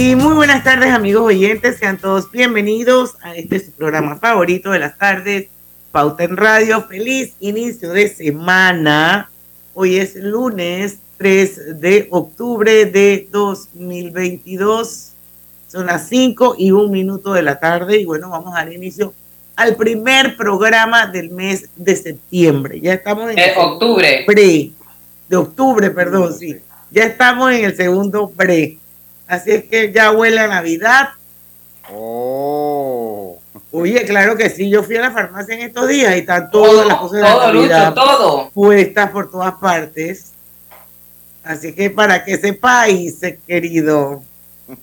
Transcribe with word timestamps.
Y 0.00 0.14
muy 0.14 0.32
buenas 0.32 0.62
tardes 0.62 0.92
amigos 0.92 1.22
oyentes, 1.22 1.78
sean 1.78 1.98
todos 1.98 2.30
bienvenidos 2.30 3.16
a 3.20 3.34
este 3.34 3.58
su 3.58 3.72
programa 3.72 4.14
favorito 4.14 4.70
de 4.70 4.78
las 4.78 4.96
tardes, 4.96 5.48
Pauta 5.90 6.22
en 6.22 6.36
Radio. 6.36 6.84
Feliz 6.84 7.34
inicio 7.40 7.90
de 7.90 8.06
semana. 8.06 9.28
Hoy 9.74 9.96
es 9.96 10.14
lunes 10.14 11.00
3 11.16 11.80
de 11.80 12.06
octubre 12.12 12.84
de 12.86 13.26
2022. 13.32 15.14
Son 15.66 15.86
las 15.86 16.08
5 16.08 16.54
y 16.56 16.70
un 16.70 16.92
minuto 16.92 17.32
de 17.32 17.42
la 17.42 17.58
tarde 17.58 17.98
y 17.98 18.04
bueno, 18.04 18.30
vamos 18.30 18.54
a 18.54 18.58
dar 18.58 18.72
inicio 18.72 19.12
al 19.56 19.74
primer 19.74 20.36
programa 20.36 21.08
del 21.08 21.30
mes 21.30 21.70
de 21.74 21.96
septiembre. 21.96 22.80
Ya 22.80 22.94
estamos 22.94 23.32
en... 23.32 23.36
Octubre. 23.58 24.22
Pre, 24.24 24.70
de 25.28 25.36
octubre, 25.36 25.90
perdón, 25.90 26.32
sí. 26.38 26.56
Ya 26.92 27.02
estamos 27.02 27.50
en 27.50 27.64
el 27.64 27.74
segundo 27.76 28.30
pre. 28.30 28.78
Así 29.28 29.52
es 29.52 29.64
que 29.64 29.92
ya 29.92 30.10
huele 30.10 30.40
a 30.40 30.48
Navidad. 30.48 31.10
Oh. 31.92 33.38
Oye, 33.70 34.04
claro 34.04 34.36
que 34.36 34.48
sí. 34.48 34.70
Yo 34.70 34.82
fui 34.82 34.96
a 34.96 35.02
la 35.02 35.10
farmacia 35.10 35.54
en 35.54 35.60
estos 35.60 35.88
días 35.88 36.16
y 36.16 36.20
están 36.20 36.50
todas 36.50 36.86
las 36.86 36.96
cosas 36.96 37.20
de 37.20 37.26
todo, 37.28 37.52
Navidad 37.52 37.88
Lucho, 37.90 37.94
todo. 37.94 38.50
puestas 38.50 39.10
por 39.10 39.30
todas 39.30 39.54
partes. 39.54 40.32
Así 41.44 41.74
que 41.74 41.90
para 41.90 42.24
que 42.24 42.38
sepáis, 42.38 43.20
querido. 43.46 44.22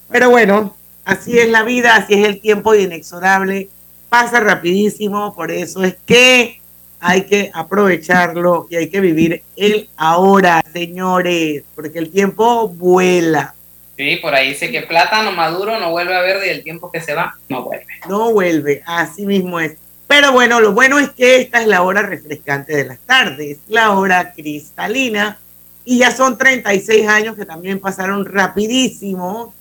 Pero 0.09 0.29
bueno, 0.29 0.75
así 1.03 1.37
es 1.37 1.49
la 1.49 1.63
vida, 1.63 1.95
así 1.95 2.13
es 2.13 2.27
el 2.27 2.39
tiempo 2.39 2.73
inexorable. 2.75 3.69
Pasa 4.09 4.39
rapidísimo, 4.39 5.35
por 5.35 5.51
eso 5.51 5.83
es 5.83 5.95
que 6.05 6.61
hay 6.99 7.23
que 7.23 7.51
aprovecharlo 7.53 8.67
y 8.69 8.77
hay 8.77 8.89
que 8.89 8.99
vivir 8.99 9.43
el 9.55 9.89
ahora, 9.97 10.63
señores, 10.73 11.63
porque 11.75 11.99
el 11.99 12.11
tiempo 12.11 12.67
vuela. 12.67 13.53
Sí, 13.97 14.17
por 14.17 14.35
ahí 14.35 14.49
dice 14.49 14.71
que 14.71 14.81
plátano 14.81 15.31
maduro 15.31 15.79
no 15.79 15.91
vuelve 15.91 16.15
a 16.15 16.21
verde 16.21 16.47
y 16.47 16.49
el 16.49 16.63
tiempo 16.63 16.91
que 16.91 17.01
se 17.01 17.13
va 17.13 17.37
no 17.47 17.63
vuelve. 17.63 17.85
No 18.09 18.33
vuelve, 18.33 18.83
así 18.85 19.25
mismo 19.25 19.59
es. 19.59 19.77
Pero 20.07 20.31
bueno, 20.31 20.59
lo 20.59 20.73
bueno 20.73 20.99
es 20.99 21.09
que 21.11 21.37
esta 21.37 21.61
es 21.61 21.67
la 21.67 21.81
hora 21.81 22.01
refrescante 22.01 22.75
de 22.75 22.85
las 22.85 22.99
tardes, 22.99 23.57
la 23.69 23.91
hora 23.91 24.33
cristalina, 24.33 25.39
y 25.83 25.99
ya 25.99 26.11
son 26.11 26.37
36 26.37 27.07
años 27.07 27.35
que 27.35 27.45
también 27.45 27.79
pasaron 27.79 28.25
rapidísimo 28.25 29.53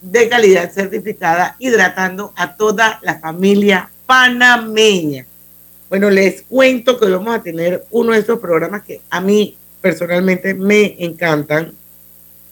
de 0.00 0.28
calidad 0.28 0.70
certificada, 0.70 1.56
hidratando 1.58 2.32
a 2.36 2.54
toda 2.56 2.98
la 3.02 3.18
familia 3.18 3.88
panameña. 4.06 5.26
Bueno, 5.88 6.10
les 6.10 6.42
cuento 6.42 6.98
que 6.98 7.06
hoy 7.06 7.12
vamos 7.12 7.34
a 7.34 7.42
tener 7.42 7.84
uno 7.90 8.12
de 8.12 8.18
esos 8.18 8.38
programas 8.38 8.82
que 8.82 9.00
a 9.08 9.20
mí 9.20 9.56
personalmente 9.80 10.54
me 10.54 10.96
encantan, 10.98 11.72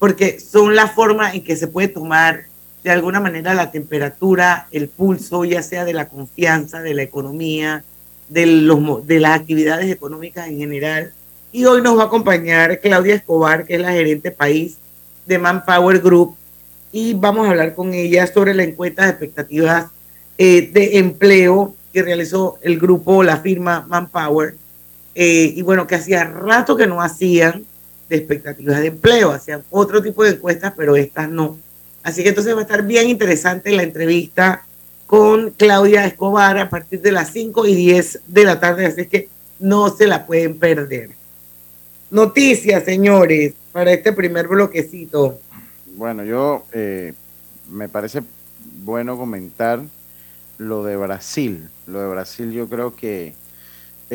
porque 0.03 0.41
son 0.41 0.75
la 0.75 0.89
forma 0.89 1.33
en 1.33 1.45
que 1.45 1.55
se 1.55 1.69
puede 1.69 1.87
tomar 1.87 2.47
de 2.83 2.91
alguna 2.91 3.21
manera 3.21 3.55
la 3.55 3.71
temperatura, 3.71 4.67
el 4.73 4.89
pulso, 4.89 5.45
ya 5.45 5.63
sea 5.63 5.85
de 5.85 5.93
la 5.93 6.09
confianza, 6.09 6.83
de 6.83 6.93
la 6.93 7.03
economía, 7.03 7.85
de, 8.29 8.47
los, 8.47 9.07
de 9.07 9.21
las 9.21 9.39
actividades 9.39 9.89
económicas 9.93 10.49
en 10.49 10.59
general. 10.59 11.13
Y 11.53 11.67
hoy 11.67 11.83
nos 11.83 11.97
va 11.97 12.03
a 12.03 12.07
acompañar 12.07 12.81
Claudia 12.81 13.15
Escobar, 13.15 13.65
que 13.65 13.77
es 13.77 13.81
la 13.81 13.93
gerente 13.93 14.33
país 14.33 14.77
de 15.25 15.39
Manpower 15.39 16.01
Group, 16.01 16.35
y 16.91 17.15
vamos 17.15 17.47
a 17.47 17.51
hablar 17.51 17.77
con 17.77 17.95
ella 17.95 18.27
sobre 18.27 18.55
la 18.55 18.65
encuesta 18.65 19.05
de 19.05 19.11
expectativas 19.11 19.87
eh, 20.37 20.69
de 20.73 20.99
empleo 20.99 21.77
que 21.93 22.03
realizó 22.03 22.59
el 22.63 22.81
grupo, 22.81 23.23
la 23.23 23.37
firma 23.37 23.87
Manpower, 23.89 24.57
eh, 25.15 25.53
y 25.55 25.63
bueno, 25.63 25.87
que 25.87 25.95
hacía 25.95 26.25
rato 26.25 26.77
que 26.77 26.89
no 26.89 27.01
hacían 27.01 27.67
de 28.13 28.19
expectativas 28.19 28.81
de 28.81 28.89
empleo, 28.89 29.31
hacían 29.31 29.65
otro 29.71 30.03
tipo 30.03 30.23
de 30.23 30.33
encuestas, 30.33 30.75
pero 30.77 30.97
estas 30.97 31.31
no. 31.31 31.59
Así 32.03 32.23
que 32.23 32.29
entonces 32.29 32.55
va 32.55 32.59
a 32.61 32.63
estar 32.63 32.85
bien 32.85 33.09
interesante 33.09 33.73
la 33.73 33.83
entrevista 33.83 34.65
con 35.07 35.51
Claudia 35.51 36.07
Escobar 36.07 36.59
a 36.59 36.69
partir 36.69 37.01
de 37.01 37.13
las 37.13 37.33
5 37.33 37.67
y 37.67 37.75
10 37.75 38.21
de 38.27 38.45
la 38.45 38.61
tarde, 38.61 38.87
así 38.87 39.07
que 39.07 39.29
no 39.59 39.89
se 39.95 40.07
la 40.07 40.27
pueden 40.27 40.59
perder. 40.59 41.11
Noticias, 42.11 42.85
señores, 42.85 43.55
para 43.73 43.93
este 43.93 44.13
primer 44.13 44.47
bloquecito. 44.47 45.39
Bueno, 45.97 46.25
yo 46.25 46.67
eh, 46.73 47.15
me 47.71 47.89
parece 47.89 48.23
bueno 48.85 49.17
comentar 49.17 49.81
lo 50.59 50.85
de 50.85 50.97
Brasil. 50.97 51.69
Lo 51.87 52.01
de 52.01 52.09
Brasil 52.09 52.53
yo 52.53 52.69
creo 52.69 52.95
que 52.95 53.35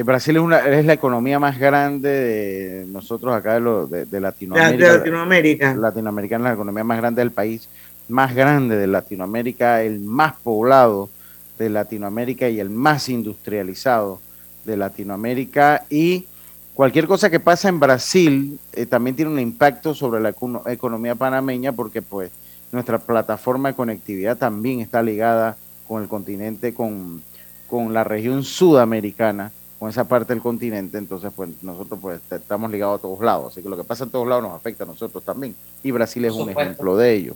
Brasil 0.03 0.35
es, 0.35 0.41
una, 0.41 0.59
es 0.59 0.85
la 0.85 0.93
economía 0.93 1.39
más 1.39 1.57
grande 1.57 2.09
de 2.09 2.85
nosotros 2.85 3.33
acá 3.33 3.55
de, 3.55 3.59
lo, 3.61 3.87
de, 3.87 4.05
de 4.05 4.19
Latinoamérica. 4.19 4.91
De 4.91 4.97
Latinoamérica. 4.97 5.75
Latinoamericana 5.75 6.43
es 6.43 6.49
la 6.49 6.53
economía 6.53 6.83
más 6.83 6.97
grande 6.97 7.21
del 7.21 7.31
país, 7.31 7.67
más 8.07 8.35
grande 8.35 8.77
de 8.77 8.87
Latinoamérica, 8.87 9.81
el 9.81 9.99
más 9.99 10.33
poblado 10.35 11.09
de 11.57 11.69
Latinoamérica 11.69 12.47
y 12.49 12.59
el 12.59 12.69
más 12.69 13.09
industrializado 13.09 14.19
de 14.65 14.77
Latinoamérica. 14.77 15.85
Y 15.89 16.27
cualquier 16.73 17.07
cosa 17.07 17.29
que 17.29 17.39
pasa 17.39 17.69
en 17.69 17.79
Brasil 17.79 18.59
eh, 18.73 18.85
también 18.85 19.15
tiene 19.15 19.31
un 19.31 19.39
impacto 19.39 19.95
sobre 19.95 20.21
la 20.21 20.29
econo 20.29 20.61
economía 20.67 21.15
panameña 21.15 21.71
porque 21.71 22.01
pues 22.01 22.29
nuestra 22.71 22.99
plataforma 22.99 23.69
de 23.69 23.75
conectividad 23.75 24.37
también 24.37 24.81
está 24.81 25.01
ligada 25.01 25.57
con 25.87 26.03
el 26.03 26.09
continente, 26.09 26.73
con, 26.73 27.23
con 27.67 27.93
la 27.93 28.03
región 28.03 28.43
sudamericana 28.43 29.51
con 29.79 29.89
esa 29.89 30.07
parte 30.07 30.33
del 30.33 30.41
continente, 30.41 30.97
entonces 30.97 31.31
pues 31.35 31.49
nosotros 31.61 31.99
pues 32.01 32.19
estamos 32.31 32.71
ligados 32.71 32.99
a 32.99 33.01
todos 33.01 33.23
lados, 33.23 33.51
así 33.51 33.61
que 33.61 33.69
lo 33.69 33.77
que 33.77 33.83
pasa 33.83 34.05
en 34.05 34.09
todos 34.09 34.27
lados 34.27 34.43
nos 34.43 34.53
afecta 34.53 34.83
a 34.83 34.87
nosotros 34.87 35.23
también, 35.23 35.55
y 35.83 35.91
Brasil 35.91 36.25
es 36.25 36.33
un 36.33 36.49
ejemplo 36.49 36.97
de 36.97 37.13
ello. 37.13 37.35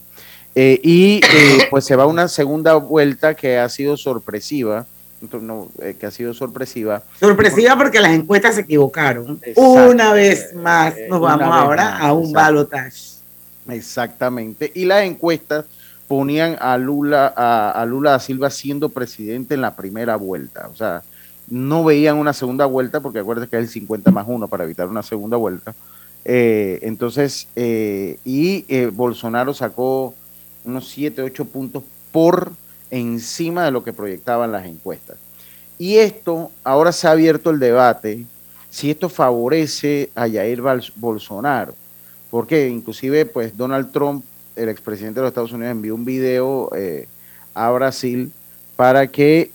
Eh, 0.55 0.79
y 0.83 1.21
eh, 1.23 1.67
pues 1.69 1.85
se 1.85 1.95
va 1.95 2.05
una 2.05 2.27
segunda 2.27 2.75
vuelta 2.75 3.35
que 3.35 3.57
ha 3.57 3.69
sido 3.69 3.95
sorpresiva, 3.95 4.85
no, 5.39 5.69
eh, 5.81 5.95
que 5.99 6.07
ha 6.07 6.11
sido 6.11 6.33
sorpresiva. 6.33 7.03
Sorpresiva 7.19 7.77
porque 7.77 7.99
las 7.99 8.11
encuestas 8.11 8.55
se 8.55 8.61
equivocaron. 8.61 9.39
Exacto. 9.43 9.61
Una 9.61 10.11
vez 10.11 10.53
más 10.55 10.95
nos 11.07 11.21
vamos 11.21 11.47
ahora 11.47 11.91
más, 11.91 12.01
a 12.01 12.13
un 12.13 12.31
balotaje. 12.31 12.97
Exactamente, 13.69 14.71
y 14.73 14.85
las 14.85 15.03
encuestas 15.03 15.65
ponían 16.07 16.57
a 16.59 16.75
Lula, 16.77 17.31
a, 17.37 17.71
a 17.71 17.85
Lula 17.85 18.11
da 18.11 18.19
Silva 18.19 18.49
siendo 18.49 18.89
presidente 18.89 19.53
en 19.53 19.61
la 19.61 19.75
primera 19.75 20.15
vuelta, 20.15 20.67
o 20.67 20.75
sea, 20.75 21.03
no 21.51 21.83
veían 21.83 22.15
una 22.15 22.31
segunda 22.31 22.65
vuelta, 22.65 23.01
porque 23.01 23.19
acuérdense 23.19 23.49
que 23.49 23.57
es 23.57 23.63
el 23.63 23.69
50 23.69 24.09
más 24.11 24.25
1 24.25 24.47
para 24.47 24.63
evitar 24.63 24.87
una 24.87 25.03
segunda 25.03 25.35
vuelta. 25.35 25.75
Eh, 26.23 26.79
entonces, 26.83 27.49
eh, 27.57 28.19
y 28.23 28.63
eh, 28.69 28.89
Bolsonaro 28.91 29.53
sacó 29.53 30.15
unos 30.63 30.87
7, 30.87 31.21
8 31.21 31.45
puntos 31.45 31.83
por 32.13 32.53
encima 32.89 33.65
de 33.65 33.71
lo 33.71 33.83
que 33.83 33.91
proyectaban 33.91 34.53
las 34.53 34.65
encuestas. 34.65 35.17
Y 35.77 35.97
esto, 35.97 36.51
ahora 36.63 36.93
se 36.93 37.09
ha 37.09 37.11
abierto 37.11 37.49
el 37.49 37.59
debate 37.59 38.25
si 38.69 38.89
esto 38.89 39.09
favorece 39.09 40.09
a 40.15 40.29
Jair 40.29 40.61
Bolsonaro, 40.95 41.75
porque 42.29 42.69
inclusive 42.69 43.25
pues 43.25 43.57
Donald 43.57 43.91
Trump, 43.91 44.23
el 44.55 44.69
expresidente 44.69 45.19
de 45.19 45.23
los 45.23 45.31
Estados 45.31 45.51
Unidos, 45.51 45.71
envió 45.71 45.95
un 45.95 46.05
video 46.05 46.69
a 47.53 47.71
Brasil 47.71 48.31
para 48.77 49.07
que 49.07 49.51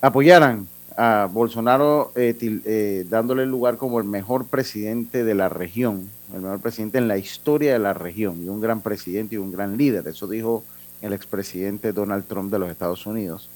apoyaran 0.00 0.66
a 0.96 1.28
Bolsonaro 1.32 2.12
eh, 2.14 2.34
til, 2.34 2.62
eh, 2.64 3.06
dándole 3.08 3.46
lugar 3.46 3.76
como 3.76 3.98
el 3.98 4.04
mejor 4.04 4.46
presidente 4.46 5.24
de 5.24 5.34
la 5.34 5.48
región, 5.48 6.08
el 6.34 6.42
mejor 6.42 6.60
presidente 6.60 6.98
en 6.98 7.08
la 7.08 7.16
historia 7.16 7.72
de 7.72 7.78
la 7.78 7.94
región 7.94 8.42
y 8.44 8.48
un 8.48 8.60
gran 8.60 8.80
presidente 8.80 9.36
y 9.36 9.38
un 9.38 9.50
gran 9.50 9.76
líder. 9.76 10.06
Eso 10.08 10.26
dijo 10.26 10.62
el 11.00 11.12
expresidente 11.12 11.92
Donald 11.92 12.26
Trump 12.26 12.52
de 12.52 12.58
los 12.58 12.70
Estados 12.70 13.06
Unidos. 13.06 13.48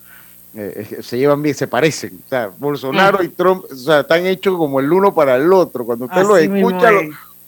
Eh, 0.57 1.01
se 1.03 1.19
llevan 1.19 1.43
bien, 1.43 1.55
se 1.55 1.67
parecen. 1.67 2.21
O 2.25 2.29
sea, 2.29 2.51
Bolsonaro 2.57 3.23
y 3.23 3.29
Trump 3.29 3.65
o 3.71 3.75
sea, 3.75 4.01
están 4.01 4.25
hechos 4.25 4.57
como 4.57 4.81
el 4.81 4.91
uno 4.93 5.13
para 5.13 5.37
el 5.37 5.53
otro. 5.53 5.85
Cuando 5.85 6.05
usted 6.07 6.23
lo 6.23 6.37
escucha, 6.37 6.91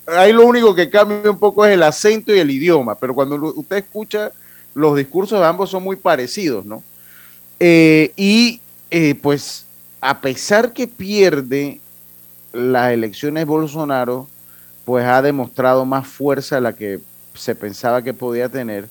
ahí 0.06 0.32
lo 0.32 0.44
único 0.44 0.74
que 0.74 0.90
cambia 0.90 1.30
un 1.30 1.38
poco 1.38 1.64
es 1.64 1.72
el 1.72 1.82
acento 1.82 2.34
y 2.34 2.38
el 2.38 2.50
idioma, 2.50 2.96
pero 2.96 3.14
cuando 3.14 3.36
usted 3.54 3.76
escucha 3.76 4.32
los 4.74 4.96
discursos 4.96 5.40
de 5.40 5.46
ambos 5.46 5.70
son 5.70 5.84
muy 5.84 5.96
parecidos, 5.96 6.66
¿no? 6.66 6.82
Eh, 7.58 8.12
y 8.16 8.60
eh, 8.90 9.14
pues 9.14 9.66
a 10.00 10.20
pesar 10.20 10.72
que 10.72 10.86
pierde 10.86 11.80
las 12.52 12.92
elecciones 12.92 13.46
Bolsonaro, 13.46 14.28
pues 14.84 15.04
ha 15.04 15.20
demostrado 15.22 15.84
más 15.84 16.06
fuerza 16.06 16.56
de 16.56 16.60
la 16.62 16.72
que 16.72 17.00
se 17.34 17.54
pensaba 17.54 18.02
que 18.02 18.14
podía 18.14 18.48
tener. 18.48 18.88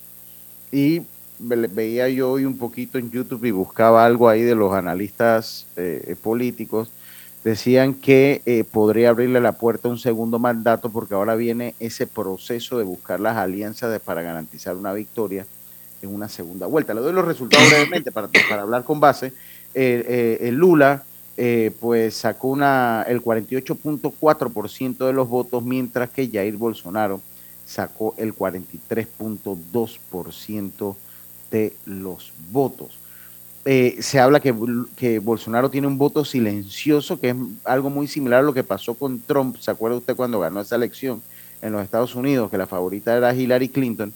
Y 0.71 1.03
veía 1.39 2.09
yo 2.09 2.31
hoy 2.31 2.45
un 2.45 2.57
poquito 2.57 2.97
en 2.97 3.11
YouTube 3.11 3.45
y 3.45 3.51
buscaba 3.51 4.05
algo 4.05 4.29
ahí 4.29 4.41
de 4.41 4.55
los 4.55 4.73
analistas 4.73 5.67
eh, 5.77 6.15
políticos. 6.21 6.89
Decían 7.43 7.93
que 7.93 8.41
eh, 8.45 8.63
podría 8.63 9.09
abrirle 9.09 9.39
la 9.39 9.51
puerta 9.51 9.87
a 9.87 9.91
un 9.91 9.99
segundo 9.99 10.39
mandato 10.39 10.89
porque 10.89 11.13
ahora 11.13 11.35
viene 11.35 11.75
ese 11.79 12.07
proceso 12.07 12.77
de 12.77 12.83
buscar 12.83 13.19
las 13.19 13.37
alianzas 13.37 14.01
para 14.01 14.21
garantizar 14.21 14.75
una 14.75 14.93
victoria 14.93 15.45
en 16.01 16.13
una 16.13 16.27
segunda 16.27 16.65
vuelta. 16.65 16.93
Le 16.93 17.01
doy 17.01 17.13
los 17.13 17.25
resultados 17.25 17.69
brevemente 17.69 18.11
para, 18.11 18.29
para 18.49 18.63
hablar 18.63 18.83
con 18.83 18.99
base. 18.99 19.31
Eh, 19.75 20.49
Lula 20.51 21.03
pues 21.79 22.15
sacó 22.15 22.55
el 22.55 23.21
48.4% 23.21 25.05
de 25.05 25.13
los 25.13 25.27
votos, 25.27 25.63
mientras 25.63 26.09
que 26.09 26.29
Jair 26.29 26.55
Bolsonaro 26.55 27.19
sacó 27.65 28.15
el 28.17 28.33
43.2% 28.33 30.95
de 31.51 31.73
los 31.85 32.31
votos. 32.51 32.97
Eh, 33.67 33.97
se 33.99 34.19
habla 34.19 34.39
que, 34.39 34.51
Bolsonaro 35.19 35.71
tiene 35.71 35.87
un 35.87 35.97
voto 35.97 36.23
silencioso, 36.23 37.19
que 37.19 37.31
es 37.31 37.35
algo 37.63 37.89
muy 37.89 38.07
similar 38.07 38.41
a 38.41 38.43
lo 38.43 38.53
que 38.53 38.63
pasó 38.63 38.93
con 38.93 39.19
Trump. 39.19 39.57
¿Se 39.59 39.71
acuerda 39.71 39.97
usted 39.97 40.15
cuando 40.15 40.39
ganó 40.39 40.61
esa 40.61 40.75
elección 40.75 41.23
en 41.63 41.71
los 41.71 41.83
Estados 41.83 42.13
Unidos, 42.13 42.51
que 42.51 42.59
la 42.59 42.67
favorita 42.67 43.17
era 43.17 43.33
Hillary 43.33 43.69
Clinton? 43.69 44.13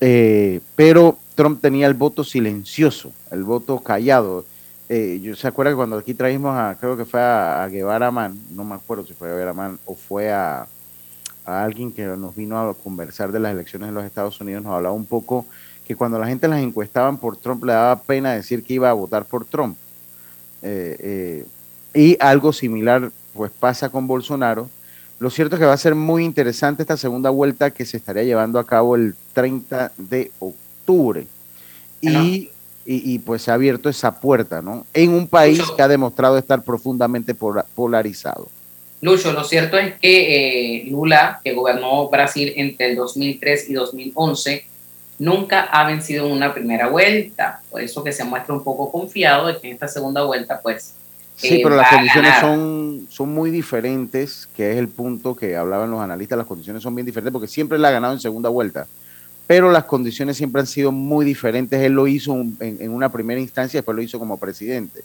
Eh, 0.00 0.60
pero 0.76 1.18
Trump 1.34 1.60
tenía 1.60 1.86
el 1.86 1.94
voto 1.94 2.24
silencioso, 2.24 3.12
el 3.30 3.44
voto 3.44 3.80
callado. 3.80 4.46
Eh, 4.92 5.20
yo 5.22 5.36
se 5.36 5.46
acuerda 5.46 5.70
que 5.70 5.76
cuando 5.76 5.96
aquí 5.96 6.14
trajimos 6.14 6.52
a, 6.58 6.76
creo 6.80 6.96
que 6.96 7.04
fue 7.04 7.20
a, 7.20 7.64
Guevara 7.68 8.10
Man, 8.10 8.36
no 8.50 8.64
me 8.64 8.74
acuerdo 8.74 9.06
si 9.06 9.14
fue 9.14 9.28
a 9.28 9.30
Guevara 9.30 9.52
Man 9.52 9.78
o 9.86 9.94
fue 9.94 10.32
a, 10.32 10.66
a 11.44 11.62
alguien 11.62 11.92
que 11.92 12.04
nos 12.04 12.34
vino 12.34 12.58
a 12.58 12.74
conversar 12.74 13.30
de 13.30 13.38
las 13.38 13.52
elecciones 13.52 13.88
en 13.88 13.94
los 13.94 14.04
Estados 14.04 14.40
Unidos, 14.40 14.64
nos 14.64 14.74
hablaba 14.74 14.92
un 14.92 15.06
poco 15.06 15.46
que 15.86 15.94
cuando 15.94 16.18
la 16.18 16.26
gente 16.26 16.48
las 16.48 16.60
encuestaban 16.60 17.18
por 17.18 17.36
Trump 17.36 17.62
le 17.64 17.72
daba 17.72 18.02
pena 18.02 18.32
decir 18.32 18.64
que 18.64 18.74
iba 18.74 18.90
a 18.90 18.92
votar 18.92 19.26
por 19.26 19.44
Trump. 19.44 19.76
Eh, 20.60 20.96
eh, 20.98 21.46
y 21.94 22.16
algo 22.20 22.52
similar 22.52 23.12
pues 23.32 23.52
pasa 23.52 23.90
con 23.90 24.08
Bolsonaro. 24.08 24.68
Lo 25.20 25.30
cierto 25.30 25.54
es 25.54 25.60
que 25.60 25.66
va 25.66 25.72
a 25.72 25.76
ser 25.76 25.94
muy 25.94 26.24
interesante 26.24 26.82
esta 26.82 26.96
segunda 26.96 27.30
vuelta 27.30 27.70
que 27.70 27.84
se 27.84 27.96
estaría 27.96 28.24
llevando 28.24 28.58
a 28.58 28.66
cabo 28.66 28.96
el 28.96 29.14
30 29.34 29.92
de 29.96 30.32
octubre. 30.40 31.28
Y, 32.00 32.50
y, 32.92 33.20
pues 33.20 33.42
se 33.42 33.52
ha 33.52 33.54
abierto 33.54 33.88
esa 33.88 34.20
puerta, 34.20 34.62
¿no? 34.62 34.84
En 34.92 35.10
un 35.10 35.28
país 35.28 35.62
que 35.76 35.82
ha 35.82 35.86
demostrado 35.86 36.36
estar 36.36 36.64
profundamente 36.64 37.36
polarizado. 37.36 38.48
Lucho, 39.00 39.32
lo 39.32 39.44
cierto 39.44 39.78
es 39.78 39.94
que 40.00 40.80
eh, 40.80 40.90
Lula, 40.90 41.40
que 41.44 41.54
gobernó 41.54 42.08
Brasil 42.08 42.52
entre 42.56 42.90
el 42.90 42.96
2003 42.96 43.70
y 43.70 43.74
2011, 43.74 44.66
nunca 45.20 45.62
ha 45.62 45.86
vencido 45.86 46.26
en 46.26 46.32
una 46.32 46.52
primera 46.52 46.88
vuelta. 46.88 47.62
Por 47.70 47.80
eso 47.80 48.02
que 48.02 48.12
se 48.12 48.24
muestra 48.24 48.54
un 48.54 48.64
poco 48.64 48.90
confiado 48.90 49.46
de 49.46 49.60
que 49.60 49.68
en 49.68 49.74
esta 49.74 49.86
segunda 49.86 50.24
vuelta, 50.24 50.60
pues. 50.60 50.94
Sí, 51.36 51.54
eh, 51.54 51.60
pero 51.62 51.76
las 51.76 51.88
condiciones 51.88 52.34
son, 52.40 53.06
son 53.08 53.32
muy 53.32 53.50
diferentes, 53.50 54.48
que 54.56 54.72
es 54.72 54.78
el 54.78 54.88
punto 54.88 55.36
que 55.36 55.56
hablaban 55.56 55.92
los 55.92 56.00
analistas. 56.00 56.36
Las 56.36 56.46
condiciones 56.46 56.82
son 56.82 56.94
bien 56.94 57.06
diferentes 57.06 57.32
porque 57.32 57.48
siempre 57.48 57.78
la 57.78 57.88
ha 57.88 57.92
ganado 57.92 58.14
en 58.14 58.20
segunda 58.20 58.48
vuelta. 58.48 58.88
Pero 59.50 59.72
las 59.72 59.82
condiciones 59.82 60.36
siempre 60.36 60.60
han 60.60 60.68
sido 60.68 60.92
muy 60.92 61.24
diferentes. 61.24 61.80
Él 61.82 61.94
lo 61.94 62.06
hizo 62.06 62.36
en, 62.36 62.56
en 62.60 62.88
una 62.92 63.08
primera 63.08 63.40
instancia, 63.40 63.78
después 63.78 63.96
lo 63.96 64.00
hizo 64.00 64.16
como 64.20 64.36
presidente. 64.36 65.02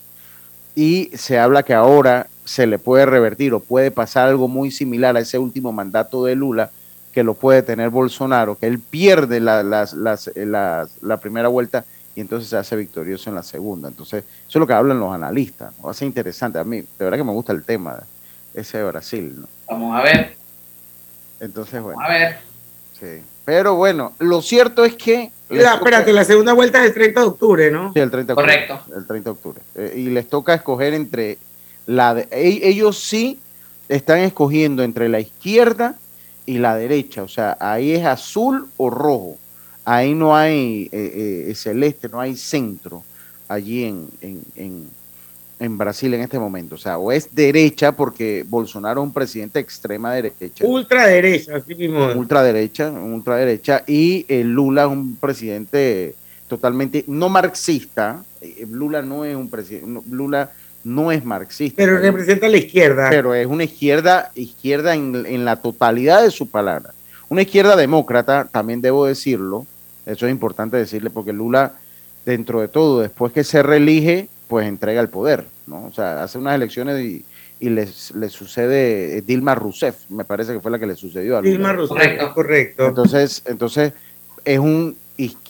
Y 0.76 1.10
se 1.16 1.40
habla 1.40 1.64
que 1.64 1.74
ahora 1.74 2.28
se 2.44 2.68
le 2.68 2.78
puede 2.78 3.08
revertir 3.08 3.56
o 3.56 3.60
puede 3.60 3.90
pasar 3.90 4.28
algo 4.28 4.48
muy 4.48 4.70
similar 4.70 5.18
a 5.18 5.22
ese 5.22 5.40
último 5.40 5.72
mandato 5.72 6.26
de 6.26 6.36
Lula, 6.36 6.70
que 7.12 7.24
lo 7.24 7.34
puede 7.34 7.64
tener 7.64 7.90
Bolsonaro, 7.90 8.56
que 8.56 8.68
él 8.68 8.78
pierde 8.78 9.40
la, 9.40 9.64
la, 9.64 11.18
primera 11.18 11.48
vuelta 11.48 11.84
y 12.14 12.22
entonces 12.22 12.48
se 12.48 12.58
hace 12.58 12.76
victorioso 12.76 13.32
en 13.32 13.36
la 13.38 13.42
segunda. 13.42 13.90
Entonces, 13.90 14.26
eso 14.48 14.48
es 14.48 14.56
lo 14.60 14.68
que 14.68 14.74
hablan 14.74 15.00
los 15.00 15.12
analistas. 15.12 15.74
Va 15.84 15.90
a 15.90 15.96
ser 15.96 16.06
interesante. 16.06 16.60
A 16.60 16.64
mí, 16.64 16.82
de 16.82 16.88
verdad 17.00 17.18
que 17.18 17.24
me 17.24 17.32
gusta 17.32 17.52
el 17.52 17.64
tema 17.64 18.04
ese 18.54 18.78
de 18.78 18.84
Brasil. 18.84 19.38
¿no? 19.40 19.48
Vamos 19.68 20.00
a 20.00 20.04
ver. 20.04 20.36
Entonces, 21.40 21.82
bueno. 21.82 21.98
Vamos 21.98 22.12
a 22.12 22.14
ver. 22.14 22.38
Sí. 23.00 23.35
Pero 23.46 23.76
bueno, 23.76 24.14
lo 24.20 24.42
cierto 24.42 24.84
es 24.84 24.96
que. 24.96 25.32
La, 25.50 25.76
espérate, 25.76 26.12
la 26.12 26.26
segunda 26.26 26.54
vuelta 26.54 26.82
es 26.82 26.88
el 26.88 26.94
30 26.94 27.22
de 27.22 27.28
octubre, 27.28 27.72
¿no? 27.72 27.94
Sí, 27.94 28.00
el 28.00 28.10
30 28.10 28.34
de 28.34 28.42
octubre. 28.42 28.68
Correcto. 28.68 28.96
El 28.98 29.06
30 29.06 29.30
de 29.30 29.32
octubre. 29.32 29.62
Eh, 29.76 29.94
y 29.98 30.06
les 30.10 30.28
toca 30.28 30.56
escoger 30.56 30.94
entre 30.96 31.38
la 31.86 32.16
de. 32.16 32.28
E, 32.32 32.68
ellos 32.68 32.98
sí 32.98 33.40
están 33.88 34.20
escogiendo 34.20 34.84
entre 34.84 35.08
la 35.08 35.20
izquierda 35.20 35.96
y 36.46 36.58
la 36.58 36.76
derecha, 36.76 37.24
o 37.24 37.28
sea, 37.28 37.58
ahí 37.60 37.94
es 37.94 38.06
azul 38.06 38.68
o 38.78 38.90
rojo, 38.90 39.38
ahí 39.84 40.14
no 40.14 40.36
hay 40.36 40.90
eh, 40.92 41.48
eh, 41.50 41.56
celeste, 41.56 42.08
no 42.08 42.20
hay 42.20 42.36
centro 42.36 43.04
allí 43.48 43.86
en, 43.86 44.10
en, 44.22 44.42
en, 44.56 44.90
Brasil 45.60 46.14
en 46.14 46.22
este 46.22 46.38
momento, 46.38 46.76
o 46.76 46.78
sea, 46.78 46.98
o 46.98 47.12
es 47.12 47.34
derecha 47.34 47.94
porque 47.94 48.46
Bolsonaro 48.48 49.02
es 49.02 49.08
un 49.08 49.14
presidente 49.14 49.60
extrema 49.60 50.14
derecha. 50.14 50.66
Ultraderecha, 50.66 51.56
así 51.56 51.76
mismo. 51.76 52.08
Ultraderecha, 52.14 52.92
ultraderecha, 52.92 53.84
y 53.88 54.26
eh, 54.28 54.44
Lula 54.44 54.84
es 54.84 54.90
un 54.90 55.16
presidente 55.16 56.16
totalmente 56.48 57.04
no 57.08 57.30
marxista, 57.30 58.24
Lula 58.70 59.02
no 59.02 59.26
es 59.26 59.36
un 59.36 59.50
presidente, 59.50 60.02
Lula 60.10 60.52
no 60.84 61.12
es 61.12 61.26
marxista. 61.26 61.76
Pero 61.78 61.98
representa 61.98 62.48
la 62.48 62.58
izquierda. 62.58 63.10
Pero 63.10 63.34
es 63.34 63.48
una 63.48 63.64
izquierda, 63.64 64.32
izquierda 64.36 64.94
en, 64.94 65.44
la 65.44 65.58
totalidad 65.58 66.24
de 66.24 66.32
su 66.32 66.48
palabra. 66.48 66.92
Una 67.28 67.42
izquierda 67.42 67.76
demócrata, 67.76 68.48
también 68.52 68.82
debo 68.82 69.06
decirlo, 69.06 69.66
eso 70.06 70.28
es 70.28 70.32
importante 70.32 70.78
decirle, 70.78 71.10
porque 71.10 71.34
Lula, 71.34 71.74
dentro 72.24 72.62
de 72.62 72.68
todo, 72.68 73.02
después 73.02 73.34
que 73.34 73.44
se 73.44 73.64
reelige, 73.64 74.30
pues 74.48 74.68
entrega 74.68 75.02
el 75.02 75.10
poder, 75.10 75.46
¿no? 75.68 75.86
O 75.86 75.94
sea, 75.94 76.24
hace 76.24 76.38
unas 76.38 76.56
elecciones 76.56 77.00
y, 77.02 77.26
y 77.60 77.70
le 77.70 77.88
sucede 78.30 79.22
Dilma 79.22 79.56
Rousseff, 79.56 80.10
me 80.10 80.26
parece 80.26 80.54
que 80.54 80.60
fue 80.60 80.72
la 80.72 80.80
que 80.80 80.88
le 80.88 80.96
sucedió 80.96 81.38
a 81.38 81.42
Lula. 81.42 81.52
Dilma 81.52 81.74
Rousseff, 81.74 82.34
correcto. 82.34 82.86
Entonces, 82.86 83.44
entonces 83.46 83.94
es 84.44 84.60
un, 84.60 84.96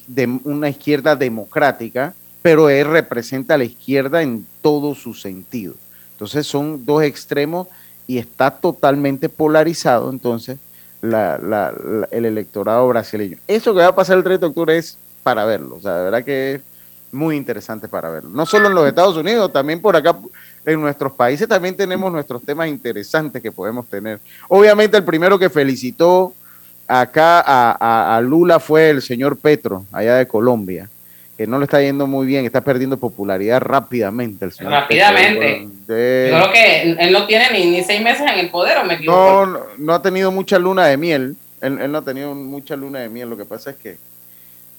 de, 0.07 0.39
una 0.43 0.69
izquierda 0.69 1.15
democrática 1.15 2.13
pero 2.45 2.69
él 2.69 2.85
representa 2.85 3.55
a 3.55 3.57
la 3.57 3.63
izquierda 3.63 4.21
en 4.21 4.45
todo 4.61 4.93
su 4.93 5.15
sentido. 5.15 5.73
Entonces 6.11 6.45
son 6.45 6.85
dos 6.85 7.01
extremos 7.01 7.67
y 8.05 8.19
está 8.19 8.51
totalmente 8.51 9.29
polarizado 9.29 10.11
entonces 10.11 10.59
el 11.01 12.25
electorado 12.25 12.87
brasileño. 12.87 13.39
Eso 13.47 13.73
que 13.73 13.79
va 13.79 13.87
a 13.87 13.95
pasar 13.95 14.17
el 14.19 14.23
30 14.23 14.41
de 14.41 14.45
octubre 14.45 14.77
es 14.77 14.95
para 15.23 15.43
verlo, 15.43 15.77
o 15.77 15.81
sea, 15.81 15.97
de 15.97 16.03
verdad 16.03 16.23
que 16.23 16.53
es 16.53 16.61
muy 17.15 17.35
interesante 17.35 17.87
para 17.87 18.09
verlo. 18.09 18.29
No 18.29 18.45
solo 18.45 18.67
en 18.67 18.75
los 18.75 18.87
Estados 18.87 19.17
Unidos, 19.17 19.51
también 19.51 19.81
por 19.81 19.95
acá 19.95 20.15
en 20.65 20.81
nuestros 20.81 21.13
países 21.13 21.47
también 21.47 21.75
tenemos 21.75 22.11
nuestros 22.11 22.43
temas 22.43 22.67
interesantes 22.67 23.41
que 23.41 23.51
podemos 23.51 23.87
tener. 23.87 24.19
Obviamente 24.47 24.97
el 24.97 25.03
primero 25.03 25.39
que 25.39 25.49
felicitó 25.49 26.33
acá 26.87 27.41
a 28.15 28.21
Lula 28.21 28.59
fue 28.59 28.89
el 28.89 29.01
señor 29.01 29.37
Petro, 29.37 29.85
allá 29.91 30.15
de 30.15 30.27
Colombia 30.27 30.89
que 31.37 31.47
no 31.47 31.57
le 31.59 31.65
está 31.65 31.81
yendo 31.81 32.07
muy 32.07 32.25
bien, 32.25 32.45
está 32.45 32.61
perdiendo 32.61 32.97
popularidad 32.97 33.59
rápidamente. 33.59 34.45
El 34.45 34.51
señor 34.53 34.71
rápidamente. 34.71 35.67
creo 35.85 36.51
que 36.51 36.91
él 36.91 37.11
no 37.11 37.25
tiene 37.27 37.51
ni, 37.51 37.83
seis 37.83 38.01
meses 38.01 38.21
en 38.21 38.39
el 38.39 38.49
poder, 38.49 38.77
¿o 38.77 38.85
me 38.85 38.93
equivoco? 38.93 39.45
No, 39.45 39.59
no, 39.77 39.93
ha 39.93 40.01
tenido 40.01 40.31
mucha 40.31 40.57
luna 40.57 40.85
de 40.85 40.97
miel. 40.97 41.35
Él, 41.61 41.91
no 41.91 41.97
ha 41.97 42.03
tenido 42.03 42.33
mucha 42.33 42.75
luna 42.75 42.99
de 42.99 43.09
miel. 43.09 43.29
Lo 43.29 43.37
que 43.37 43.45
pasa 43.45 43.71
es 43.71 43.75
que, 43.75 43.97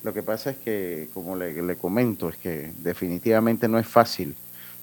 lo 0.07 0.15
que 0.15 0.23
pasa 0.23 0.51
es 0.51 0.57
que, 0.59 1.09
como 1.13 1.35
le, 1.35 1.61
le 1.61 1.75
comento, 1.75 2.29
es 2.29 2.37
que 2.37 2.71
definitivamente 2.79 3.67
no 3.67 3.77
es 3.77 3.89
fácil. 3.89 4.37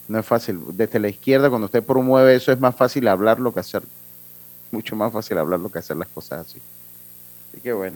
No 0.10 0.20
es 0.20 0.26
fácil. 0.26 0.60
Desde 0.74 1.00
la 1.00 1.08
izquierda, 1.08 1.50
cuando 1.50 1.68
usted 1.68 1.82
promueve 1.82 2.36
eso, 2.36 2.52
es 2.52 2.60
más 2.60 2.76
fácil 2.76 3.08
hablarlo 3.08 3.54
que 3.54 3.62
hacer. 3.62 3.84
Mucho 4.70 4.98
más 4.98 5.14
fácil 5.14 5.38
hablarlo 5.38 5.72
que 5.72 5.80
hacer 5.80 5.96
las 5.96 6.10
cosas 6.10 6.46
así. 6.46 6.60
Así 7.50 7.62
que 7.62 7.72
bueno. 7.72 7.96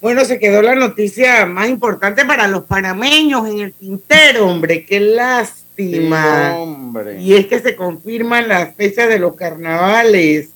Bueno, 0.00 0.24
se 0.24 0.38
quedó 0.38 0.62
la 0.62 0.76
noticia 0.76 1.44
más 1.44 1.68
importante 1.68 2.24
para 2.24 2.46
los 2.46 2.62
panameños 2.62 3.48
en 3.48 3.58
el 3.58 3.72
tintero, 3.72 4.46
hombre, 4.46 4.86
qué 4.86 5.00
lástima. 5.00 6.56
Y 7.18 7.34
es 7.34 7.46
que 7.46 7.58
se 7.58 7.74
confirman 7.74 8.46
las 8.46 8.76
fechas 8.76 9.08
de 9.08 9.18
los 9.18 9.34
carnavales. 9.34 10.50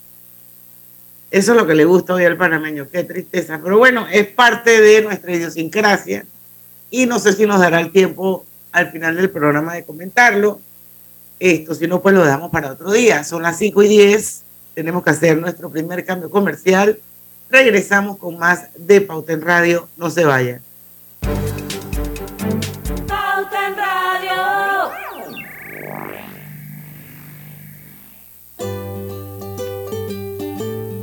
Eso 1.30 1.52
es 1.52 1.58
lo 1.58 1.66
que 1.66 1.74
le 1.74 1.84
gusta 1.84 2.14
hoy 2.14 2.24
al 2.24 2.36
panameño, 2.36 2.88
qué 2.90 3.04
tristeza. 3.04 3.60
Pero 3.62 3.78
bueno, 3.78 4.06
es 4.10 4.26
parte 4.26 4.80
de 4.80 5.02
nuestra 5.02 5.34
idiosincrasia 5.34 6.24
y 6.90 7.06
no 7.06 7.18
sé 7.18 7.34
si 7.34 7.46
nos 7.46 7.60
dará 7.60 7.80
el 7.80 7.92
tiempo 7.92 8.46
al 8.72 8.90
final 8.90 9.16
del 9.16 9.30
programa 9.30 9.74
de 9.74 9.84
comentarlo. 9.84 10.60
Esto, 11.38 11.74
si 11.74 11.86
no, 11.86 12.00
pues 12.00 12.14
lo 12.14 12.24
dejamos 12.24 12.50
para 12.50 12.72
otro 12.72 12.90
día. 12.92 13.24
Son 13.24 13.42
las 13.42 13.58
5 13.58 13.82
y 13.82 13.88
10, 13.88 14.42
tenemos 14.74 15.02
que 15.04 15.10
hacer 15.10 15.36
nuestro 15.36 15.70
primer 15.70 16.04
cambio 16.04 16.30
comercial. 16.30 16.98
Regresamos 17.50 18.16
con 18.16 18.38
más 18.38 18.68
de 18.76 19.00
Pauta 19.00 19.32
en 19.32 19.42
Radio. 19.42 19.88
No 19.96 20.10
se 20.10 20.24
vayan. 20.24 20.67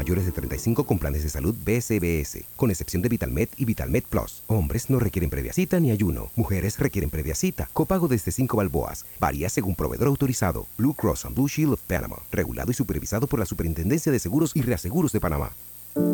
mayores 0.00 0.24
de 0.24 0.32
35 0.32 0.84
con 0.84 0.98
planes 0.98 1.22
de 1.22 1.28
salud 1.28 1.54
BCBS, 1.62 2.44
con 2.56 2.70
excepción 2.70 3.02
de 3.02 3.10
VitalMed 3.10 3.48
y 3.58 3.66
VitalMed 3.66 4.04
Plus. 4.08 4.42
Hombres 4.46 4.88
no 4.88 4.98
requieren 4.98 5.28
previa 5.28 5.52
cita 5.52 5.78
ni 5.78 5.90
ayuno. 5.90 6.30
Mujeres 6.36 6.78
requieren 6.78 7.10
previa 7.10 7.34
cita. 7.34 7.68
Copago 7.74 8.08
desde 8.08 8.32
5 8.32 8.56
balboas. 8.56 9.04
Varía 9.18 9.50
según 9.50 9.74
proveedor 9.74 10.08
autorizado. 10.08 10.66
Blue 10.78 10.94
Cross 10.94 11.26
and 11.26 11.34
Blue 11.34 11.48
Shield 11.48 11.74
of 11.74 11.82
Panama. 11.82 12.16
Regulado 12.32 12.70
y 12.70 12.74
supervisado 12.74 13.26
por 13.26 13.40
la 13.40 13.44
Superintendencia 13.44 14.10
de 14.10 14.18
Seguros 14.18 14.52
y 14.54 14.62
Reaseguros 14.62 15.12
de 15.12 15.20
Panamá. 15.20 15.52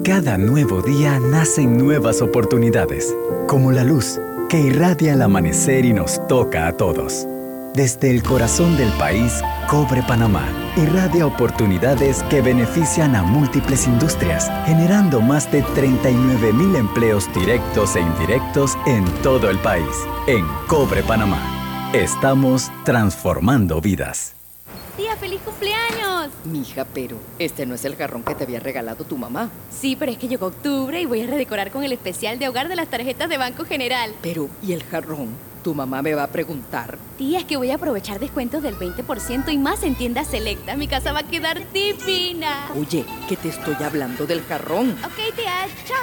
Cada 0.02 0.36
nuevo 0.36 0.82
día 0.82 1.20
nacen 1.20 1.76
nuevas 1.76 2.22
oportunidades, 2.22 3.14
como 3.46 3.70
la 3.70 3.84
luz 3.84 4.18
que 4.48 4.58
irradia 4.58 5.12
el 5.12 5.22
amanecer 5.22 5.84
y 5.84 5.92
nos 5.92 6.26
toca 6.26 6.66
a 6.66 6.76
todos. 6.76 7.28
Desde 7.76 8.10
el 8.10 8.22
corazón 8.22 8.74
del 8.78 8.90
país, 8.92 9.42
Cobre 9.68 10.02
Panamá 10.02 10.48
irradia 10.78 11.26
oportunidades 11.26 12.22
que 12.30 12.40
benefician 12.40 13.14
a 13.14 13.22
múltiples 13.22 13.86
industrias, 13.86 14.50
generando 14.64 15.20
más 15.20 15.52
de 15.52 15.60
39 15.60 16.54
mil 16.54 16.74
empleos 16.74 17.28
directos 17.34 17.94
e 17.96 18.00
indirectos 18.00 18.78
en 18.86 19.04
todo 19.22 19.50
el 19.50 19.58
país. 19.58 19.90
En 20.26 20.46
Cobre 20.68 21.02
Panamá, 21.02 21.90
estamos 21.92 22.72
transformando 22.86 23.78
vidas. 23.82 24.34
Tía, 24.96 25.14
feliz 25.16 25.42
cumpleaños. 25.42 26.30
Mija, 26.46 26.86
pero 26.94 27.18
este 27.38 27.66
no 27.66 27.74
es 27.74 27.84
el 27.84 27.96
jarrón 27.96 28.22
que 28.22 28.34
te 28.34 28.44
había 28.44 28.58
regalado 28.58 29.04
tu 29.04 29.18
mamá. 29.18 29.50
Sí, 29.70 29.96
pero 29.96 30.12
es 30.12 30.16
que 30.16 30.28
llegó 30.28 30.46
octubre 30.46 30.98
y 30.98 31.04
voy 31.04 31.20
a 31.20 31.26
redecorar 31.26 31.70
con 31.70 31.84
el 31.84 31.92
especial 31.92 32.38
de 32.38 32.48
hogar 32.48 32.68
de 32.70 32.76
las 32.76 32.88
tarjetas 32.88 33.28
de 33.28 33.36
Banco 33.36 33.66
General. 33.66 34.14
Pero, 34.22 34.48
¿y 34.62 34.72
el 34.72 34.82
jarrón? 34.82 35.28
Tu 35.66 35.74
mamá 35.74 36.00
me 36.00 36.14
va 36.14 36.22
a 36.22 36.26
preguntar. 36.28 36.96
Tía, 37.18 37.40
es 37.40 37.44
que 37.44 37.56
voy 37.56 37.72
a 37.72 37.74
aprovechar 37.74 38.20
descuentos 38.20 38.62
del 38.62 38.76
20% 38.76 39.52
y 39.52 39.58
más 39.58 39.82
en 39.82 39.96
tiendas 39.96 40.28
selectas. 40.28 40.78
Mi 40.78 40.86
casa 40.86 41.10
va 41.10 41.18
a 41.18 41.22
quedar 41.24 41.60
divina. 41.72 42.70
Oye, 42.78 43.04
que 43.28 43.36
te 43.36 43.48
estoy 43.48 43.74
hablando 43.82 44.26
del 44.26 44.44
jarrón. 44.44 44.90
Ok, 45.04 45.34
tía, 45.34 45.66
chao. 45.84 45.96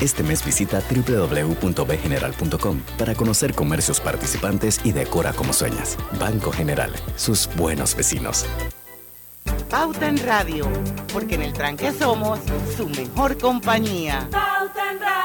Este 0.00 0.22
mes 0.22 0.44
visita 0.44 0.80
www.bgeneral.com 0.88 2.80
para 2.96 3.16
conocer 3.16 3.56
comercios 3.56 3.98
participantes 3.98 4.80
y 4.84 4.92
decora 4.92 5.32
como 5.32 5.52
sueñas. 5.52 5.98
Banco 6.20 6.52
General, 6.52 6.92
sus 7.16 7.50
buenos 7.56 7.96
vecinos. 7.96 8.46
Pauta 9.68 10.06
en 10.06 10.24
Radio, 10.24 10.70
porque 11.12 11.34
en 11.34 11.42
el 11.42 11.52
tranque 11.52 11.90
somos 11.90 12.38
su 12.76 12.88
mejor 12.88 13.36
compañía. 13.36 14.28
Pauta 14.30 14.92
en 14.92 15.00
Radio. 15.00 15.22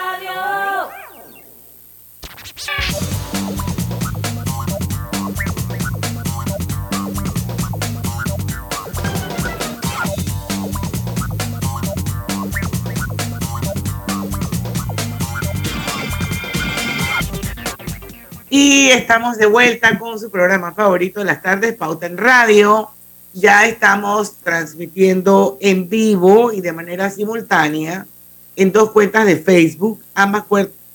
Y 18.50 18.88
estamos 18.92 19.38
de 19.38 19.46
vuelta 19.46 20.00
con 20.00 20.18
su 20.18 20.32
programa 20.32 20.74
favorito 20.74 21.20
de 21.20 21.26
las 21.26 21.42
tardes, 21.42 21.76
Pauta 21.76 22.06
en 22.06 22.18
Radio. 22.18 22.90
Ya 23.34 23.68
estamos 23.68 24.38
transmitiendo 24.38 25.58
en 25.60 25.90
vivo 25.90 26.54
y 26.54 26.62
de 26.62 26.72
manera 26.72 27.10
simultánea 27.10 28.08
en 28.56 28.72
dos 28.72 28.92
cuentas 28.92 29.26
de 29.26 29.36
Facebook. 29.36 30.02
Ambas 30.14 30.46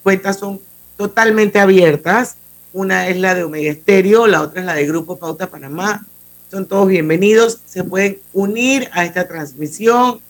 cuentas 0.02 0.38
son 0.38 0.60
totalmente 0.96 1.60
abiertas. 1.60 2.36
Una 2.72 3.08
es 3.08 3.18
la 3.18 3.34
de 3.34 3.44
Omega 3.44 3.70
Estéreo, 3.70 4.26
la 4.26 4.40
otra 4.40 4.60
es 4.60 4.66
la 4.66 4.74
de 4.74 4.86
Grupo 4.86 5.18
Pauta 5.18 5.50
Panamá. 5.50 6.06
Son 6.50 6.64
todos 6.64 6.88
bienvenidos. 6.88 7.60
Se 7.66 7.84
pueden 7.84 8.18
unir 8.32 8.88
a 8.92 9.04
esta 9.04 9.28
transmisión, 9.28 10.20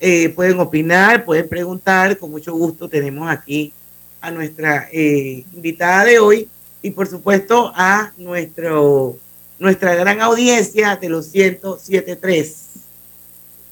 eh, 0.00 0.28
pueden 0.30 0.58
opinar, 0.58 1.24
pueden 1.24 1.48
preguntar. 1.48 2.18
Con 2.18 2.32
mucho 2.32 2.52
gusto 2.52 2.88
tenemos 2.88 3.30
aquí 3.30 3.72
a 4.20 4.32
nuestra 4.32 4.88
eh, 4.90 5.44
invitada 5.52 6.04
de 6.06 6.18
hoy 6.18 6.48
y 6.84 6.90
por 6.90 7.06
supuesto 7.06 7.72
a 7.74 8.12
nuestro, 8.18 9.16
nuestra 9.58 9.94
gran 9.94 10.20
audiencia 10.20 10.96
de 10.96 11.08
los 11.08 11.34
107.3. 11.34 12.56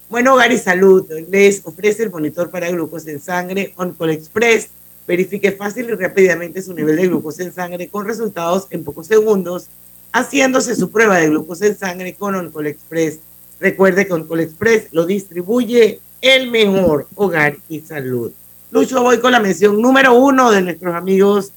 Bueno, 0.09 0.33
Hogar 0.33 0.51
y 0.51 0.57
Salud 0.57 1.07
les 1.29 1.61
ofrece 1.63 2.05
el 2.05 2.11
monitor 2.11 2.49
para 2.49 2.71
glucosa 2.71 3.11
en 3.11 3.21
sangre 3.21 3.75
OnCall 3.77 4.13
Express. 4.13 4.69
Verifique 5.07 5.53
fácil 5.53 5.91
y 5.91 5.95
rápidamente 5.95 6.63
su 6.63 6.73
nivel 6.73 6.97
de 6.97 7.09
glucosa 7.09 7.43
en 7.43 7.53
sangre 7.53 7.91
con 7.91 8.07
resultados 8.07 8.67
en 8.71 8.83
pocos 8.83 9.09
segundos, 9.09 9.67
haciéndose 10.11 10.75
su 10.75 10.91
prueba 10.91 11.19
de 11.19 11.29
glucosa 11.29 11.67
en 11.67 11.77
sangre 11.77 12.15
con 12.15 12.35
OnCall 12.35 12.69
Express. 12.69 13.19
Recuerde 13.61 14.07
que 14.07 14.15
OnCall 14.15 14.41
Express 14.41 14.89
lo 14.91 15.05
distribuye 15.05 16.01
el 16.23 16.51
mejor 16.51 17.09
Hogar 17.15 17.59
y 17.69 17.81
Salud. 17.81 18.33
Lucho, 18.71 19.03
voy 19.03 19.19
con 19.19 19.33
la 19.33 19.41
mención 19.41 19.83
número 19.83 20.15
uno 20.15 20.51
de 20.51 20.63
nuestros 20.63 20.95
amigos 20.95 21.53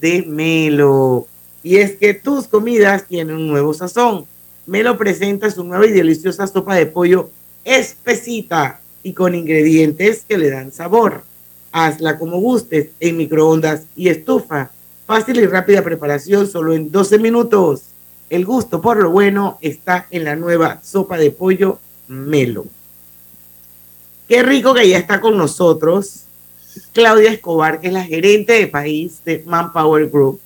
de 0.00 0.22
Melo. 0.22 1.26
Y 1.62 1.76
es 1.76 1.96
que 1.96 2.14
tus 2.14 2.46
comidas 2.46 3.06
tienen 3.06 3.36
un 3.36 3.48
nuevo 3.48 3.74
sazón. 3.74 4.26
Melo 4.66 4.96
presenta 4.98 5.50
su 5.50 5.64
nueva 5.64 5.86
y 5.86 5.92
deliciosa 5.92 6.46
sopa 6.46 6.74
de 6.74 6.86
pollo 6.86 7.30
espesita 7.64 8.80
y 9.02 9.12
con 9.12 9.34
ingredientes 9.34 10.24
que 10.28 10.38
le 10.38 10.50
dan 10.50 10.72
sabor. 10.72 11.24
Hazla 11.72 12.18
como 12.18 12.38
gustes 12.38 12.90
en 13.00 13.16
microondas 13.16 13.82
y 13.96 14.08
estufa. 14.08 14.70
Fácil 15.06 15.38
y 15.38 15.46
rápida 15.46 15.82
preparación 15.82 16.46
solo 16.46 16.74
en 16.74 16.90
12 16.90 17.18
minutos. 17.18 17.82
El 18.30 18.44
gusto 18.44 18.80
por 18.80 18.96
lo 18.96 19.10
bueno 19.10 19.58
está 19.60 20.06
en 20.10 20.24
la 20.24 20.36
nueva 20.36 20.80
sopa 20.82 21.18
de 21.18 21.30
pollo 21.30 21.78
Melo. 22.08 22.66
Qué 24.28 24.42
rico 24.42 24.74
que 24.74 24.88
ya 24.88 24.98
está 24.98 25.20
con 25.20 25.36
nosotros 25.36 26.25
Claudia 26.92 27.32
Escobar, 27.32 27.80
que 27.80 27.88
es 27.88 27.92
la 27.92 28.04
gerente 28.04 28.54
de 28.54 28.66
país 28.66 29.20
de 29.24 29.42
Manpower 29.46 30.08
Group. 30.08 30.40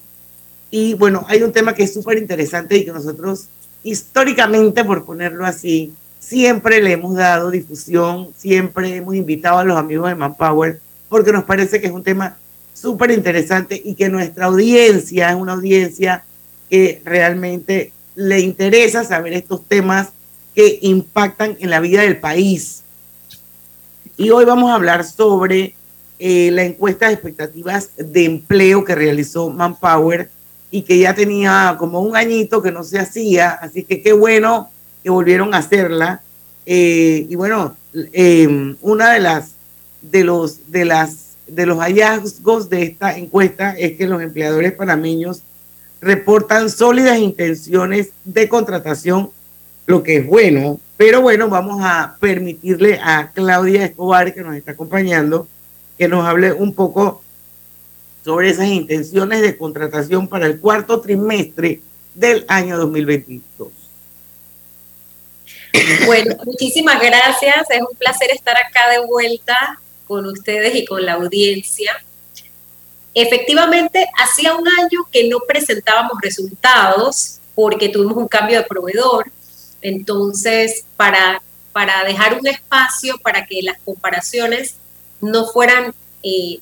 Y 0.70 0.94
bueno, 0.94 1.25
hay 1.28 1.42
un 1.42 1.52
tema 1.52 1.75
que 1.75 1.82
es 1.82 1.92
súper 1.92 2.18
interesante 2.18 2.76
y 2.76 2.84
que 2.84 2.92
nosotros 2.92 3.46
históricamente, 3.82 4.84
por 4.84 5.04
ponerlo 5.04 5.44
así, 5.44 5.92
siempre 6.18 6.82
le 6.82 6.92
hemos 6.92 7.16
dado 7.16 7.50
difusión, 7.50 8.28
siempre 8.37 8.96
hemos 8.96 9.14
invitado 9.14 9.58
a 9.58 9.64
los 9.64 9.76
amigos 9.76 10.08
de 10.08 10.14
Manpower 10.14 10.80
porque 11.08 11.32
nos 11.32 11.44
parece 11.44 11.80
que 11.80 11.88
es 11.88 11.92
un 11.92 12.04
tema 12.04 12.38
súper 12.72 13.10
interesante 13.10 13.80
y 13.84 13.94
que 13.94 14.08
nuestra 14.08 14.46
audiencia 14.46 15.30
es 15.30 15.37
una 15.37 15.54
audiencia 15.54 16.25
que 16.70 17.02
realmente 17.04 17.92
le 18.14 18.40
interesa 18.40 19.04
saber 19.04 19.32
estos 19.32 19.66
temas 19.66 20.10
que 20.54 20.78
impactan 20.82 21.56
en 21.60 21.70
la 21.70 21.80
vida 21.80 22.02
del 22.02 22.18
país. 22.18 22.82
Y 24.16 24.30
hoy 24.30 24.44
vamos 24.44 24.70
a 24.70 24.75
hablar 24.75 25.04
sobre 25.04 25.75
eh, 26.23 26.50
la 26.50 26.65
encuesta 26.65 27.07
de 27.07 27.15
expectativas 27.15 27.93
de 27.97 28.27
empleo 28.27 28.85
que 28.85 28.95
realizó 28.95 29.49
Manpower 29.49 30.29
y 30.71 30.83
que 30.83 30.99
ya 30.99 31.15
tenía 31.15 31.77
como 31.79 32.00
un 32.00 32.15
añito 32.15 32.61
que 32.61 32.71
no 32.71 32.85
se 32.85 32.99
hacía, 32.99 33.53
así 33.53 33.85
que 33.85 34.03
qué 34.03 34.12
bueno 34.12 34.71
que 35.03 35.09
volvieron 35.09 35.55
a 35.55 35.59
hacerla. 35.59 36.21
Eh, 36.67 37.27
y 37.27 37.35
bueno, 37.37 37.75
eh, 37.95 38.77
una 38.83 39.15
de 39.15 39.21
las 39.21 39.53
de 40.03 40.25
los 40.25 40.71
de 40.71 40.85
las 40.85 41.37
de 41.47 41.65
los 41.65 41.79
hallazgos 41.79 42.69
de 42.69 42.83
esta 42.83 43.17
encuesta 43.17 43.75
es 43.79 43.97
que 43.97 44.07
los 44.07 44.21
empleadores 44.21 44.73
panameños 44.73 45.41
reportan 46.03 46.69
sólidas 46.69 47.19
intenciones 47.19 48.11
de 48.27 48.47
contratación, 48.47 49.31
lo 49.87 50.03
que 50.03 50.19
es 50.19 50.27
bueno, 50.27 50.79
pero 50.99 51.23
bueno, 51.23 51.49
vamos 51.49 51.81
a 51.83 52.19
permitirle 52.21 53.00
a 53.03 53.31
Claudia 53.33 53.87
Escobar, 53.87 54.35
que 54.35 54.43
nos 54.43 54.55
está 54.55 54.73
acompañando, 54.73 55.49
que 56.00 56.09
nos 56.09 56.26
hable 56.26 56.54
un 56.54 56.73
poco 56.73 57.23
sobre 58.25 58.49
esas 58.49 58.69
intenciones 58.69 59.42
de 59.42 59.59
contratación 59.59 60.28
para 60.28 60.47
el 60.47 60.59
cuarto 60.59 60.99
trimestre 61.02 61.83
del 62.14 62.47
año 62.49 62.78
2022. 62.78 63.69
Bueno, 66.07 66.37
muchísimas 66.47 66.99
gracias. 67.02 67.66
Es 67.69 67.83
un 67.83 67.95
placer 67.99 68.30
estar 68.30 68.57
acá 68.57 68.88
de 68.88 69.04
vuelta 69.04 69.78
con 70.07 70.25
ustedes 70.25 70.75
y 70.75 70.87
con 70.87 71.04
la 71.04 71.12
audiencia. 71.12 72.02
Efectivamente, 73.12 74.07
hacía 74.16 74.54
un 74.54 74.66
año 74.66 75.07
que 75.12 75.28
no 75.28 75.40
presentábamos 75.47 76.14
resultados 76.23 77.40
porque 77.54 77.90
tuvimos 77.90 78.16
un 78.16 78.26
cambio 78.26 78.57
de 78.57 78.64
proveedor. 78.64 79.26
Entonces, 79.83 80.87
para, 80.97 81.42
para 81.73 82.04
dejar 82.04 82.40
un 82.40 82.47
espacio 82.47 83.19
para 83.19 83.45
que 83.45 83.61
las 83.61 83.78
comparaciones 83.85 84.76
no 85.21 85.47
fueran, 85.47 85.95
eh, 86.23 86.61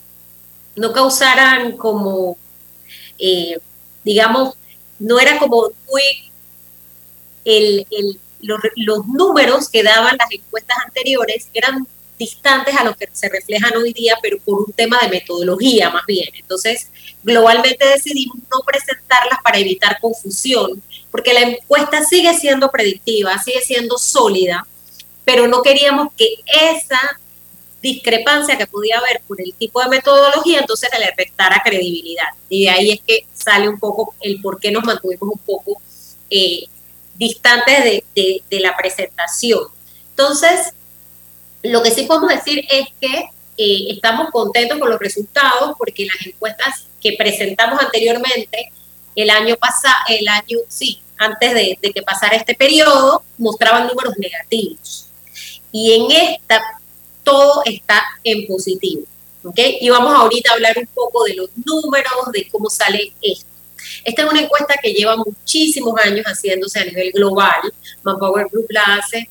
no 0.77 0.93
causaran 0.93 1.77
como, 1.77 2.37
eh, 3.19 3.59
digamos, 4.05 4.55
no 4.99 5.19
era 5.21 5.39
como 5.39 5.71
muy 5.89 6.03
el, 7.45 7.87
el, 7.91 8.21
los, 8.41 8.61
los 8.77 9.07
números 9.07 9.69
que 9.69 9.83
daban 9.83 10.17
las 10.19 10.31
encuestas 10.31 10.77
anteriores 10.85 11.49
eran 11.55 11.87
distantes 12.19 12.75
a 12.77 12.85
lo 12.85 12.95
que 12.95 13.09
se 13.13 13.29
reflejan 13.29 13.77
hoy 13.77 13.93
día, 13.93 14.17
pero 14.21 14.39
por 14.41 14.61
un 14.61 14.73
tema 14.73 14.99
de 15.01 15.09
metodología 15.09 15.91
más 15.91 16.05
bien. 16.07 16.29
Entonces, 16.35 16.91
globalmente 17.23 17.87
decidimos 17.87 18.39
no 18.51 18.61
presentarlas 18.67 19.39
para 19.43 19.59
evitar 19.59 20.01
confusión, 20.01 20.83
porque 21.11 21.33
la 21.33 21.43
encuesta 21.43 22.05
sigue 22.05 22.37
siendo 22.39 22.71
predictiva, 22.71 23.39
sigue 23.39 23.61
siendo 23.61 23.97
sólida, 23.99 24.67
pero 25.25 25.47
no 25.47 25.63
queríamos 25.63 26.13
que 26.17 26.27
esa 26.47 26.99
discrepancia 27.83 28.59
que 28.59 28.67
podía 28.67 28.99
haber 28.99 29.21
por 29.27 29.41
el 29.41 29.55
tipo 29.55 29.81
de 29.83 29.89
metodología, 29.89 30.61
entonces 30.61 30.91
le 30.99 31.13
restara 31.17 31.63
credibilidad. 31.65 32.29
Y 32.49 32.65
de 32.65 32.71
ahí 32.71 32.91
es 32.91 33.01
que 33.07 33.27
sale 33.33 33.69
un 33.69 33.79
poco 33.79 34.15
el 34.21 34.41
por 34.41 34.59
qué 34.59 34.71
nos 34.71 34.85
mantuvimos 34.85 35.31
un 35.31 35.39
poco 35.39 35.81
eh, 36.31 36.65
distantes 37.15 38.03
de, 38.15 38.43
de 38.49 38.61
la 38.61 38.77
presentación. 38.77 39.65
Entonces, 40.11 40.73
lo 41.63 41.83
que 41.83 41.91
sí 41.91 42.05
podemos 42.05 42.31
decir 42.31 42.65
es 42.71 42.89
que 43.01 43.31
eh, 43.61 43.91
estamos 43.91 44.31
contentos 44.31 44.79
con 44.79 44.89
los 44.89 45.01
resultados 45.01 45.75
porque 45.77 46.07
las 46.07 46.25
encuestas 46.25 46.87
que 47.01 47.17
presentamos 47.19 47.81
anteriormente, 47.83 48.73
el 49.17 49.31
año 49.31 49.57
pasado, 49.57 49.97
el 50.09 50.29
año, 50.29 50.59
sí, 50.69 51.03
antes 51.17 51.55
de, 51.55 51.93
que 51.93 52.03
pasara 52.03 52.37
este 52.37 52.55
periodo, 52.55 53.25
mostraban 53.37 53.89
números 53.89 54.15
negativos. 54.17 55.09
Y 55.73 55.93
en 55.93 56.33
esta 56.33 56.78
todo 57.29 57.63
está 57.67 58.03
en 58.25 58.47
positivo. 58.47 59.03
¿ok? 59.45 59.59
Y 59.81 59.91
vamos 59.91 60.15
ahorita 60.15 60.51
a 60.51 60.55
hablar 60.55 60.79
un 60.79 60.87
poco 60.87 61.25
de 61.25 61.35
los 61.35 61.51
números, 61.67 62.33
de 62.33 62.49
cómo 62.49 62.71
sale 62.71 63.13
esto. 63.21 63.47
Esta 64.03 64.23
es 64.23 64.31
una 64.31 64.41
encuesta 64.41 64.77
que 64.83 64.93
lleva 64.93 65.17
muchísimos 65.17 65.95
años 66.03 66.25
haciéndose 66.25 66.81
a 66.81 66.85
nivel 66.87 67.13
global. 67.13 67.73
Manpower 68.03 68.49
Group 68.51 68.67
la 68.71 68.97
hace 68.97 69.29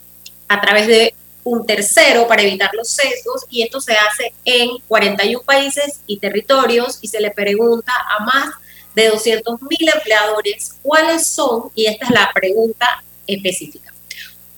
a 0.47 0.61
través 0.61 0.87
de 0.87 1.15
un 1.43 1.65
tercero 1.65 2.27
para 2.27 2.43
evitar 2.43 2.69
los 2.73 2.87
sesgos 2.87 3.45
y 3.49 3.63
esto 3.63 3.81
se 3.81 3.93
hace 3.93 4.33
en 4.45 4.77
41 4.87 5.41
países 5.41 6.01
y 6.05 6.17
territorios 6.17 6.99
y 7.01 7.07
se 7.07 7.19
le 7.19 7.31
pregunta 7.31 7.93
a 8.09 8.23
más 8.23 8.53
de 8.93 9.07
200 9.09 9.61
mil 9.61 9.89
empleadores 9.93 10.73
cuáles 10.83 11.25
son, 11.25 11.71
y 11.73 11.85
esta 11.85 12.05
es 12.05 12.11
la 12.11 12.31
pregunta 12.33 13.03
específica, 13.25 13.93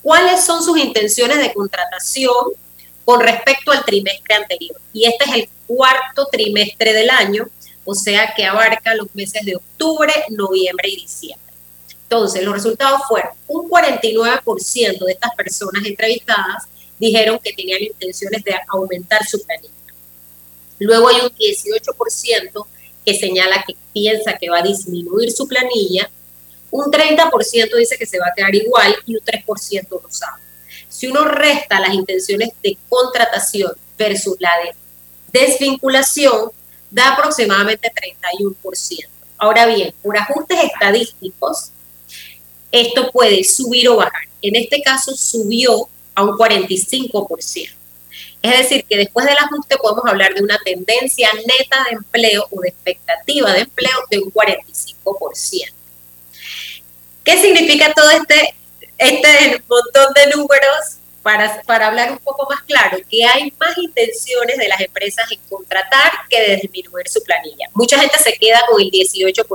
cuáles 0.01 0.43
son 0.43 0.63
sus 0.63 0.77
intenciones 0.77 1.39
de 1.39 1.53
contratación 1.53 2.33
con 3.09 3.21
respecto 3.21 3.71
al 3.71 3.83
trimestre 3.83 4.35
anterior. 4.35 4.79
Y 4.93 5.05
este 5.05 5.25
es 5.25 5.33
el 5.33 5.49
cuarto 5.65 6.27
trimestre 6.31 6.93
del 6.93 7.09
año, 7.09 7.49
o 7.83 7.95
sea 7.95 8.35
que 8.37 8.45
abarca 8.45 8.93
los 8.93 9.07
meses 9.15 9.43
de 9.43 9.55
octubre, 9.55 10.13
noviembre 10.29 10.89
y 10.89 10.97
diciembre. 10.97 11.51
Entonces, 12.03 12.43
los 12.43 12.53
resultados 12.53 13.01
fueron 13.07 13.31
un 13.47 13.67
49% 13.67 15.05
de 15.05 15.11
estas 15.11 15.33
personas 15.33 15.83
entrevistadas 15.87 16.65
dijeron 16.99 17.39
que 17.43 17.51
tenían 17.51 17.81
intenciones 17.81 18.43
de 18.43 18.53
aumentar 18.67 19.25
su 19.25 19.41
planilla. 19.41 19.73
Luego 20.77 21.07
hay 21.07 21.15
un 21.21 21.29
18% 21.29 22.67
que 23.03 23.13
señala 23.15 23.63
que 23.65 23.75
piensa 23.91 24.37
que 24.37 24.51
va 24.51 24.59
a 24.59 24.61
disminuir 24.61 25.31
su 25.31 25.47
planilla, 25.47 26.11
un 26.69 26.91
30% 26.91 27.75
dice 27.75 27.97
que 27.97 28.05
se 28.05 28.19
va 28.19 28.27
a 28.27 28.35
quedar 28.35 28.53
igual 28.53 28.95
y 29.07 29.15
un 29.15 29.21
3% 29.21 29.87
no 29.89 30.11
sabe. 30.11 30.48
Si 30.99 31.07
uno 31.07 31.23
resta 31.23 31.79
las 31.79 31.93
intenciones 31.93 32.49
de 32.61 32.77
contratación 32.89 33.71
versus 33.97 34.35
la 34.39 34.49
de 34.61 35.39
desvinculación, 35.39 36.51
da 36.91 37.13
aproximadamente 37.13 37.89
31%. 37.89 39.07
Ahora 39.37 39.65
bien, 39.67 39.93
por 40.03 40.17
ajustes 40.17 40.57
estadísticos, 40.61 41.69
esto 42.69 43.11
puede 43.13 43.45
subir 43.45 43.87
o 43.87 43.95
bajar. 43.95 44.23
En 44.41 44.57
este 44.57 44.81
caso 44.81 45.15
subió 45.15 45.87
a 46.15 46.23
un 46.23 46.31
45%. 46.31 47.71
Es 48.41 48.57
decir, 48.57 48.83
que 48.83 48.97
después 48.97 49.25
del 49.25 49.37
ajuste 49.37 49.77
podemos 49.77 50.03
hablar 50.05 50.33
de 50.33 50.43
una 50.43 50.59
tendencia 50.65 51.29
neta 51.33 51.85
de 51.85 51.95
empleo 51.95 52.45
o 52.51 52.59
de 52.59 52.67
expectativa 52.67 53.53
de 53.53 53.61
empleo 53.61 53.99
de 54.11 54.19
un 54.19 54.33
45%. 54.33 55.71
¿Qué 57.23 57.41
significa 57.41 57.93
todo 57.93 58.09
este, 58.09 58.55
este 58.99 59.63
montón 59.67 60.13
de 60.13 60.27
números? 60.35 60.97
Para, 61.21 61.61
para 61.63 61.87
hablar 61.87 62.13
un 62.13 62.17
poco 62.19 62.47
más 62.49 62.61
claro, 62.61 62.97
que 63.09 63.25
hay 63.25 63.53
más 63.59 63.77
intenciones 63.77 64.57
de 64.57 64.69
las 64.69 64.79
empresas 64.79 65.29
en 65.29 65.39
contratar 65.49 66.13
que 66.29 66.39
de 66.39 66.55
disminuir 66.55 67.09
su 67.09 67.21
planilla. 67.21 67.67
Mucha 67.73 67.99
gente 67.99 68.17
se 68.17 68.31
queda 68.33 68.61
con 68.67 68.81
el 68.81 68.89
18%, 68.89 69.45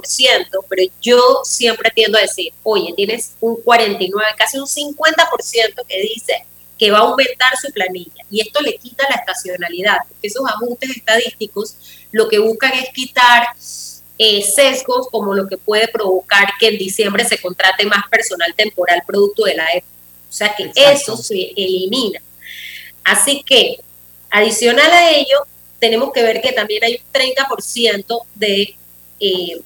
pero 0.69 0.93
yo 1.01 1.41
siempre 1.43 1.91
tiendo 1.91 2.19
a 2.19 2.21
decir, 2.21 2.53
oye, 2.63 2.93
tienes 2.95 3.33
un 3.41 3.57
49, 3.63 4.33
casi 4.37 4.59
un 4.59 4.67
50% 4.67 5.87
que 5.89 6.01
dice 6.03 6.45
que 6.79 6.91
va 6.91 6.99
a 6.99 7.03
aumentar 7.03 7.57
su 7.57 7.73
planilla. 7.73 8.25
Y 8.31 8.41
esto 8.41 8.61
le 8.61 8.77
quita 8.77 9.07
la 9.09 9.17
estacionalidad, 9.17 9.99
porque 10.09 10.27
esos 10.27 10.45
ajustes 10.47 10.91
estadísticos 10.91 11.77
lo 12.13 12.29
que 12.29 12.39
buscan 12.39 12.73
es 12.75 12.91
quitar 12.91 13.49
eh, 14.19 14.43
sesgos 14.43 15.09
como 15.11 15.35
lo 15.35 15.49
que 15.49 15.57
puede 15.57 15.89
provocar 15.89 16.49
que 16.59 16.69
en 16.69 16.79
diciembre 16.79 17.25
se 17.25 17.41
contrate 17.41 17.85
más 17.87 18.05
personal 18.11 18.55
temporal 18.55 19.03
producto 19.07 19.45
de 19.45 19.55
la 19.55 19.69
época. 19.73 19.93
O 20.29 20.33
sea 20.33 20.55
que 20.55 20.71
eso 20.75 21.17
se 21.17 21.53
elimina. 21.57 22.21
Así 23.05 23.43
que, 23.43 23.81
adicional 24.31 24.91
a 24.91 25.11
ello, 25.11 25.47
tenemos 25.79 26.13
que 26.13 26.23
ver 26.23 26.41
que 26.41 26.53
también 26.53 26.83
hay 26.83 26.95
un 26.95 27.13
30% 27.13 28.23
de 28.35 28.77
eh, 29.21 29.61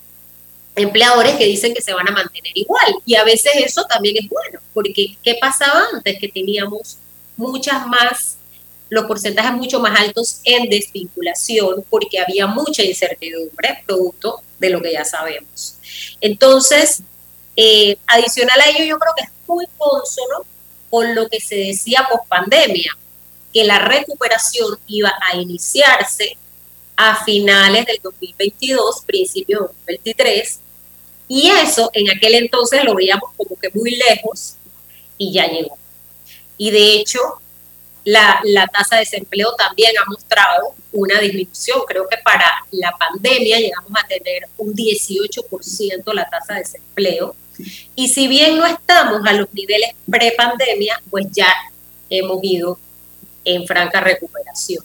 empleadores 0.74 1.36
que 1.36 1.44
dicen 1.44 1.74
que 1.74 1.82
se 1.82 1.92
van 1.92 2.08
a 2.08 2.12
mantener 2.12 2.52
igual. 2.56 2.96
Y 3.04 3.14
a 3.14 3.24
veces 3.24 3.52
eso 3.56 3.84
también 3.84 4.16
es 4.16 4.28
bueno, 4.28 4.60
porque 4.74 5.16
¿qué 5.22 5.36
pasaba 5.40 5.84
antes? 5.94 6.18
Que 6.18 6.28
teníamos 6.28 6.98
muchas 7.36 7.86
más, 7.86 8.37
los 8.88 9.04
porcentajes 9.06 9.52
mucho 9.52 9.80
más 9.80 9.98
altos 9.98 10.40
en 10.44 10.68
desvinculación, 10.70 11.84
porque 11.90 12.18
había 12.18 12.46
mucha 12.46 12.82
incertidumbre 12.82 13.82
producto 13.86 14.42
de 14.58 14.70
lo 14.70 14.80
que 14.80 14.92
ya 14.92 15.04
sabemos. 15.04 15.76
Entonces, 16.20 17.02
eh, 17.56 17.96
adicional 18.06 18.60
a 18.60 18.68
ello, 18.70 18.84
yo 18.84 18.98
creo 18.98 19.12
que 19.16 19.24
es 19.24 19.30
muy 19.46 19.66
consono 19.76 20.44
con 20.90 21.14
lo 21.14 21.28
que 21.28 21.40
se 21.40 21.56
decía 21.56 22.06
post 22.10 22.26
pandemia, 22.28 22.96
que 23.52 23.64
la 23.64 23.78
recuperación 23.78 24.78
iba 24.86 25.12
a 25.20 25.36
iniciarse 25.36 26.36
a 26.96 27.24
finales 27.24 27.86
del 27.86 27.98
2022, 28.02 29.02
principios 29.06 29.70
del 29.86 29.96
2023, 29.96 30.60
y 31.28 31.50
eso 31.50 31.90
en 31.92 32.10
aquel 32.10 32.34
entonces 32.34 32.82
lo 32.84 32.94
veíamos 32.94 33.30
como 33.36 33.54
que 33.56 33.70
muy 33.74 33.90
lejos 33.90 34.54
y 35.18 35.32
ya 35.32 35.46
llegó. 35.46 35.76
Y 36.56 36.70
de 36.70 36.94
hecho, 36.94 37.20
La, 38.08 38.40
la 38.44 38.66
tasa 38.66 38.96
de 38.96 39.00
desempleo 39.00 39.52
también 39.54 39.92
ha 39.98 40.08
mostrado 40.08 40.74
una 40.92 41.20
disminución. 41.20 41.80
Creo 41.86 42.08
que 42.08 42.16
para 42.24 42.46
la 42.70 42.90
pandemia 42.92 43.58
llegamos 43.58 43.92
a 43.92 44.06
tener 44.06 44.48
un 44.56 44.74
18% 44.74 46.14
la 46.14 46.28
tasa 46.28 46.54
de 46.54 46.60
desempleo. 46.60 47.36
Y 47.94 48.08
si 48.08 48.28
bien 48.28 48.56
no 48.56 48.64
estamos 48.64 49.20
a 49.26 49.32
los 49.34 49.52
niveles 49.52 49.90
pre-pandemia, 50.10 51.02
pues 51.10 51.26
ya 51.32 51.52
hemos 52.08 52.38
ido 52.42 52.78
en 53.44 53.66
franca 53.66 54.00
recuperación. 54.00 54.84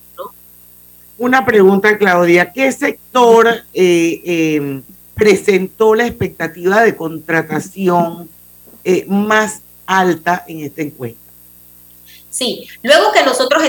Una 1.18 1.46
pregunta, 1.46 1.98
Claudia. 1.98 2.52
¿Qué 2.52 2.72
sector 2.72 3.48
eh, 3.74 4.22
eh, 4.26 4.82
presentó 5.14 5.96
la 5.96 6.08
expectativa 6.08 6.82
de 6.82 6.96
contratación 6.96 8.30
eh, 8.84 9.06
más 9.08 9.62
alta 9.86 10.44
en 10.48 10.62
esta 10.62 10.82
encuesta? 10.82 11.23
Sí, 12.34 12.68
luego 12.82 13.12
que 13.12 13.22
nosotros 13.22 13.62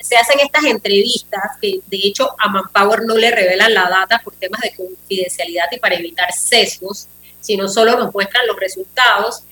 se 0.00 0.16
hacen 0.16 0.38
estas 0.38 0.62
entrevistas, 0.62 1.42
que 1.60 1.80
de 1.88 1.96
hecho 2.04 2.30
a 2.38 2.48
Manpower 2.50 3.02
no 3.02 3.16
le 3.16 3.32
revelan 3.32 3.74
la 3.74 3.88
data 3.90 4.20
por 4.22 4.36
temas 4.36 4.60
de 4.60 4.72
confidencialidad 4.76 5.64
y 5.72 5.80
para 5.80 5.96
evitar 5.96 6.32
sesgos, 6.32 7.08
sino 7.40 7.66
solo 7.66 7.96
nos 7.96 8.14
muestran 8.14 8.46
los 8.46 8.56
resultados, 8.60 9.42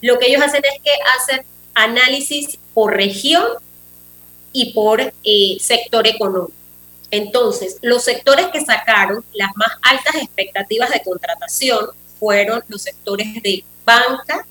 lo 0.00 0.18
que 0.18 0.28
ellos 0.28 0.40
hacen 0.40 0.62
es 0.64 0.80
que 0.82 0.92
hacen 1.14 1.44
análisis 1.74 2.58
por 2.72 2.96
región 2.96 3.44
y 4.50 4.72
por 4.72 5.02
eh, 5.02 5.58
sector 5.60 6.06
económico. 6.06 6.54
Entonces, 7.10 7.76
los 7.82 8.02
sectores 8.02 8.46
que 8.46 8.64
sacaron 8.64 9.26
las 9.34 9.50
más 9.56 9.72
altas 9.82 10.14
expectativas 10.14 10.88
de 10.88 11.02
contratación 11.02 11.90
fueron 12.18 12.64
los 12.68 12.80
sectores 12.80 13.42
de 13.42 13.62
banca, 13.84 14.46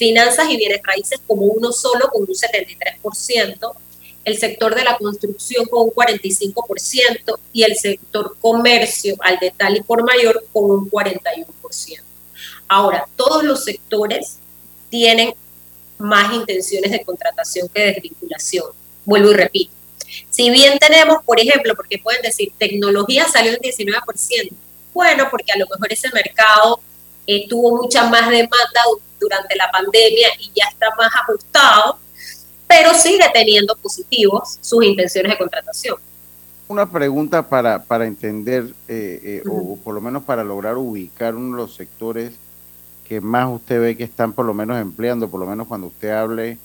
finanzas 0.00 0.48
y 0.48 0.56
bienes 0.56 0.80
raíces 0.82 1.20
como 1.26 1.42
uno 1.42 1.72
solo 1.72 2.08
con 2.08 2.22
un 2.22 2.28
73%, 2.28 3.72
el 4.24 4.38
sector 4.38 4.74
de 4.74 4.82
la 4.82 4.96
construcción 4.96 5.66
con 5.66 5.82
un 5.82 5.90
45% 5.90 7.38
y 7.52 7.64
el 7.64 7.76
sector 7.76 8.34
comercio 8.40 9.14
al 9.20 9.38
detalle 9.38 9.80
y 9.80 9.82
por 9.82 10.02
mayor 10.02 10.42
con 10.54 10.70
un 10.70 10.90
41%. 10.90 11.44
Ahora, 12.66 13.06
todos 13.14 13.44
los 13.44 13.62
sectores 13.62 14.38
tienen 14.88 15.34
más 15.98 16.32
intenciones 16.32 16.90
de 16.92 17.04
contratación 17.04 17.68
que 17.68 17.80
de 17.82 17.92
desvinculación. 17.92 18.68
Vuelvo 19.04 19.32
y 19.32 19.34
repito. 19.34 19.72
Si 20.30 20.48
bien 20.48 20.78
tenemos, 20.78 21.22
por 21.24 21.38
ejemplo, 21.38 21.74
porque 21.76 21.98
pueden 21.98 22.22
decir, 22.22 22.52
tecnología 22.56 23.28
salió 23.28 23.52
en 23.52 23.58
19%, 23.58 24.50
bueno, 24.94 25.28
porque 25.30 25.52
a 25.52 25.58
lo 25.58 25.66
mejor 25.66 25.92
ese 25.92 26.08
mercado 26.10 26.80
eh, 27.26 27.46
tuvo 27.48 27.82
mucha 27.82 28.08
más 28.08 28.30
demanda 28.30 28.80
durante 29.20 29.54
la 29.56 29.70
pandemia 29.70 30.28
y 30.38 30.50
ya 30.54 30.64
está 30.70 30.88
más 30.96 31.12
ajustado, 31.14 31.98
pero 32.66 32.94
sigue 32.94 33.24
teniendo 33.32 33.76
positivos 33.76 34.58
sus 34.60 34.84
intenciones 34.84 35.32
de 35.32 35.38
contratación. 35.38 35.96
Una 36.68 36.88
pregunta 36.88 37.48
para, 37.48 37.82
para 37.82 38.06
entender, 38.06 38.72
eh, 38.88 39.42
eh, 39.44 39.48
o 39.48 39.76
por 39.76 39.94
lo 39.94 40.00
menos 40.00 40.22
para 40.22 40.44
lograr 40.44 40.76
ubicar 40.76 41.34
uno 41.34 41.56
de 41.56 41.62
los 41.62 41.74
sectores 41.74 42.32
que 43.10 43.20
más 43.20 43.48
usted 43.52 43.80
ve 43.80 43.96
que 43.96 44.04
están 44.04 44.32
por 44.32 44.46
lo 44.46 44.54
menos 44.54 44.80
empleando, 44.80 45.28
por 45.28 45.40
lo 45.40 45.46
menos 45.46 45.66
cuando 45.66 45.88
usted 45.88 46.10
hable, 46.10 46.58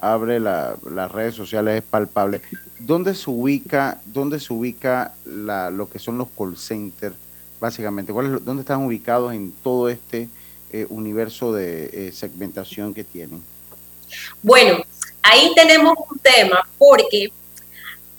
abre 0.00 0.38
las 0.38 1.10
redes 1.10 1.34
sociales 1.34 1.82
es 1.82 1.82
palpable. 1.82 2.40
¿Dónde 2.78 3.16
se 3.16 3.28
ubica, 3.28 4.00
dónde 4.04 4.38
se 4.38 4.52
ubica 4.52 5.12
la, 5.24 5.70
lo 5.70 5.90
que 5.90 5.98
son 5.98 6.18
los 6.18 6.28
call 6.38 6.56
centers, 6.56 7.16
básicamente? 7.60 8.12
¿Cuál 8.12 8.36
es, 8.36 8.44
¿Dónde 8.44 8.60
están 8.60 8.84
ubicados 8.84 9.34
en 9.34 9.52
todo 9.62 9.88
este 9.88 10.28
eh, 10.72 10.86
universo 10.88 11.52
de 11.52 12.08
eh, 12.08 12.12
segmentación 12.12 12.94
que 12.94 13.04
tienen? 13.04 13.42
Bueno, 14.42 14.84
ahí 15.22 15.52
tenemos 15.54 15.94
un 16.10 16.18
tema 16.18 16.68
porque 16.78 17.30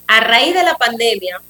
a 0.07 0.19
raíz 0.21 0.53
de 0.53 0.63
la 0.63 0.75
pandemia 0.75 1.41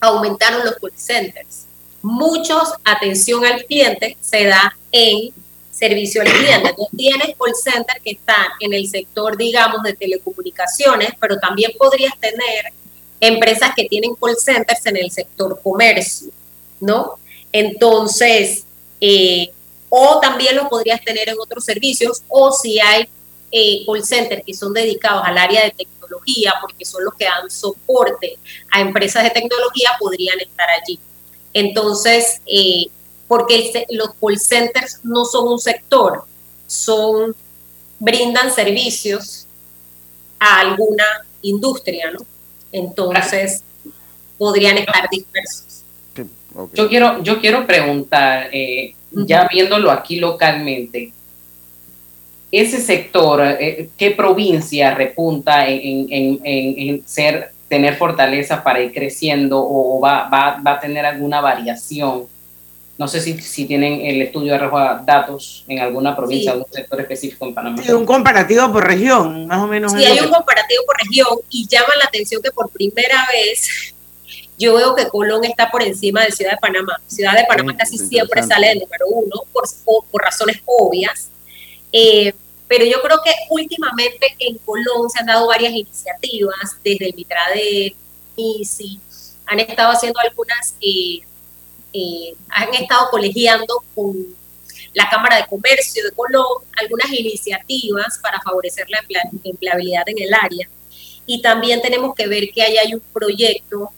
aumentaron 0.00 0.64
los 0.64 0.76
call 0.76 0.92
centers. 0.94 1.64
Muchos 2.02 2.74
atención 2.84 3.44
al 3.44 3.64
cliente 3.64 4.16
se 4.20 4.44
da 4.44 4.76
en 4.92 5.32
servicio 5.70 6.22
al 6.22 6.28
cliente. 6.28 6.74
Tú 6.76 6.88
tienes 6.96 7.34
call 7.36 7.54
centers 7.54 8.00
que 8.02 8.12
están 8.12 8.46
en 8.60 8.72
el 8.72 8.88
sector, 8.88 9.36
digamos, 9.36 9.82
de 9.82 9.94
telecomunicaciones, 9.94 11.10
pero 11.20 11.38
también 11.38 11.72
podrías 11.78 12.18
tener 12.20 12.72
empresas 13.20 13.72
que 13.74 13.84
tienen 13.86 14.14
call 14.14 14.36
centers 14.36 14.86
en 14.86 14.96
el 14.96 15.10
sector 15.10 15.60
comercio, 15.62 16.28
¿no? 16.80 17.18
Entonces, 17.52 18.64
eh, 19.00 19.52
o 19.96 20.18
también 20.18 20.56
lo 20.56 20.68
podrías 20.68 21.00
tener 21.04 21.28
en 21.28 21.36
otros 21.38 21.64
servicios, 21.64 22.24
o 22.26 22.50
si 22.50 22.80
hay 22.80 23.06
eh, 23.52 23.84
call 23.86 24.04
centers 24.04 24.42
que 24.44 24.52
son 24.52 24.72
dedicados 24.72 25.22
al 25.24 25.38
área 25.38 25.62
de 25.62 25.70
tecnología, 25.70 26.54
porque 26.60 26.84
son 26.84 27.04
los 27.04 27.14
que 27.14 27.26
dan 27.26 27.48
soporte 27.48 28.36
a 28.72 28.80
empresas 28.80 29.22
de 29.22 29.30
tecnología, 29.30 29.90
podrían 30.00 30.40
estar 30.40 30.68
allí. 30.68 30.98
Entonces, 31.52 32.40
eh, 32.44 32.86
porque 33.28 33.86
los 33.90 34.08
call 34.20 34.40
centers 34.40 34.98
no 35.04 35.24
son 35.24 35.46
un 35.46 35.60
sector, 35.60 36.24
son 36.66 37.36
brindan 38.00 38.52
servicios 38.52 39.46
a 40.40 40.58
alguna 40.58 41.04
industria, 41.40 42.10
¿no? 42.10 42.26
Entonces, 42.72 43.62
podrían 44.38 44.76
estar 44.76 45.08
dispersos. 45.08 45.84
Yo 46.72 46.88
quiero, 46.88 47.22
yo 47.22 47.40
quiero 47.40 47.64
preguntar, 47.64 48.50
eh, 48.52 48.96
ya 49.16 49.48
viéndolo 49.50 49.90
aquí 49.90 50.16
localmente, 50.16 51.12
ese 52.50 52.80
sector, 52.80 53.42
eh, 53.42 53.88
¿qué 53.96 54.12
provincia 54.12 54.94
repunta 54.94 55.66
en, 55.66 57.02
ser, 57.04 57.50
tener 57.68 57.96
fortaleza 57.96 58.62
para 58.62 58.80
ir 58.80 58.92
creciendo 58.92 59.58
o 59.58 60.00
va, 60.00 60.28
va, 60.28 60.60
va 60.64 60.72
a 60.72 60.80
tener 60.80 61.04
alguna 61.04 61.40
variación? 61.40 62.28
No 62.96 63.08
sé 63.08 63.20
si, 63.20 63.40
si 63.40 63.64
tienen 63.64 64.06
el 64.06 64.22
estudio 64.22 64.52
de 64.52 64.60
datos 65.04 65.64
en 65.66 65.80
alguna 65.80 66.14
provincia, 66.14 66.52
algún 66.52 66.70
sector 66.70 67.00
específico 67.00 67.44
en 67.44 67.54
Panamá. 67.54 67.82
Sí, 67.82 67.90
un 67.90 68.06
comparativo 68.06 68.72
por 68.72 68.86
región, 68.86 69.48
más 69.48 69.60
o 69.60 69.66
menos. 69.66 69.90
Sí, 69.90 70.04
hay 70.04 70.20
un 70.20 70.30
comparativo 70.30 70.84
por 70.86 70.96
región 70.98 71.38
y 71.50 71.66
llama 71.66 71.96
la 71.98 72.04
atención 72.04 72.40
que 72.40 72.52
por 72.52 72.70
primera 72.70 73.26
vez 73.32 73.93
yo 74.58 74.74
veo 74.74 74.94
que 74.94 75.08
Colón 75.08 75.44
está 75.44 75.70
por 75.70 75.82
encima 75.82 76.24
de 76.24 76.32
Ciudad 76.32 76.52
de 76.52 76.58
Panamá. 76.58 77.00
Ciudad 77.06 77.34
de 77.34 77.44
Panamá 77.46 77.76
casi 77.76 77.98
siempre 77.98 78.42
sale 78.42 78.70
el 78.72 78.80
número 78.80 79.06
uno 79.08 79.42
por, 79.52 79.64
por 80.10 80.22
razones 80.22 80.60
obvias. 80.64 81.28
Eh, 81.92 82.32
pero 82.68 82.84
yo 82.84 83.00
creo 83.02 83.20
que 83.24 83.32
últimamente 83.50 84.34
en 84.38 84.58
Colón 84.58 85.10
se 85.10 85.20
han 85.20 85.26
dado 85.26 85.46
varias 85.46 85.72
iniciativas 85.72 86.76
desde 86.82 87.06
el 87.06 87.14
Mitradet, 87.14 87.94
ICI, 88.36 89.00
han 89.46 89.60
estado 89.60 89.92
haciendo 89.92 90.18
algunas 90.20 90.74
eh, 90.80 91.20
eh, 91.92 92.34
han 92.48 92.74
estado 92.74 93.08
colegiando 93.10 93.84
con 93.94 94.34
la 94.94 95.08
Cámara 95.08 95.36
de 95.36 95.46
Comercio 95.46 96.02
de 96.02 96.10
Colón 96.12 96.64
algunas 96.76 97.12
iniciativas 97.12 98.18
para 98.18 98.40
favorecer 98.40 98.86
la 98.88 99.00
empleabilidad 99.44 100.08
en 100.08 100.18
el 100.18 100.34
área. 100.34 100.68
Y 101.26 101.40
también 101.40 101.80
tenemos 101.80 102.14
que 102.14 102.26
ver 102.26 102.50
que 102.50 102.62
ahí 102.62 102.76
hay 102.76 102.94
un 102.94 103.02
proyecto 103.12 103.90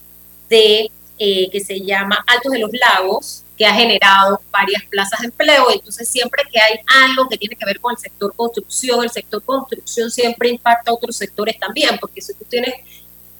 de, 0.48 0.90
eh, 1.18 1.50
que 1.50 1.60
se 1.60 1.80
llama 1.80 2.24
Altos 2.26 2.52
de 2.52 2.58
los 2.58 2.70
Lagos, 2.72 3.42
que 3.56 3.66
ha 3.66 3.74
generado 3.74 4.40
varias 4.50 4.84
plazas 4.84 5.20
de 5.20 5.26
empleo. 5.26 5.70
Entonces, 5.72 6.08
siempre 6.08 6.42
que 6.52 6.60
hay 6.60 6.78
algo 7.08 7.28
que 7.28 7.38
tiene 7.38 7.56
que 7.56 7.64
ver 7.64 7.80
con 7.80 7.92
el 7.92 7.98
sector 7.98 8.34
construcción, 8.36 9.02
el 9.02 9.10
sector 9.10 9.42
construcción 9.42 10.10
siempre 10.10 10.50
impacta 10.50 10.90
a 10.90 10.94
otros 10.94 11.16
sectores 11.16 11.58
también, 11.58 11.98
porque 11.98 12.20
si 12.20 12.34
tú 12.34 12.44
tienes 12.48 12.74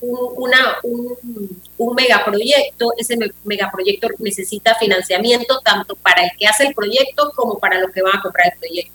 un, 0.00 0.18
una, 0.36 0.76
un, 0.82 1.94
megaproyecto, 1.94 2.92
ese 2.98 3.16
megaproyecto 3.44 4.08
necesita 4.18 4.74
financiamiento 4.74 5.60
tanto 5.60 5.96
para 5.96 6.24
el 6.24 6.30
que 6.38 6.46
hace 6.46 6.66
el 6.66 6.74
proyecto 6.74 7.32
como 7.34 7.58
para 7.58 7.80
los 7.80 7.90
que 7.90 8.02
van 8.02 8.16
a 8.16 8.22
comprar 8.22 8.52
el 8.52 8.58
proyecto. 8.58 8.92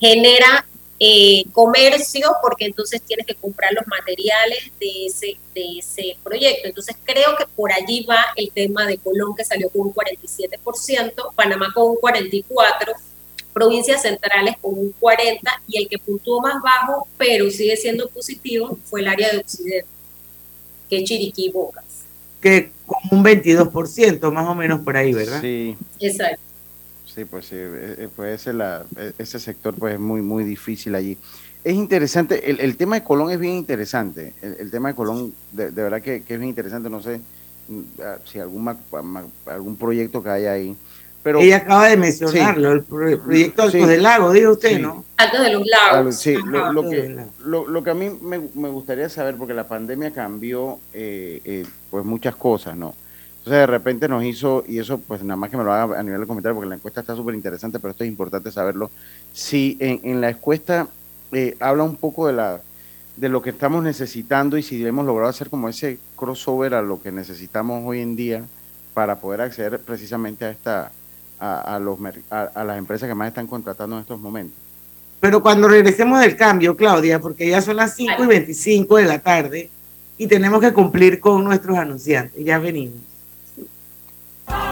Genera 0.00 0.66
eh, 1.04 1.46
comercio 1.50 2.30
porque 2.40 2.64
entonces 2.64 3.02
tienes 3.02 3.26
que 3.26 3.34
comprar 3.34 3.72
los 3.72 3.84
materiales 3.88 4.70
de 4.78 5.06
ese, 5.06 5.36
de 5.52 5.78
ese 5.80 6.16
proyecto. 6.22 6.68
Entonces 6.68 6.94
creo 7.02 7.36
que 7.36 7.44
por 7.56 7.72
allí 7.72 8.06
va 8.08 8.26
el 8.36 8.52
tema 8.52 8.86
de 8.86 8.98
Colón 8.98 9.34
que 9.34 9.44
salió 9.44 9.68
con 9.70 9.88
un 9.88 9.92
47%, 9.92 11.34
Panamá 11.34 11.72
con 11.74 11.90
un 11.90 11.96
44%, 11.96 12.44
provincias 13.52 14.02
centrales 14.02 14.54
con 14.60 14.78
un 14.78 14.94
40% 15.00 15.40
y 15.66 15.82
el 15.82 15.88
que 15.88 15.98
puntuó 15.98 16.40
más 16.40 16.62
bajo 16.62 17.08
pero 17.18 17.50
sigue 17.50 17.76
siendo 17.76 18.08
positivo 18.08 18.78
fue 18.84 19.00
el 19.00 19.08
área 19.08 19.32
de 19.32 19.38
Occidente 19.38 19.88
que 20.88 21.02
Chiriquí 21.02 21.50
Bocas. 21.50 22.04
Que 22.40 22.70
como 22.86 23.18
un 23.18 23.24
22%, 23.24 24.30
más 24.30 24.48
o 24.48 24.54
menos 24.54 24.82
por 24.82 24.96
ahí, 24.96 25.12
¿verdad? 25.12 25.40
Sí. 25.40 25.76
Exacto. 25.98 26.51
Sí, 27.14 27.26
pues 27.26 27.46
sí, 27.46 27.56
eh, 27.56 27.94
eh, 27.98 28.08
pues 28.14 28.40
ese, 28.40 28.54
la, 28.54 28.84
e, 28.96 29.12
ese 29.18 29.38
sector 29.38 29.74
pues 29.74 29.94
es 29.94 30.00
muy, 30.00 30.22
muy 30.22 30.44
difícil 30.44 30.94
allí. 30.94 31.18
Es 31.62 31.74
interesante, 31.74 32.50
el, 32.50 32.58
el 32.60 32.76
tema 32.76 32.96
de 32.96 33.04
Colón 33.04 33.30
es 33.30 33.38
bien 33.38 33.54
interesante, 33.54 34.32
el, 34.40 34.70
tema 34.70 34.88
de 34.88 34.94
Colón 34.94 35.32
de, 35.52 35.70
verdad 35.70 36.00
que, 36.00 36.22
que, 36.22 36.34
es 36.34 36.40
bien 36.40 36.48
interesante, 36.48 36.90
no 36.90 37.00
sé 37.00 37.20
mm, 37.68 37.80
ah, 38.02 38.16
si 38.24 38.40
algún, 38.40 38.76
algún 39.46 39.76
proyecto 39.76 40.22
que 40.22 40.30
hay 40.30 40.46
ahí, 40.46 40.76
Pero, 41.22 41.38
Ella 41.38 41.58
acaba 41.58 41.86
de 41.88 41.96
mencionarlo, 41.98 42.72
el 42.72 42.82
proyecto 42.82 43.62
Altos 43.62 43.86
del 43.86 44.02
Lago, 44.02 44.32
dijo 44.32 44.52
usted, 44.52 44.80
¿no? 44.80 45.04
Altos 45.18 45.40
de 45.40 45.52
los 45.52 45.66
Lagos. 45.66 46.16
Sí, 46.16 46.34
lo, 46.34 46.88
que, 46.88 47.24
lo, 47.44 47.84
que 47.84 47.90
a 47.90 47.94
mí 47.94 48.10
me, 48.22 48.68
gustaría 48.68 49.08
saber, 49.08 49.36
porque 49.36 49.54
la 49.54 49.68
pandemia 49.68 50.12
cambió 50.12 50.80
eh, 50.92 51.40
eh, 51.44 51.66
pues 51.90 52.04
muchas 52.04 52.34
cosas, 52.34 52.74
¿no? 52.74 52.94
Entonces 53.42 53.58
de 53.58 53.66
repente 53.66 54.08
nos 54.08 54.22
hizo, 54.22 54.62
y 54.68 54.78
eso 54.78 54.98
pues 54.98 55.24
nada 55.24 55.34
más 55.34 55.50
que 55.50 55.56
me 55.56 55.64
lo 55.64 55.72
haga 55.72 55.98
a 55.98 56.02
nivel 56.04 56.20
de 56.20 56.26
comentario, 56.28 56.54
porque 56.54 56.68
la 56.68 56.76
encuesta 56.76 57.00
está 57.00 57.16
súper 57.16 57.34
interesante, 57.34 57.80
pero 57.80 57.90
esto 57.90 58.04
es 58.04 58.08
importante 58.08 58.52
saberlo. 58.52 58.88
Si 59.32 59.76
en, 59.80 60.20
la 60.20 60.30
encuesta 60.30 60.86
eh, 61.32 61.56
habla 61.58 61.82
un 61.82 61.96
poco 61.96 62.28
de 62.28 62.34
la 62.34 62.60
de 63.16 63.28
lo 63.28 63.42
que 63.42 63.50
estamos 63.50 63.82
necesitando 63.82 64.56
y 64.56 64.62
si 64.62 64.86
hemos 64.86 65.04
logrado 65.04 65.28
hacer 65.28 65.50
como 65.50 65.68
ese 65.68 65.98
crossover 66.16 66.72
a 66.72 66.82
lo 66.82 67.02
que 67.02 67.10
necesitamos 67.10 67.82
hoy 67.84 68.00
en 68.00 68.14
día 68.14 68.44
para 68.94 69.16
poder 69.16 69.40
acceder 69.40 69.80
precisamente 69.80 70.44
a 70.44 70.50
esta 70.50 70.92
a, 71.40 71.80
los, 71.80 71.98
a, 72.30 72.62
las 72.62 72.78
empresas 72.78 73.08
que 73.08 73.16
más 73.16 73.26
están 73.26 73.48
contratando 73.48 73.96
en 73.96 74.02
estos 74.02 74.20
momentos. 74.20 74.56
Pero 75.18 75.42
cuando 75.42 75.66
regresemos 75.66 76.20
del 76.20 76.36
cambio, 76.36 76.76
Claudia, 76.76 77.18
porque 77.18 77.48
ya 77.48 77.60
son 77.60 77.76
las 77.76 77.96
5 77.96 78.22
y 78.22 78.26
25 78.28 78.96
de 78.98 79.04
la 79.04 79.18
tarde 79.18 79.68
y 80.16 80.28
tenemos 80.28 80.60
que 80.60 80.72
cumplir 80.72 81.18
con 81.18 81.42
nuestros 81.42 81.76
anunciantes, 81.76 82.44
ya 82.44 82.60
venimos. 82.60 83.11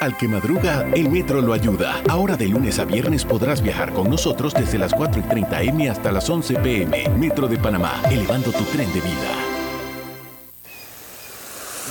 Al 0.00 0.16
que 0.16 0.26
madruga, 0.26 0.86
el 0.94 1.10
metro 1.10 1.42
lo 1.42 1.52
ayuda. 1.52 2.00
Ahora 2.08 2.34
de 2.34 2.48
lunes 2.48 2.78
a 2.78 2.86
viernes 2.86 3.22
podrás 3.22 3.60
viajar 3.60 3.92
con 3.92 4.08
nosotros 4.08 4.54
desde 4.54 4.78
las 4.78 4.94
4 4.94 5.20
y 5.20 5.24
30 5.24 5.62
M 5.62 5.90
hasta 5.90 6.10
las 6.10 6.28
11 6.30 6.54
PM. 6.54 7.10
Metro 7.18 7.46
de 7.46 7.58
Panamá, 7.58 8.00
elevando 8.10 8.50
tu 8.50 8.64
tren 8.64 8.90
de 8.94 9.00
vida. 9.02 9.30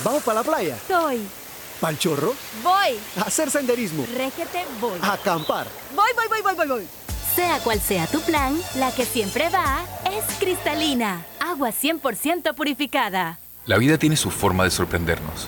¿Vamos 0.04 0.24
para 0.24 0.40
la 0.40 0.44
playa? 0.44 0.76
Soy. 0.88 1.20
¿Pal 1.80 2.00
chorro? 2.00 2.34
Voy. 2.64 2.98
A 3.20 3.28
hacer 3.28 3.52
senderismo. 3.52 4.08
Régete, 4.18 4.66
voy. 4.82 4.98
A 5.04 5.14
acampar. 5.14 5.68
Voy, 5.96 6.10
voy, 6.16 6.26
voy, 6.30 6.42
voy, 6.42 6.56
voy, 6.56 6.68
voy. 6.68 6.88
Sea 7.36 7.60
cual 7.60 7.80
sea 7.80 8.08
tu 8.08 8.22
plan, 8.22 8.60
la 8.78 8.92
que 8.92 9.06
siempre 9.06 9.50
va 9.50 9.86
es 10.12 10.24
cristalina. 10.40 11.24
Agua 11.40 11.70
100% 11.70 12.56
purificada. 12.56 13.38
La 13.68 13.78
vida 13.78 14.00
tiene 14.00 14.18
su 14.18 14.32
forma 14.32 14.64
de 14.64 14.72
sorprendernos 14.72 15.48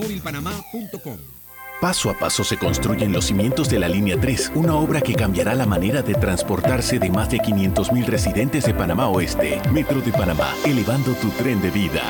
Móvil 0.01 0.21
móvilpanamá.com. 0.21 1.17
Paso 1.79 2.09
a 2.09 2.17
paso 2.17 2.43
se 2.43 2.57
construyen 2.57 3.11
los 3.11 3.25
cimientos 3.25 3.69
de 3.69 3.77
la 3.79 3.87
Línea 3.87 4.19
3, 4.19 4.53
una 4.55 4.75
obra 4.75 5.01
que 5.01 5.13
cambiará 5.13 5.53
la 5.53 5.67
manera 5.67 6.01
de 6.01 6.15
transportarse 6.15 6.97
de 6.97 7.09
más 7.11 7.29
de 7.29 7.37
500.000 7.37 8.05
residentes 8.05 8.65
de 8.65 8.73
Panamá 8.73 9.09
Oeste. 9.09 9.61
Metro 9.71 10.01
de 10.01 10.11
Panamá, 10.11 10.53
elevando 10.65 11.13
tu 11.13 11.29
tren 11.29 11.61
de 11.61 11.69
vida. 11.69 12.01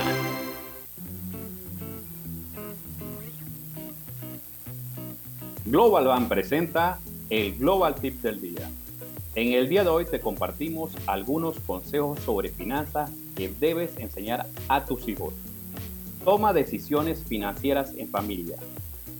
Global 5.65 6.07
Bank 6.07 6.29
presenta 6.29 6.99
el 7.29 7.57
Global 7.57 7.95
Tip 7.95 8.21
del 8.21 8.41
Día. 8.41 8.69
En 9.35 9.53
el 9.53 9.67
día 9.69 9.83
de 9.83 9.89
hoy 9.89 10.05
te 10.05 10.19
compartimos 10.19 10.91
algunos 11.07 11.59
consejos 11.59 12.19
sobre 12.21 12.49
finanzas 12.49 13.09
que 13.35 13.49
debes 13.49 13.97
enseñar 13.97 14.47
a 14.67 14.85
tus 14.85 15.07
hijos. 15.07 15.33
Toma 16.23 16.53
decisiones 16.53 17.23
financieras 17.23 17.93
en 17.97 18.07
familia. 18.07 18.57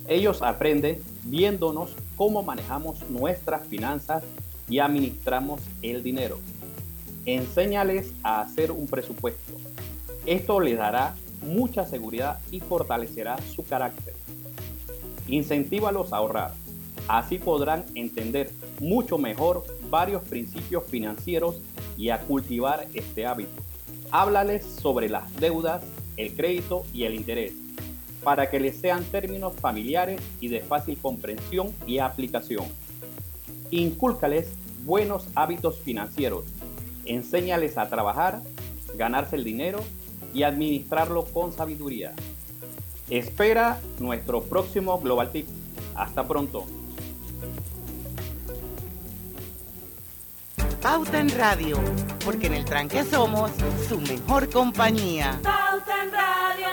Ellos 0.06 0.40
aprenden 0.40 1.00
viéndonos 1.24 1.90
cómo 2.16 2.42
manejamos 2.42 3.08
nuestras 3.10 3.66
finanzas 3.66 4.22
y 4.68 4.78
administramos 4.78 5.60
el 5.82 6.02
dinero. 6.02 6.38
Enséñales 7.26 8.12
a 8.22 8.40
hacer 8.40 8.70
un 8.70 8.86
presupuesto. 8.86 9.54
Esto 10.26 10.60
les 10.60 10.78
dará 10.78 11.16
mucha 11.44 11.84
seguridad 11.86 12.40
y 12.52 12.60
fortalecerá 12.60 13.36
su 13.54 13.64
carácter. 13.64 14.14
Incentívalos 15.26 16.12
a 16.12 16.18
ahorrar. 16.18 16.54
Así 17.08 17.38
podrán 17.38 17.84
entender 17.96 18.50
mucho 18.80 19.18
mejor 19.18 19.64
varios 19.90 20.22
principios 20.22 20.84
financieros 20.84 21.56
y 21.96 22.10
a 22.10 22.20
cultivar 22.20 22.86
este 22.94 23.26
hábito. 23.26 23.60
Háblales 24.12 24.64
sobre 24.64 25.08
las 25.08 25.34
deudas 25.36 25.82
el 26.16 26.34
crédito 26.34 26.84
y 26.92 27.04
el 27.04 27.14
interés, 27.14 27.52
para 28.22 28.50
que 28.50 28.60
les 28.60 28.76
sean 28.76 29.04
términos 29.04 29.54
familiares 29.54 30.20
y 30.40 30.48
de 30.48 30.60
fácil 30.60 30.98
comprensión 30.98 31.72
y 31.86 31.98
aplicación. 31.98 32.66
Incúlcales 33.70 34.48
buenos 34.84 35.28
hábitos 35.34 35.78
financieros, 35.78 36.44
enséñales 37.04 37.78
a 37.78 37.88
trabajar, 37.88 38.42
ganarse 38.96 39.36
el 39.36 39.44
dinero 39.44 39.80
y 40.34 40.42
administrarlo 40.42 41.24
con 41.24 41.52
sabiduría. 41.52 42.12
Espera 43.10 43.80
nuestro 43.98 44.42
próximo 44.42 44.98
Global 45.00 45.30
Tip. 45.30 45.46
Hasta 45.94 46.26
pronto. 46.26 46.64
Pauta 50.82 51.20
en 51.20 51.30
Radio, 51.30 51.78
porque 52.24 52.48
en 52.48 52.54
el 52.54 52.64
tranque 52.64 53.04
somos 53.04 53.52
su 53.88 54.00
mejor 54.00 54.50
compañía. 54.50 55.38
Pauta 55.42 56.02
en 56.02 56.10
Radio. 56.12 56.68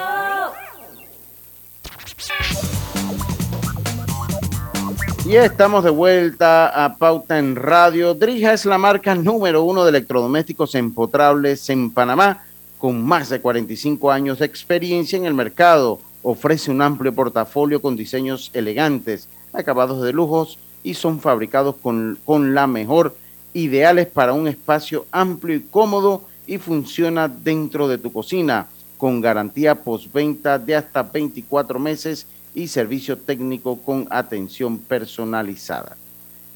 Y 5.25 5.35
estamos 5.35 5.83
de 5.83 5.91
vuelta 5.91 6.85
a 6.85 6.97
Pauta 6.97 7.37
en 7.37 7.55
Radio. 7.55 8.15
Drija 8.15 8.53
es 8.53 8.65
la 8.65 8.79
marca 8.79 9.13
número 9.13 9.63
uno 9.63 9.83
de 9.83 9.89
electrodomésticos 9.89 10.73
empotrables 10.73 11.69
en 11.69 11.91
Panamá, 11.91 12.43
con 12.79 13.03
más 13.03 13.29
de 13.29 13.39
45 13.39 14.11
años 14.11 14.39
de 14.39 14.45
experiencia 14.45 15.17
en 15.17 15.25
el 15.25 15.35
mercado 15.35 16.01
ofrece 16.23 16.71
un 16.71 16.81
amplio 16.81 17.13
portafolio 17.13 17.81
con 17.81 17.95
diseños 17.95 18.51
elegantes, 18.53 19.27
acabados 19.53 20.03
de 20.03 20.13
lujos 20.13 20.57
y 20.83 20.93
son 20.93 21.19
fabricados 21.19 21.75
con, 21.81 22.17
con 22.25 22.53
la 22.53 22.67
mejor, 22.67 23.15
ideales 23.53 24.07
para 24.07 24.33
un 24.33 24.47
espacio 24.47 25.05
amplio 25.11 25.57
y 25.57 25.61
cómodo 25.61 26.23
y 26.45 26.57
funciona 26.57 27.27
dentro 27.27 27.87
de 27.87 27.97
tu 27.97 28.11
cocina 28.11 28.67
con 28.97 29.21
garantía 29.21 29.75
postventa 29.75 30.59
de 30.59 30.75
hasta 30.75 31.03
24 31.03 31.79
meses 31.79 32.27
y 32.53 32.67
servicio 32.67 33.17
técnico 33.17 33.77
con 33.77 34.07
atención 34.09 34.77
personalizada. 34.77 35.95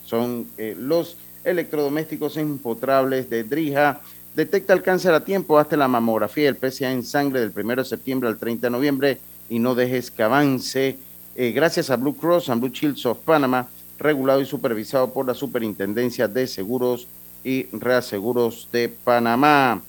Son 0.06 0.46
eh, 0.58 0.76
los 0.78 1.18
electrodomésticos 1.44 2.38
empotrables 2.38 3.30
de 3.30 3.44
Drija. 3.44 4.02
Detecta 4.36 4.74
el 4.74 4.82
cáncer 4.82 5.14
a 5.14 5.24
tiempo, 5.24 5.58
hasta 5.58 5.78
la 5.78 5.88
mamografía 5.88 6.50
el 6.50 6.58
PSA 6.58 6.92
en 6.92 7.04
sangre 7.04 7.40
del 7.40 7.54
1 7.56 7.76
de 7.78 7.86
septiembre 7.86 8.30
al 8.30 8.38
30 8.38 8.68
de 8.68 8.72
noviembre 8.72 9.18
y 9.50 9.60
no 9.60 9.76
dejes 9.76 10.12
que 10.12 10.24
avance. 10.24 10.98
Eh, 11.36 11.52
gracias 11.52 11.90
a 11.90 11.96
Blue 11.96 12.16
Cross 12.16 12.50
and 12.50 12.62
Blue 12.62 12.72
Shields 12.72 13.06
of 13.06 13.20
Panama, 13.20 13.68
regulado 14.00 14.42
y 14.42 14.46
supervisado 14.46 15.12
por 15.12 15.26
la 15.26 15.34
Superintendencia 15.34 16.28
de 16.28 16.48
Seguros 16.48 17.08
y 17.44 17.68
Reaseguros 17.72 18.68
de 18.72 18.90
Panamá. 18.90 19.82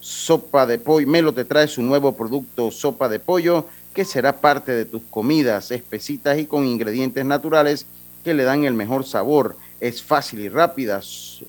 Sopa 0.00 0.66
de 0.66 0.78
pollo, 0.78 1.06
Melo 1.06 1.32
te 1.32 1.44
trae 1.44 1.68
su 1.68 1.82
nuevo 1.82 2.12
producto, 2.16 2.70
sopa 2.70 3.08
de 3.08 3.20
pollo, 3.20 3.66
que 3.94 4.04
será 4.04 4.40
parte 4.40 4.72
de 4.72 4.84
tus 4.84 5.02
comidas 5.10 5.70
espesitas 5.70 6.38
y 6.38 6.46
con 6.46 6.66
ingredientes 6.66 7.24
naturales 7.24 7.86
que 8.24 8.34
le 8.34 8.44
dan 8.44 8.64
el 8.64 8.74
mejor 8.74 9.04
sabor. 9.04 9.56
Es 9.80 10.02
fácil 10.02 10.40
y 10.40 10.48
rápida, 10.48 11.00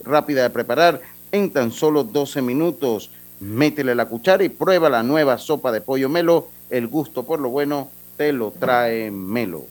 rápida 0.04 0.44
de 0.44 0.50
preparar 0.50 1.02
en 1.32 1.52
tan 1.52 1.72
solo 1.72 2.04
12 2.04 2.42
minutos. 2.42 3.10
Métele 3.40 3.96
la 3.96 4.06
cuchara 4.06 4.44
y 4.44 4.50
prueba 4.50 4.90
la 4.90 5.04
nueva 5.04 5.38
sopa 5.38 5.72
de 5.72 5.82
pollo 5.82 6.10
Melo. 6.10 6.48
El 6.70 6.88
gusto 6.88 7.24
por 7.24 7.40
lo 7.40 7.50
bueno 7.50 7.90
te 8.18 8.34
lo 8.34 8.52
trae 8.52 9.10
Melo. 9.12 9.66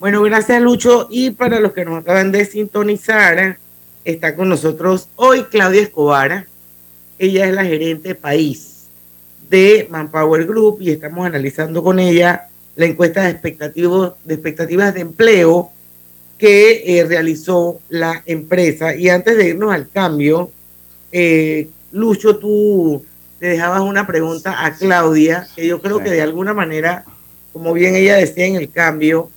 Bueno, 0.00 0.22
gracias 0.22 0.62
Lucho. 0.62 1.08
Y 1.10 1.32
para 1.32 1.60
los 1.60 1.74
que 1.74 1.84
nos 1.84 2.00
acaban 2.00 2.32
de 2.32 2.46
sintonizar, 2.46 3.58
está 4.02 4.34
con 4.34 4.48
nosotros 4.48 5.08
hoy 5.14 5.44
Claudia 5.44 5.82
Escobar. 5.82 6.46
Ella 7.18 7.46
es 7.46 7.52
la 7.52 7.66
gerente 7.66 8.14
país 8.14 8.86
de 9.50 9.86
Manpower 9.90 10.46
Group 10.46 10.78
y 10.80 10.90
estamos 10.90 11.26
analizando 11.26 11.82
con 11.82 11.98
ella 11.98 12.48
la 12.76 12.86
encuesta 12.86 13.24
de 13.24 13.30
expectativas 13.32 14.12
de, 14.24 14.32
expectativas 14.32 14.94
de 14.94 15.00
empleo 15.02 15.70
que 16.38 16.98
eh, 16.98 17.04
realizó 17.04 17.78
la 17.90 18.22
empresa. 18.24 18.94
Y 18.96 19.10
antes 19.10 19.36
de 19.36 19.48
irnos 19.48 19.70
al 19.70 19.90
cambio, 19.90 20.50
eh, 21.12 21.68
Lucho, 21.92 22.38
tú 22.38 23.04
le 23.38 23.48
dejabas 23.48 23.82
una 23.82 24.06
pregunta 24.06 24.64
a 24.64 24.72
Claudia, 24.72 25.46
que 25.54 25.66
yo 25.66 25.82
creo 25.82 25.98
que 25.98 26.08
de 26.08 26.22
alguna 26.22 26.54
manera, 26.54 27.04
como 27.52 27.74
bien 27.74 27.96
ella 27.96 28.16
decía 28.16 28.46
en 28.46 28.56
el 28.56 28.70
cambio, 28.70 29.28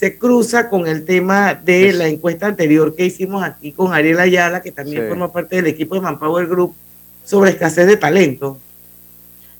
se 0.00 0.16
cruza 0.16 0.70
con 0.70 0.86
el 0.86 1.04
tema 1.04 1.52
de 1.52 1.92
la 1.92 2.08
encuesta 2.08 2.46
anterior 2.46 2.96
que 2.96 3.04
hicimos 3.04 3.44
aquí 3.44 3.70
con 3.70 3.92
Ariel 3.92 4.18
Ayala, 4.18 4.62
que 4.62 4.72
también 4.72 5.06
forma 5.06 5.30
parte 5.30 5.56
del 5.56 5.66
equipo 5.66 5.94
de 5.94 6.00
Manpower 6.00 6.46
Group, 6.46 6.74
sobre 7.22 7.50
escasez 7.50 7.86
de 7.86 7.98
talento. 7.98 8.56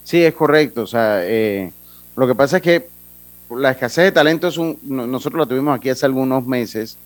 Sí, 0.03 0.24
es 0.24 0.33
correcto. 0.33 0.85
O 0.85 0.87
sea, 0.87 1.18
eh, 1.24 1.70
lo 2.16 2.26
que 2.26 2.35
pasa 2.35 2.57
es 2.57 2.62
que 2.62 2.88
la 3.55 3.72
escasez 3.72 4.05
de 4.05 4.12
talento 4.12 4.48
es 4.48 4.57
un, 4.57 4.79
nosotros 4.83 5.40
la 5.40 5.46
tuvimos 5.46 5.76
aquí 5.76 5.90
hace 5.90 6.07
algunos 6.07 6.46
meses 6.46 6.96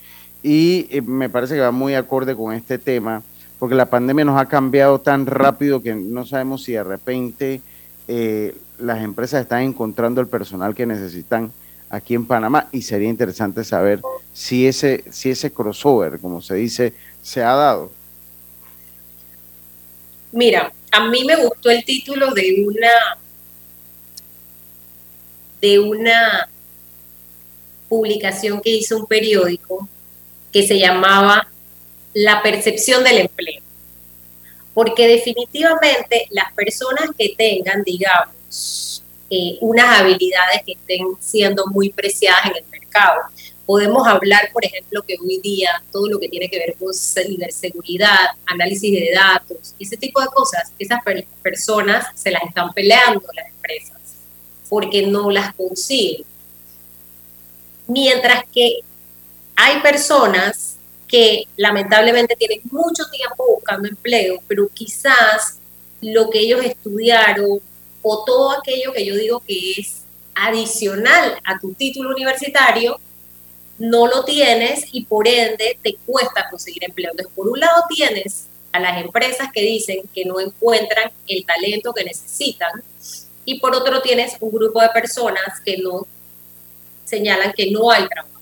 y 0.40 0.86
eh, 0.92 1.02
me 1.02 1.28
parece 1.28 1.56
que 1.56 1.60
va 1.60 1.72
muy 1.72 1.96
acorde 1.96 2.36
con 2.36 2.54
este 2.54 2.78
tema, 2.78 3.20
porque 3.58 3.74
la 3.74 3.86
pandemia 3.86 4.26
nos 4.26 4.40
ha 4.40 4.46
cambiado 4.46 5.00
tan 5.00 5.26
rápido 5.26 5.82
que 5.82 5.96
no 5.96 6.24
sabemos 6.24 6.62
si 6.62 6.74
de 6.74 6.84
repente 6.84 7.60
eh, 8.06 8.54
las 8.78 9.02
empresas 9.02 9.42
están 9.42 9.62
encontrando 9.62 10.20
el 10.20 10.28
personal 10.28 10.72
que 10.72 10.86
necesitan 10.86 11.50
aquí 11.94 12.14
en 12.14 12.26
Panamá 12.26 12.68
y 12.72 12.82
sería 12.82 13.08
interesante 13.08 13.64
saber 13.64 14.00
si 14.32 14.66
ese, 14.66 15.04
si 15.10 15.30
ese 15.30 15.52
crossover, 15.52 16.18
como 16.18 16.42
se 16.42 16.56
dice, 16.56 16.94
se 17.22 17.42
ha 17.42 17.54
dado. 17.54 17.92
Mira, 20.32 20.72
a 20.90 21.08
mí 21.08 21.24
me 21.24 21.36
gustó 21.36 21.70
el 21.70 21.84
título 21.84 22.32
de 22.32 22.64
una 22.66 22.88
de 25.60 25.78
una 25.78 26.50
publicación 27.88 28.60
que 28.60 28.70
hizo 28.70 28.98
un 28.98 29.06
periódico 29.06 29.88
que 30.52 30.66
se 30.66 30.78
llamaba 30.78 31.48
La 32.12 32.42
percepción 32.42 33.02
del 33.02 33.18
empleo. 33.18 33.62
Porque 34.74 35.08
definitivamente 35.08 36.26
las 36.30 36.52
personas 36.52 37.10
que 37.16 37.34
tengan, 37.38 37.82
digamos, 37.82 38.34
eh, 39.34 39.58
unas 39.60 40.00
habilidades 40.00 40.62
que 40.64 40.72
estén 40.72 41.04
siendo 41.18 41.66
muy 41.66 41.90
preciadas 41.90 42.46
en 42.46 42.56
el 42.58 42.64
mercado, 42.70 43.22
podemos 43.66 44.06
hablar, 44.06 44.50
por 44.52 44.64
ejemplo, 44.64 45.02
que 45.02 45.16
hoy 45.20 45.40
día 45.42 45.82
todo 45.90 46.06
lo 46.08 46.20
que 46.20 46.28
tiene 46.28 46.48
que 46.48 46.58
ver 46.58 46.76
con 46.78 46.94
ciberseguridad, 46.94 48.28
análisis 48.46 48.92
de 48.92 49.10
datos, 49.12 49.74
ese 49.80 49.96
tipo 49.96 50.20
de 50.20 50.28
cosas, 50.28 50.72
esas 50.78 51.00
personas 51.42 52.06
se 52.14 52.30
las 52.30 52.44
están 52.44 52.72
peleando 52.72 53.22
las 53.34 53.48
empresas 53.48 53.98
porque 54.68 55.04
no 55.04 55.30
las 55.30 55.52
consiguen. 55.54 56.24
Mientras 57.88 58.44
que 58.52 58.80
hay 59.56 59.80
personas 59.80 60.76
que 61.08 61.44
lamentablemente 61.56 62.36
tienen 62.36 62.60
mucho 62.70 63.02
tiempo 63.10 63.44
buscando 63.56 63.88
empleo, 63.88 64.40
pero 64.46 64.68
quizás 64.72 65.58
lo 66.00 66.30
que 66.30 66.38
ellos 66.38 66.64
estudiaron 66.64 67.60
o 68.04 68.22
todo 68.24 68.52
aquello 68.52 68.92
que 68.92 69.04
yo 69.04 69.16
digo 69.16 69.40
que 69.40 69.72
es 69.78 70.02
adicional 70.34 71.40
a 71.42 71.58
tu 71.58 71.72
título 71.72 72.10
universitario, 72.10 73.00
no 73.78 74.06
lo 74.06 74.24
tienes 74.24 74.84
y 74.92 75.04
por 75.06 75.26
ende 75.26 75.78
te 75.82 75.96
cuesta 76.06 76.48
conseguir 76.50 76.84
empleo. 76.84 77.10
Entonces, 77.12 77.32
por 77.34 77.48
un 77.48 77.58
lado 77.58 77.84
tienes 77.88 78.44
a 78.72 78.78
las 78.78 79.02
empresas 79.02 79.48
que 79.52 79.62
dicen 79.62 80.02
que 80.14 80.26
no 80.26 80.38
encuentran 80.38 81.10
el 81.26 81.46
talento 81.46 81.94
que 81.94 82.04
necesitan 82.04 82.82
y 83.46 83.58
por 83.58 83.74
otro 83.74 84.02
tienes 84.02 84.36
un 84.40 84.52
grupo 84.52 84.82
de 84.82 84.90
personas 84.90 85.60
que 85.64 85.78
no 85.78 86.06
señalan 87.04 87.52
que 87.54 87.70
no 87.70 87.90
hay 87.90 88.06
trabajo. 88.06 88.34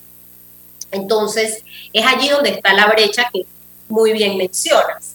Entonces, 0.91 1.63
es 1.93 2.05
allí 2.05 2.29
donde 2.29 2.51
está 2.51 2.75
la 2.75 2.87
brecha 2.87 3.31
que 3.33 3.47
muy 3.89 4.13
bien 4.13 4.37
mencionas. 4.37 5.15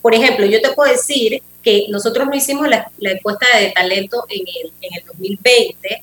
Por 0.00 0.14
ejemplo, 0.14 0.46
yo 0.46 0.62
te 0.62 0.72
puedo 0.72 0.90
decir 0.90 1.42
que 1.62 1.86
nosotros 1.88 2.26
no 2.26 2.34
hicimos 2.34 2.68
la, 2.68 2.90
encuesta 2.98 3.46
de 3.58 3.70
talento 3.70 4.24
en 4.28 4.40
el, 4.40 4.72
en 4.80 4.94
el 4.98 5.04
2020, 5.06 6.02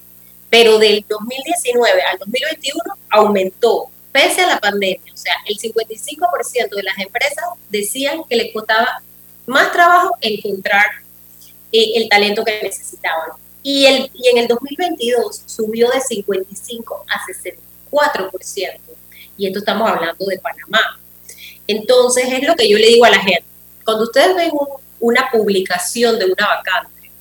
pero 0.49 0.77
del 0.77 1.03
2019 1.07 2.01
al 2.03 2.19
2021 2.19 2.79
aumentó, 3.09 3.89
pese 4.11 4.41
a 4.41 4.47
la 4.47 4.59
pandemia. 4.59 5.13
O 5.13 5.17
sea, 5.17 5.33
el 5.45 5.57
55% 5.57 6.75
de 6.75 6.83
las 6.83 6.97
empresas 6.99 7.43
decían 7.69 8.23
que 8.29 8.35
les 8.35 8.53
costaba 8.53 9.01
más 9.45 9.71
trabajo 9.71 10.15
encontrar 10.21 10.85
eh, 11.71 11.91
el 11.95 12.09
talento 12.09 12.43
que 12.43 12.61
necesitaban. 12.61 13.31
Y, 13.63 13.85
el, 13.85 14.11
y 14.13 14.29
en 14.29 14.37
el 14.37 14.47
2022 14.47 15.43
subió 15.45 15.89
de 15.89 15.99
55 15.99 17.05
a 17.09 17.19
64%. 17.91 18.79
Y 19.37 19.47
esto 19.47 19.59
estamos 19.59 19.89
hablando 19.89 20.25
de 20.25 20.39
Panamá. 20.39 20.99
Entonces, 21.67 22.25
es 22.31 22.47
lo 22.47 22.55
que 22.55 22.69
yo 22.69 22.77
le 22.77 22.87
digo 22.87 23.05
a 23.05 23.09
la 23.09 23.19
gente. 23.19 23.43
Cuando 23.83 24.03
ustedes 24.03 24.35
ven 24.35 24.51
una 24.99 25.29
publicación 25.31 26.17
de 26.19 26.25
una 26.25 26.47
vacante, 26.47 27.11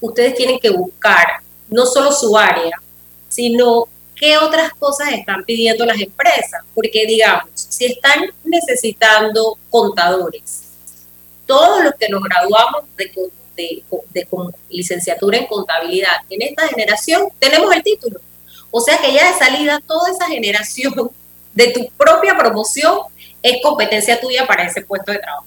ustedes 0.00 0.34
tienen 0.34 0.58
que 0.58 0.70
buscar 0.70 1.40
no 1.68 1.86
solo 1.86 2.12
su 2.12 2.36
área, 2.36 2.80
sino 3.28 3.88
qué 4.14 4.38
otras 4.38 4.72
cosas 4.74 5.12
están 5.12 5.44
pidiendo 5.44 5.84
las 5.84 6.00
empresas. 6.00 6.62
Porque, 6.74 7.06
digamos, 7.06 7.50
si 7.54 7.86
están 7.86 8.30
necesitando 8.44 9.58
contadores, 9.70 10.68
todos 11.46 11.82
los 11.82 11.94
que 11.94 12.08
nos 12.08 12.22
graduamos 12.22 12.84
de, 12.96 13.10
de, 13.56 14.28
licenciatura 14.68 15.38
en 15.38 15.46
contabilidad 15.46 16.12
en 16.30 16.42
esta 16.42 16.68
generación, 16.68 17.28
tenemos 17.38 17.74
el 17.74 17.82
título. 17.82 18.20
O 18.70 18.80
sea 18.80 18.98
que 18.98 19.12
ya 19.12 19.32
de 19.32 19.38
salida 19.38 19.80
toda 19.86 20.10
esa 20.10 20.26
generación 20.26 21.10
de 21.52 21.68
tu 21.68 21.88
propia 21.96 22.36
promoción 22.36 22.98
es 23.42 23.62
competencia 23.62 24.20
tuya 24.20 24.46
para 24.46 24.64
ese 24.64 24.82
puesto 24.82 25.12
de 25.12 25.18
trabajo. 25.18 25.46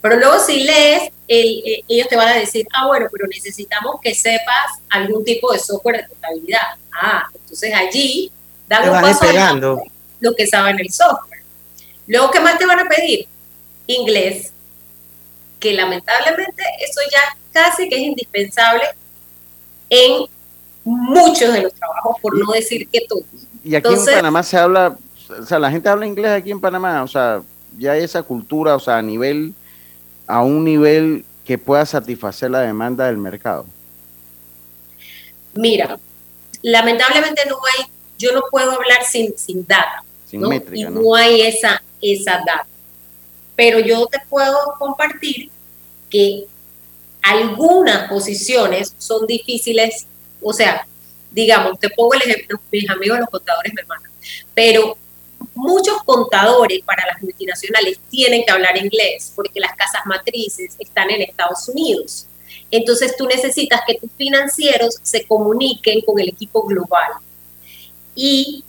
Pero 0.00 0.16
luego 0.16 0.38
si 0.38 0.64
lees, 0.64 1.10
eh, 1.28 1.82
ellos 1.88 2.08
te 2.08 2.16
van 2.16 2.28
a 2.28 2.34
decir, 2.34 2.66
ah, 2.72 2.86
bueno, 2.86 3.06
pero 3.10 3.26
necesitamos 3.26 3.96
que 4.00 4.14
sepas 4.14 4.80
algún 4.90 5.24
tipo 5.24 5.52
de 5.52 5.58
software 5.58 6.02
de 6.02 6.08
contabilidad. 6.08 6.76
Ah, 6.92 7.24
entonces 7.34 7.72
allí 7.74 8.30
dan 8.68 8.88
un 8.88 9.00
paso 9.00 9.80
lo 10.20 10.34
que 10.34 10.46
saben 10.46 10.78
el 10.80 10.90
software. 10.90 11.42
Luego, 12.06 12.30
¿qué 12.30 12.40
más 12.40 12.58
te 12.58 12.66
van 12.66 12.80
a 12.80 12.88
pedir? 12.88 13.26
Inglés, 13.86 14.52
que 15.60 15.74
lamentablemente 15.74 16.62
eso 16.80 17.00
ya 17.10 17.36
casi 17.52 17.88
que 17.88 17.96
es 17.96 18.02
indispensable 18.02 18.84
en 19.88 20.26
muchos 20.84 21.52
de 21.52 21.62
los 21.62 21.74
trabajos, 21.74 22.16
por 22.20 22.38
no 22.38 22.52
decir 22.52 22.88
que 22.88 23.02
todos. 23.08 23.24
Y 23.64 23.74
aquí 23.74 23.92
en 23.92 24.04
Panamá 24.04 24.42
se 24.42 24.56
habla, 24.56 24.96
o 25.28 25.44
sea, 25.44 25.58
la 25.58 25.70
gente 25.70 25.88
habla 25.88 26.06
inglés 26.06 26.30
aquí 26.30 26.50
en 26.50 26.60
Panamá, 26.60 27.02
o 27.02 27.08
sea, 27.08 27.42
ya 27.76 27.96
esa 27.96 28.22
cultura, 28.22 28.76
o 28.76 28.80
sea, 28.80 28.98
a 28.98 29.02
nivel, 29.02 29.54
a 30.26 30.42
un 30.42 30.64
nivel 30.64 31.24
que 31.44 31.58
pueda 31.58 31.86
satisfacer 31.86 32.50
la 32.50 32.60
demanda 32.60 33.06
del 33.06 33.18
mercado. 33.18 33.66
Mira, 35.54 35.98
lamentablemente 36.62 37.42
no 37.48 37.56
hay, 37.56 37.86
yo 38.18 38.32
no 38.32 38.42
puedo 38.50 38.72
hablar 38.72 39.04
sin, 39.04 39.36
sin 39.38 39.66
data. 39.66 40.02
Sin 40.26 40.40
¿no? 40.40 40.48
métrica, 40.48 40.76
y 40.76 40.92
¿no? 40.92 41.00
no 41.00 41.14
hay 41.14 41.42
esa, 41.42 41.82
esa 42.02 42.32
data. 42.44 42.66
Pero 43.54 43.78
yo 43.78 44.06
te 44.06 44.18
puedo 44.28 44.74
compartir 44.78 45.50
que 46.10 46.46
algunas 47.22 48.08
posiciones 48.08 48.94
son 48.98 49.26
difíciles, 49.26 50.06
o 50.42 50.52
sea, 50.52 50.86
digamos, 51.30 51.78
te 51.78 51.90
pongo 51.90 52.14
el 52.14 52.22
ejemplo, 52.22 52.60
mis 52.70 52.88
amigos 52.88 53.18
los 53.18 53.28
contadores 53.28 53.72
me 53.74 53.82
mandan, 53.84 54.12
pero 54.54 54.96
muchos 55.54 56.02
contadores 56.04 56.82
para 56.84 57.06
las 57.06 57.22
multinacionales 57.22 57.98
tienen 58.10 58.44
que 58.44 58.52
hablar 58.52 58.76
inglés 58.76 59.32
porque 59.34 59.60
las 59.60 59.74
casas 59.74 60.02
matrices 60.06 60.74
están 60.78 61.10
en 61.10 61.22
Estados 61.22 61.68
Unidos. 61.68 62.26
Entonces 62.70 63.16
tú 63.16 63.26
necesitas 63.26 63.80
que 63.86 63.94
tus 63.94 64.10
financieros 64.16 64.96
se 65.02 65.26
comuniquen 65.26 66.00
con 66.02 66.18
el 66.18 66.28
equipo 66.28 66.62
global. 66.64 67.12
Y, 68.14 68.64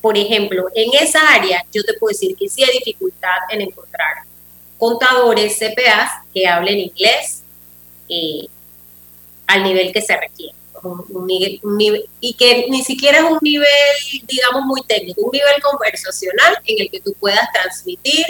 por 0.00 0.18
ejemplo, 0.18 0.66
en 0.74 0.92
esa 0.94 1.20
área 1.34 1.64
yo 1.72 1.82
te 1.82 1.94
puedo 1.94 2.12
decir 2.12 2.36
que 2.36 2.48
sí 2.48 2.62
hay 2.62 2.78
dificultad 2.78 3.38
en 3.50 3.62
encontrar 3.62 4.24
contadores, 4.78 5.56
CPAs 5.56 6.10
que 6.32 6.46
hablen 6.46 6.78
inglés 6.78 7.42
eh, 8.08 8.46
al 9.46 9.62
nivel 9.62 9.92
que 9.92 10.02
se 10.02 10.16
requiere. 10.16 10.54
Un- 10.90 11.26
nivel- 11.76 12.08
y 12.20 12.34
que 12.34 12.66
ni 12.68 12.82
siquiera 12.84 13.18
es 13.18 13.24
un 13.24 13.38
nivel, 13.40 13.68
digamos, 14.26 14.64
muy 14.64 14.82
técnico, 14.82 15.22
un 15.22 15.30
nivel 15.32 15.60
conversacional 15.62 16.58
en 16.66 16.82
el 16.82 16.90
que 16.90 17.00
tú 17.00 17.14
puedas 17.18 17.48
transmitir 17.52 18.24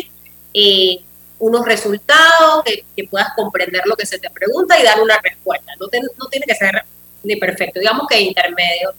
eh, 0.52 1.00
unos 1.38 1.64
resultados, 1.66 2.62
que, 2.64 2.84
que 2.96 3.04
puedas 3.08 3.28
comprender 3.34 3.82
lo 3.86 3.96
que 3.96 4.06
se 4.06 4.18
te 4.18 4.30
pregunta 4.30 4.78
y 4.78 4.84
dar 4.84 5.00
una 5.02 5.18
respuesta. 5.20 5.72
No, 5.80 5.88
te- 5.88 6.00
no 6.00 6.26
tiene 6.30 6.46
que 6.46 6.54
ser 6.54 6.84
ni 7.22 7.36
perfecto, 7.36 7.80
digamos 7.80 8.06
que 8.08 8.20
intermedio 8.20 8.94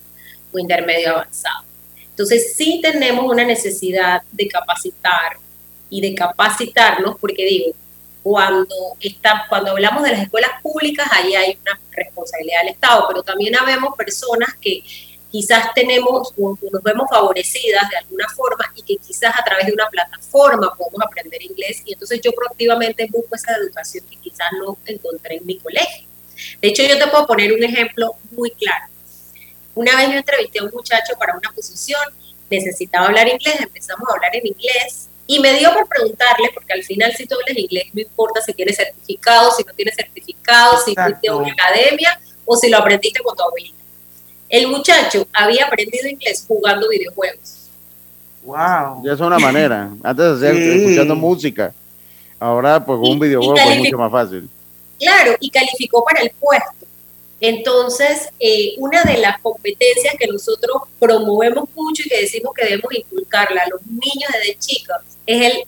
o 0.51 0.60
intermedio 0.60 1.12
avanzado. 1.12 1.64
Entonces 2.10 2.53
sí 2.56 2.80
tenemos 2.82 3.26
una 3.26 3.43
necesidad 3.45 4.22
de 4.32 4.47
capacitar 4.47 5.38
y 5.89 6.01
de 6.01 6.16
capacitarnos, 6.16 7.16
porque 7.20 7.45
digo, 7.45 7.72
cuando, 8.26 8.97
está, 8.99 9.45
cuando 9.47 9.69
hablamos 9.69 10.01
de 10.01 10.09
las 10.09 10.21
escuelas 10.21 10.49
públicas, 10.63 11.07
ahí 11.11 11.36
hay 11.36 11.59
una 11.61 11.80
responsabilidad 11.91 12.61
del 12.61 12.69
Estado, 12.69 13.05
pero 13.07 13.21
también 13.21 13.55
habemos 13.55 13.95
personas 13.95 14.55
que 14.59 14.84
quizás 15.30 15.71
tenemos 15.76 16.34
nos 16.36 16.84
vemos 16.84 17.07
favorecidas 17.07 17.88
de 17.88 17.97
alguna 17.97 18.28
forma 18.36 18.65
y 18.76 18.82
que 18.82 18.97
quizás 18.97 19.32
a 19.39 19.43
través 19.43 19.67
de 19.67 19.73
una 19.73 19.88
plataforma 19.89 20.73
podemos 20.76 21.03
aprender 21.05 21.43
inglés 21.43 21.84
y 21.86 21.93
entonces 21.93 22.19
yo 22.19 22.32
proactivamente 22.32 23.07
busco 23.11 23.36
esa 23.36 23.57
educación 23.57 24.03
que 24.09 24.17
quizás 24.17 24.47
no 24.59 24.76
encontré 24.88 25.36
en 25.36 25.45
mi 25.45 25.59
colegio. 25.59 26.07
De 26.59 26.69
hecho, 26.69 26.82
yo 26.82 26.97
te 26.97 27.05
puedo 27.05 27.28
poner 27.28 27.53
un 27.53 27.63
ejemplo 27.63 28.15
muy 28.32 28.49
claro. 28.49 28.86
Una 29.76 29.95
vez 29.97 30.09
yo 30.09 30.15
entrevisté 30.15 30.57
a 30.61 30.63
un 30.63 30.71
muchacho 30.71 31.13
para 31.19 31.38
una 31.38 31.51
posición, 31.51 32.01
necesitaba 32.49 33.05
hablar 33.05 33.28
inglés, 33.28 33.61
empezamos 33.61 34.09
a 34.09 34.13
hablar 34.13 34.36
en 34.36 34.47
inglés 34.47 35.09
y 35.28 35.39
me 35.39 35.53
dio 35.57 35.73
por 35.73 35.88
preguntarle, 35.88 36.51
porque 36.53 36.73
al 36.73 36.84
final 36.84 37.11
si 37.15 37.26
tú 37.26 37.36
hablas 37.36 37.57
inglés, 37.57 37.86
no 37.93 38.01
importa 38.01 38.41
si 38.41 38.53
tienes 38.53 38.76
certificado, 38.76 39.51
si 39.51 39.63
no 39.63 39.73
tienes 39.73 39.95
certificado, 39.95 40.78
si 40.84 40.93
fuiste 40.93 41.30
a 41.30 41.36
una 41.36 41.51
academia 41.51 42.19
o 42.45 42.55
si 42.55 42.69
lo 42.69 42.78
aprendiste 42.78 43.21
con 43.23 43.36
tu 43.36 43.43
abuelita. 43.43 43.84
El 44.47 44.67
muchacho 44.67 45.28
había 45.34 45.65
aprendido 45.65 46.07
inglés 46.07 46.45
jugando 46.47 46.88
videojuegos. 46.88 47.69
Wow. 48.43 49.03
Ya 49.03 49.13
es 49.13 49.19
una 49.19 49.39
manera. 49.39 49.89
Antes 50.03 50.39
de 50.39 50.49
hacer 50.49 50.55
Sí. 50.55 50.84
escuchando 50.84 51.15
música. 51.15 51.73
Ahora, 52.39 52.84
pues 52.86 52.99
con 52.99 53.09
un 53.11 53.19
videojuego 53.19 53.57
es 53.57 53.80
mucho 53.80 53.97
más 53.97 54.11
fácil. 54.11 54.47
Claro, 54.99 55.36
y 55.39 55.49
calificó 55.49 56.03
para 56.03 56.21
el 56.21 56.32
puesto. 56.39 56.84
Entonces, 57.41 58.29
eh, 58.39 58.73
una 58.77 59.03
de 59.03 59.17
las 59.17 59.39
competencias 59.41 60.15
que 60.17 60.27
nosotros 60.27 60.83
promovemos 60.99 61.67
mucho 61.75 62.03
y 62.05 62.09
que 62.09 62.21
decimos 62.21 62.53
que 62.55 62.63
debemos 62.65 62.93
inculcarla 62.93 63.61
a 63.63 63.69
los 63.69 63.81
niños 63.86 64.31
desde 64.33 64.57
chicos 64.57 64.97
es 65.25 65.41
el, 65.53 65.63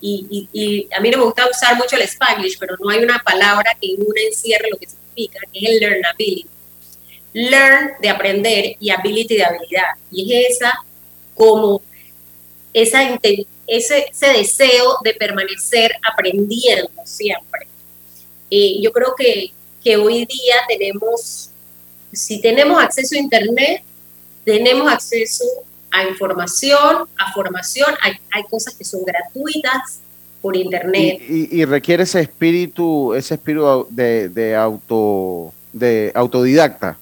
y, 0.00 0.26
y- 0.30 0.48
y 0.52 0.88
a 0.94 1.00
mí 1.00 1.10
no 1.10 1.18
me 1.18 1.24
gusta 1.24 1.48
usar 1.50 1.76
mucho 1.76 1.96
el 1.96 2.02
spanglish, 2.02 2.56
pero 2.58 2.76
no 2.78 2.88
hay 2.88 3.00
una 3.00 3.18
palabra 3.18 3.76
que 3.80 3.88
en 3.88 3.96
una 4.06 4.20
encierre 4.22 4.68
lo 4.70 4.78
que 4.78 4.86
significa, 4.86 5.40
que 5.52 5.58
es 5.58 5.68
el 5.70 5.78
learnability. 5.80 6.46
Learn 7.32 7.92
de 8.00 8.08
aprender 8.08 8.76
y 8.80 8.90
ability 8.90 9.36
de 9.36 9.44
habilidad. 9.44 9.88
Y 10.10 10.32
es 10.34 10.56
esa 10.56 10.72
como 11.34 11.82
esa, 12.72 13.02
ese, 13.66 14.06
ese 14.10 14.26
deseo 14.28 14.98
de 15.02 15.14
permanecer 15.14 15.92
aprendiendo 16.10 16.90
siempre. 17.04 17.66
Eh, 18.50 18.80
yo 18.80 18.92
creo 18.92 19.14
que, 19.16 19.52
que 19.82 19.96
hoy 19.96 20.26
día 20.26 20.56
tenemos, 20.68 21.50
si 22.12 22.40
tenemos 22.40 22.82
acceso 22.82 23.14
a 23.14 23.18
Internet, 23.18 23.82
tenemos 24.44 24.90
acceso 24.90 25.44
a 25.90 26.04
información, 26.04 27.08
a 27.16 27.32
formación, 27.32 27.94
hay, 28.02 28.12
hay 28.32 28.42
cosas 28.44 28.74
que 28.74 28.84
son 28.84 29.00
gratuitas 29.04 30.00
por 30.40 30.56
Internet. 30.56 31.20
Y, 31.28 31.60
y 31.60 31.64
requiere 31.64 32.02
ese 32.02 32.20
espíritu, 32.20 33.14
ese 33.14 33.34
espíritu 33.34 33.86
de, 33.90 34.28
de 34.28 34.54
auto, 34.54 35.52
de 35.72 36.12
autodidacta. 36.14 36.96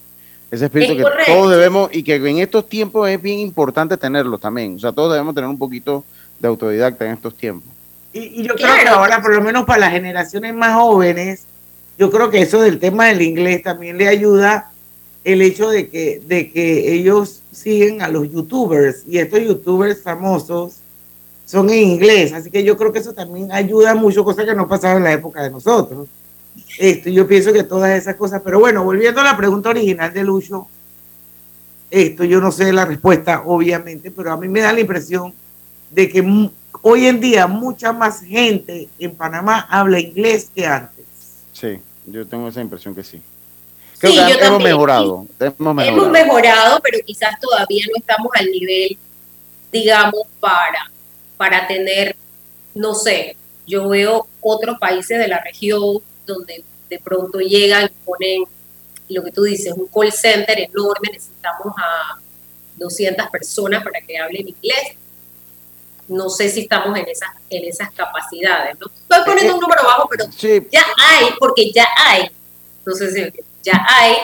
Ese 0.49 0.65
espíritu 0.65 0.93
Es 0.93 0.97
que 0.97 1.03
correcto. 1.03 1.33
todos 1.33 1.51
debemos, 1.51 1.89
y 1.93 2.03
que 2.03 2.15
en 2.15 2.37
estos 2.39 2.67
tiempos 2.69 3.09
es 3.09 3.21
bien 3.21 3.39
importante 3.39 3.97
tenerlo 3.97 4.37
también. 4.37 4.75
O 4.75 4.79
sea, 4.79 4.91
todos 4.93 5.11
debemos 5.11 5.35
tener 5.35 5.49
un 5.49 5.57
poquito 5.57 6.05
de 6.39 6.47
autodidacta 6.47 7.05
en 7.05 7.13
estos 7.13 7.35
tiempos. 7.35 7.69
Y, 8.13 8.41
y 8.41 8.43
yo 8.43 8.55
creo 8.55 8.73
que 8.75 8.87
ahora, 8.87 9.21
por 9.21 9.35
lo 9.35 9.41
menos 9.41 9.65
para 9.65 9.79
las 9.79 9.91
generaciones 9.91 10.53
más 10.55 10.75
jóvenes, 10.75 11.43
yo 11.97 12.11
creo 12.11 12.29
que 12.29 12.41
eso 12.41 12.61
del 12.61 12.79
tema 12.79 13.07
del 13.07 13.21
inglés 13.21 13.63
también 13.63 13.97
le 13.97 14.07
ayuda 14.07 14.71
el 15.23 15.41
hecho 15.41 15.69
de 15.69 15.89
que, 15.89 16.21
de 16.25 16.51
que 16.51 16.93
ellos 16.93 17.41
siguen 17.51 18.01
a 18.01 18.07
los 18.07 18.31
youtubers 18.31 19.03
y 19.07 19.17
estos 19.17 19.41
youtubers 19.41 20.01
famosos 20.01 20.75
son 21.45 21.69
en 21.69 21.79
inglés, 21.79 22.33
así 22.33 22.51
que 22.51 22.63
yo 22.63 22.77
creo 22.77 22.91
que 22.91 22.99
eso 22.99 23.13
también 23.13 23.51
ayuda 23.51 23.95
mucho, 23.95 24.23
cosa 24.23 24.45
que 24.45 24.53
no 24.53 24.67
pasaba 24.67 24.97
en 24.97 25.03
la 25.03 25.13
época 25.13 25.41
de 25.41 25.49
nosotros. 25.49 26.07
Esto, 26.77 27.09
yo 27.09 27.25
pienso 27.25 27.53
que 27.53 27.63
todas 27.63 27.97
esas 27.97 28.15
cosas, 28.15 28.41
pero 28.43 28.59
bueno, 28.59 28.83
volviendo 28.83 29.21
a 29.21 29.23
la 29.23 29.37
pregunta 29.37 29.69
original 29.69 30.13
de 30.13 30.23
Lucho, 30.23 30.67
esto 31.89 32.25
yo 32.25 32.41
no 32.41 32.51
sé 32.51 32.71
la 32.73 32.85
respuesta, 32.85 33.43
obviamente, 33.45 34.11
pero 34.11 34.31
a 34.31 34.37
mí 34.37 34.47
me 34.47 34.59
da 34.59 34.73
la 34.73 34.81
impresión 34.81 35.33
de 35.91 36.09
que 36.09 36.49
hoy 36.81 37.05
en 37.05 37.19
día 37.21 37.47
mucha 37.47 37.93
más 37.93 38.21
gente 38.21 38.89
en 38.99 39.15
Panamá 39.15 39.67
habla 39.69 39.99
inglés 39.99 40.51
que 40.53 40.65
antes. 40.65 41.05
Sí, 41.53 41.79
yo 42.07 42.25
tengo 42.27 42.47
esa 42.49 42.61
impresión 42.61 42.95
que 42.95 43.03
sí. 43.03 43.21
Creo 43.99 44.11
Sí, 44.11 44.17
que 44.19 44.23
yo 44.23 44.27
hemos 44.29 44.39
también. 44.41 44.71
mejorado. 44.71 45.25
Hemos 45.39 45.75
mejorado. 45.75 45.97
Hemos 46.01 46.11
mejorado, 46.11 46.79
pero 46.83 46.99
quizás 47.05 47.39
todavía 47.39 47.85
no 47.89 47.97
estamos 47.99 48.27
al 48.35 48.45
nivel, 48.47 48.97
digamos, 49.71 50.21
para, 50.39 50.91
para 51.37 51.67
tener, 51.67 52.15
no 52.73 52.93
sé, 52.95 53.35
yo 53.65 53.89
veo 53.89 54.27
otros 54.41 54.77
países 54.79 55.17
de 55.19 55.27
la 55.27 55.39
región 55.41 55.99
donde 56.25 56.63
de 56.89 56.99
pronto 56.99 57.39
llegan 57.39 57.85
y 57.85 58.05
ponen 58.05 58.43
lo 59.09 59.23
que 59.23 59.31
tú 59.31 59.43
dices, 59.43 59.73
un 59.75 59.87
call 59.87 60.11
center 60.11 60.59
enorme, 60.59 61.09
necesitamos 61.11 61.73
a 61.77 62.19
200 62.75 63.27
personas 63.29 63.83
para 63.83 63.99
que 64.01 64.17
hablen 64.17 64.47
inglés. 64.49 64.95
No 66.07 66.29
sé 66.29 66.49
si 66.49 66.61
estamos 66.61 66.97
en 66.97 67.07
esas, 67.07 67.29
en 67.49 67.65
esas 67.65 67.91
capacidades, 67.91 68.77
¿no? 68.79 68.87
Estoy 68.87 69.25
poniendo 69.25 69.55
un 69.55 69.61
número 69.61 69.83
bajo, 69.83 70.07
pero 70.09 70.25
ya 70.71 70.85
hay, 70.97 71.25
porque 71.39 71.71
ya 71.71 71.87
hay, 71.97 72.31
no 72.85 72.93
sé 72.93 73.11
si 73.11 73.33
ya 73.63 73.85
hay 73.87 74.15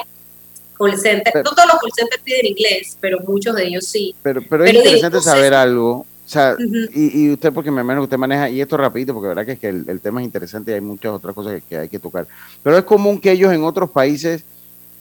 call 0.78 0.92
no 0.92 1.44
todos 1.44 1.68
los 1.68 1.82
call 1.82 1.92
centers 1.96 2.22
piden 2.24 2.46
inglés, 2.48 2.98
pero 3.00 3.20
muchos 3.22 3.56
de 3.56 3.66
ellos 3.66 3.86
sí. 3.86 4.16
Pero, 4.24 4.42
pero 4.50 4.64
es 4.66 4.72
Pero 4.72 4.84
interesante 4.84 5.22
saber 5.22 5.54
algo. 5.54 6.06
O 6.26 6.30
sea, 6.34 6.56
y, 6.94 7.26
y 7.26 7.32
usted, 7.34 7.52
porque 7.52 7.70
me 7.70 7.82
imagino 7.82 8.02
que 8.02 8.06
usted 8.06 8.18
maneja, 8.18 8.50
y 8.50 8.62
esto 8.62 8.78
rapidito, 8.78 9.14
porque 9.14 9.28
verdad 9.28 9.46
que 9.46 9.52
es 9.52 9.60
que 9.60 9.68
el, 9.68 9.88
el 9.90 10.00
tema 10.00 10.22
es 10.22 10.26
interesante 10.26 10.72
y 10.72 10.76
hay 10.76 10.82
muchas 10.82 11.12
otras 11.12 11.36
cosas 11.36 11.56
que, 11.56 11.62
que 11.62 11.78
hay 11.78 11.90
que 11.90 12.00
tocar. 12.00 12.26
Pero 12.64 12.78
es 12.78 12.86
común 12.86 13.20
que 13.20 13.32
ellos 13.32 13.52
en 13.52 13.64
otros 13.64 13.90
países 13.92 14.44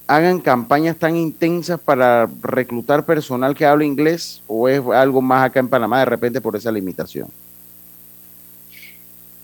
hagan 0.06 0.40
campañas 0.40 0.96
tan 0.96 1.16
intensas 1.16 1.80
para 1.80 2.28
reclutar 2.42 3.04
personal 3.06 3.54
que 3.54 3.64
hable 3.64 3.86
inglés, 3.86 4.42
o 4.46 4.68
es 4.68 4.80
algo 4.94 5.22
más 5.22 5.46
acá 5.46 5.60
en 5.60 5.68
Panamá 5.68 6.00
de 6.00 6.04
repente 6.06 6.40
por 6.40 6.56
esa 6.56 6.70
limitación. 6.72 7.28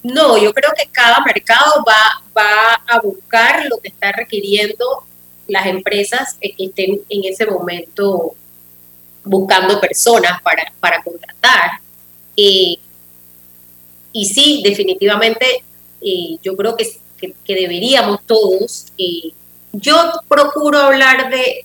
No, 0.02 0.38
yo 0.38 0.52
creo 0.54 0.70
que 0.76 0.86
cada 0.90 1.20
mercado 1.24 1.84
va, 1.86 2.22
va 2.36 2.74
a 2.86 3.00
buscar 3.00 3.66
lo 3.68 3.78
que 3.78 3.88
está 3.88 4.12
requiriendo 4.12 5.04
las 5.48 5.66
empresas 5.66 6.36
que 6.40 6.54
estén 6.58 7.00
en 7.08 7.24
ese 7.24 7.46
momento 7.46 8.34
buscando 9.24 9.80
personas 9.80 10.40
para, 10.42 10.72
para 10.78 11.02
contratar. 11.02 11.80
Eh, 12.36 12.76
y 14.12 14.26
sí, 14.26 14.62
definitivamente, 14.64 15.64
eh, 16.00 16.36
yo 16.42 16.56
creo 16.56 16.76
que, 16.76 16.88
que- 17.16 17.34
que 17.44 17.54
deberíamos 17.54 18.20
todos, 18.24 18.86
eh, 18.96 19.32
yo 19.72 20.12
procuro 20.28 20.78
hablar 20.78 21.30
de, 21.30 21.64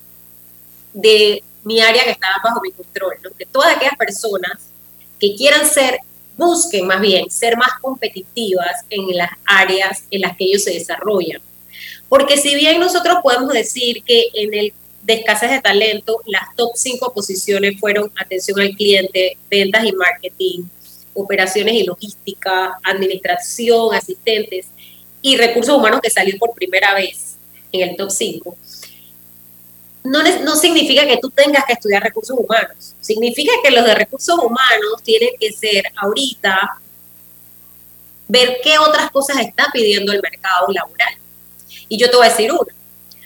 de 0.93 1.43
mi 1.63 1.79
área 1.79 2.03
que 2.03 2.11
está 2.11 2.27
bajo 2.43 2.61
mi 2.61 2.71
control, 2.71 3.15
¿no? 3.23 3.31
que 3.37 3.45
todas 3.45 3.75
aquellas 3.75 3.95
personas 3.97 4.69
que 5.19 5.35
quieran 5.35 5.65
ser, 5.67 5.99
busquen 6.35 6.87
más 6.87 6.99
bien 6.99 7.29
ser 7.29 7.55
más 7.57 7.79
competitivas 7.79 8.83
en 8.89 9.15
las 9.15 9.29
áreas 9.45 10.03
en 10.09 10.21
las 10.21 10.35
que 10.35 10.45
ellos 10.45 10.63
se 10.63 10.73
desarrollan. 10.73 11.41
Porque 12.09 12.37
si 12.37 12.55
bien 12.55 12.79
nosotros 12.79 13.17
podemos 13.23 13.53
decir 13.53 14.03
que 14.03 14.27
en 14.33 14.53
el 14.53 14.73
de 15.03 15.13
escasez 15.15 15.51
de 15.51 15.61
talento, 15.61 16.21
las 16.25 16.55
top 16.55 16.71
cinco 16.75 17.13
posiciones 17.13 17.79
fueron 17.79 18.11
atención 18.15 18.59
al 18.59 18.75
cliente, 18.75 19.37
ventas 19.49 19.83
y 19.85 19.91
marketing, 19.91 20.63
operaciones 21.13 21.75
y 21.75 21.83
logística, 21.83 22.77
administración, 22.83 23.93
asistentes 23.93 24.67
y 25.21 25.37
recursos 25.37 25.75
humanos 25.75 25.99
que 26.01 26.09
salió 26.09 26.37
por 26.37 26.53
primera 26.53 26.93
vez 26.93 27.32
en 27.73 27.89
el 27.89 27.95
top 27.97 28.09
5. 28.09 28.57
No, 30.05 30.21
no 30.41 30.55
significa 30.55 31.05
que 31.05 31.17
tú 31.17 31.29
tengas 31.29 31.65
que 31.65 31.73
estudiar 31.73 32.03
recursos 32.03 32.37
humanos. 32.37 32.93
Significa 33.01 33.51
que 33.63 33.71
los 33.71 33.85
de 33.85 33.95
recursos 33.95 34.37
humanos 34.37 35.01
tienen 35.03 35.31
que 35.39 35.51
ser 35.51 35.85
ahorita 35.95 36.79
ver 38.27 38.57
qué 38.63 38.79
otras 38.79 39.11
cosas 39.11 39.37
está 39.39 39.67
pidiendo 39.71 40.11
el 40.11 40.21
mercado 40.21 40.67
laboral. 40.69 41.15
Y 41.87 41.97
yo 41.97 42.09
te 42.09 42.15
voy 42.15 42.25
a 42.25 42.29
decir 42.29 42.51
una. 42.51 42.73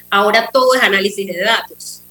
Ahora 0.09 0.49
todo 0.51 0.75
es 0.75 0.81
análisis 0.81 1.27
de 1.27 1.39
datos. 1.39 2.01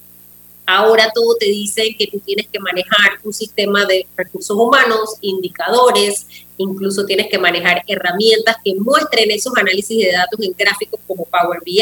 Ahora 0.67 1.13
todo 1.15 1.37
te 1.37 1.47
dice 1.47 1.95
que 1.97 2.09
tú 2.09 2.19
tienes 2.19 2.49
que 2.49 2.59
manejar 2.59 3.21
un 3.23 3.33
sistema 3.33 3.85
de 3.87 4.05
recursos 4.17 4.57
humanos, 4.57 5.15
indicadores, 5.21 6.27
incluso 6.57 7.07
tienes 7.07 7.29
que 7.31 7.39
manejar 7.39 7.85
herramientas 7.87 8.57
que 8.65 8.75
muestren 8.75 9.31
esos 9.31 9.53
análisis 9.57 10.05
de 10.05 10.13
datos 10.13 10.41
en 10.41 10.53
gráficos 10.59 10.99
como 11.07 11.25
Power 11.27 11.61
BI. 11.65 11.81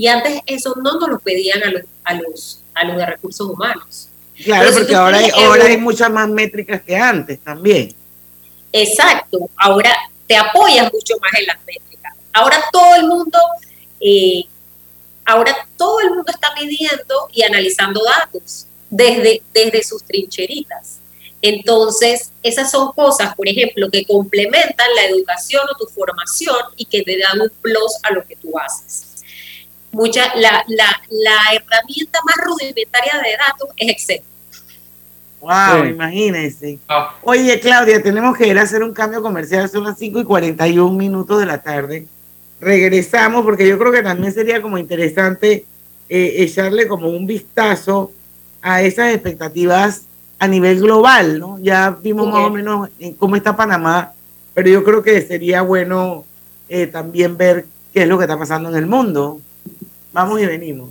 Y 0.00 0.06
antes 0.06 0.40
eso 0.46 0.74
no 0.82 0.98
nos 0.98 1.08
lo 1.10 1.18
pedían 1.18 1.62
a 1.62 1.70
los, 1.70 1.82
a 2.04 2.14
los, 2.14 2.62
a 2.72 2.84
los 2.84 2.96
de 2.96 3.06
recursos 3.06 3.48
humanos. 3.48 4.08
Claro, 4.42 4.70
porque 4.72 4.94
ahora 4.94 5.18
hay, 5.18 5.30
ahora 5.30 5.64
hay 5.66 5.76
muchas 5.76 6.10
más 6.10 6.28
métricas 6.28 6.80
que 6.80 6.96
antes 6.96 7.38
también. 7.40 7.94
Exacto, 8.72 9.50
ahora 9.56 9.94
te 10.26 10.36
apoyas 10.36 10.90
mucho 10.90 11.14
más 11.20 11.32
en 11.38 11.46
las 11.46 11.58
métricas. 11.66 12.14
Ahora 12.32 12.64
todo 12.72 12.94
el 12.94 13.06
mundo 13.06 13.38
eh, 14.00 14.44
Ahora 15.30 15.68
todo 15.76 16.00
el 16.00 16.08
mundo 16.08 16.32
está 16.32 16.48
midiendo 16.60 17.28
y 17.32 17.42
analizando 17.42 18.02
datos 18.02 18.66
desde, 18.88 19.42
desde 19.52 19.84
sus 19.84 20.02
trincheritas. 20.02 20.98
Entonces, 21.42 22.32
esas 22.42 22.70
son 22.70 22.92
cosas, 22.92 23.34
por 23.36 23.48
ejemplo, 23.48 23.88
que 23.90 24.04
complementan 24.04 24.88
la 24.96 25.04
educación 25.04 25.62
o 25.70 25.76
tu 25.76 25.86
formación 25.86 26.56
y 26.76 26.84
que 26.84 27.02
te 27.02 27.16
dan 27.16 27.40
un 27.40 27.50
plus 27.62 27.92
a 28.02 28.12
lo 28.12 28.26
que 28.26 28.34
tú 28.34 28.58
haces. 28.58 29.09
Mucha, 29.92 30.34
la, 30.36 30.64
la, 30.68 31.02
la 31.08 31.54
herramienta 31.54 32.18
más 32.24 32.36
rudimentaria 32.44 33.14
de 33.14 33.36
datos 33.36 33.68
es 33.76 33.88
Excel. 33.90 34.22
Wow, 35.40 35.86
imagínense. 35.86 36.78
Oye, 37.22 37.58
Claudia, 37.60 38.02
tenemos 38.02 38.36
que 38.36 38.46
ir 38.46 38.58
a 38.58 38.62
hacer 38.62 38.82
un 38.82 38.92
cambio 38.92 39.22
comercial, 39.22 39.68
son 39.68 39.84
las 39.84 39.98
5 39.98 40.20
y 40.20 40.24
41 40.24 40.92
minutos 40.96 41.40
de 41.40 41.46
la 41.46 41.62
tarde 41.62 42.06
regresamos 42.60 43.42
porque 43.42 43.66
yo 43.66 43.78
creo 43.78 43.92
que 43.92 44.02
también 44.02 44.32
sería 44.32 44.60
como 44.60 44.78
interesante 44.78 45.64
eh, 46.08 46.34
echarle 46.38 46.86
como 46.86 47.08
un 47.08 47.26
vistazo 47.26 48.12
a 48.62 48.82
esas 48.82 49.14
expectativas 49.14 50.02
a 50.38 50.46
nivel 50.46 50.80
global, 50.80 51.38
¿no? 51.38 51.58
Ya 51.60 51.90
vimos 51.90 52.28
más 52.28 52.46
o 52.46 52.50
menos 52.50 52.88
cómo 53.18 53.36
está 53.36 53.56
Panamá, 53.56 54.12
pero 54.54 54.68
yo 54.68 54.84
creo 54.84 55.02
que 55.02 55.20
sería 55.22 55.62
bueno 55.62 56.24
eh, 56.68 56.86
también 56.86 57.36
ver 57.36 57.66
qué 57.92 58.02
es 58.02 58.08
lo 58.08 58.18
que 58.18 58.24
está 58.24 58.38
pasando 58.38 58.68
en 58.70 58.76
el 58.76 58.86
mundo. 58.86 59.40
Vamos 60.12 60.40
y 60.40 60.46
venimos. 60.46 60.90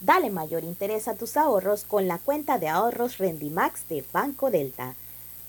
Dale 0.00 0.30
mayor 0.30 0.64
interés 0.64 1.06
a 1.06 1.14
tus 1.14 1.36
ahorros 1.36 1.84
con 1.84 2.08
la 2.08 2.16
cuenta 2.18 2.58
de 2.58 2.68
ahorros 2.68 3.18
Rendimax 3.18 3.86
de 3.88 4.02
Banco 4.10 4.50
Delta. 4.50 4.94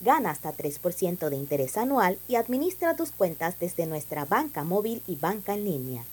Gana 0.02 0.32
hasta 0.32 0.54
3% 0.54 1.30
de 1.30 1.36
interés 1.38 1.78
anual 1.78 2.20
y 2.28 2.36
administra 2.36 2.98
tus 2.98 3.12
cuentas 3.12 3.58
desde 3.58 3.86
nuestra 3.86 4.26
banca 4.26 4.66
móvil 4.66 5.02
y 5.08 5.16
banca 5.16 5.54
en 5.54 5.64
línea. 5.64 6.04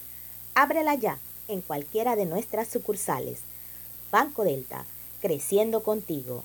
Ábrela 0.54 0.94
ya 0.94 1.18
en 1.48 1.60
cualquiera 1.60 2.14
de 2.14 2.26
nuestras 2.26 2.68
sucursales. 2.68 3.40
Banco 4.12 4.44
Delta, 4.44 4.84
creciendo 5.20 5.82
contigo. 5.82 6.44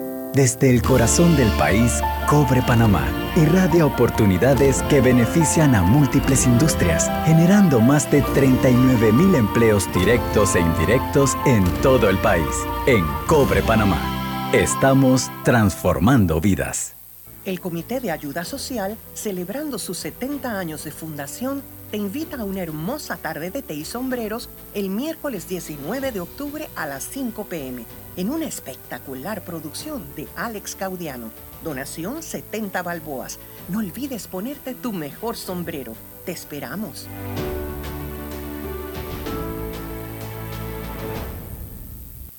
Desde 0.33 0.69
el 0.69 0.81
corazón 0.81 1.35
del 1.35 1.49
país, 1.57 2.01
Cobre 2.29 2.61
Panamá 2.61 3.05
irradia 3.35 3.85
oportunidades 3.85 4.81
que 4.83 5.01
benefician 5.01 5.75
a 5.75 5.81
múltiples 5.81 6.45
industrias, 6.45 7.11
generando 7.25 7.81
más 7.81 8.09
de 8.09 8.21
39 8.21 9.11
mil 9.11 9.35
empleos 9.35 9.91
directos 9.93 10.55
e 10.55 10.61
indirectos 10.61 11.35
en 11.45 11.65
todo 11.81 12.09
el 12.09 12.17
país. 12.19 12.47
En 12.87 13.05
Cobre 13.27 13.61
Panamá, 13.61 14.49
estamos 14.53 15.29
transformando 15.43 16.39
vidas. 16.39 16.95
El 17.43 17.59
Comité 17.59 17.99
de 17.99 18.11
Ayuda 18.11 18.45
Social, 18.45 18.95
celebrando 19.13 19.79
sus 19.79 19.97
70 19.97 20.57
años 20.57 20.85
de 20.85 20.91
fundación, 20.91 21.61
te 21.91 21.97
invita 21.97 22.37
a 22.37 22.45
una 22.45 22.61
hermosa 22.61 23.17
tarde 23.17 23.51
de 23.51 23.61
té 23.61 23.73
y 23.73 23.83
sombreros 23.83 24.49
el 24.73 24.89
miércoles 24.89 25.49
19 25.49 26.13
de 26.13 26.21
octubre 26.21 26.69
a 26.75 26.87
las 26.87 27.03
5 27.03 27.45
pm 27.45 27.85
en 28.15 28.29
una 28.29 28.45
espectacular 28.45 29.43
producción 29.43 30.03
de 30.15 30.27
Alex 30.37 30.75
Caudiano. 30.75 31.31
Donación 31.63 32.23
70 32.23 32.81
balboas. 32.81 33.39
No 33.67 33.79
olvides 33.79 34.27
ponerte 34.27 34.73
tu 34.73 34.93
mejor 34.93 35.35
sombrero. 35.35 35.93
Te 36.25 36.31
esperamos. 36.31 37.07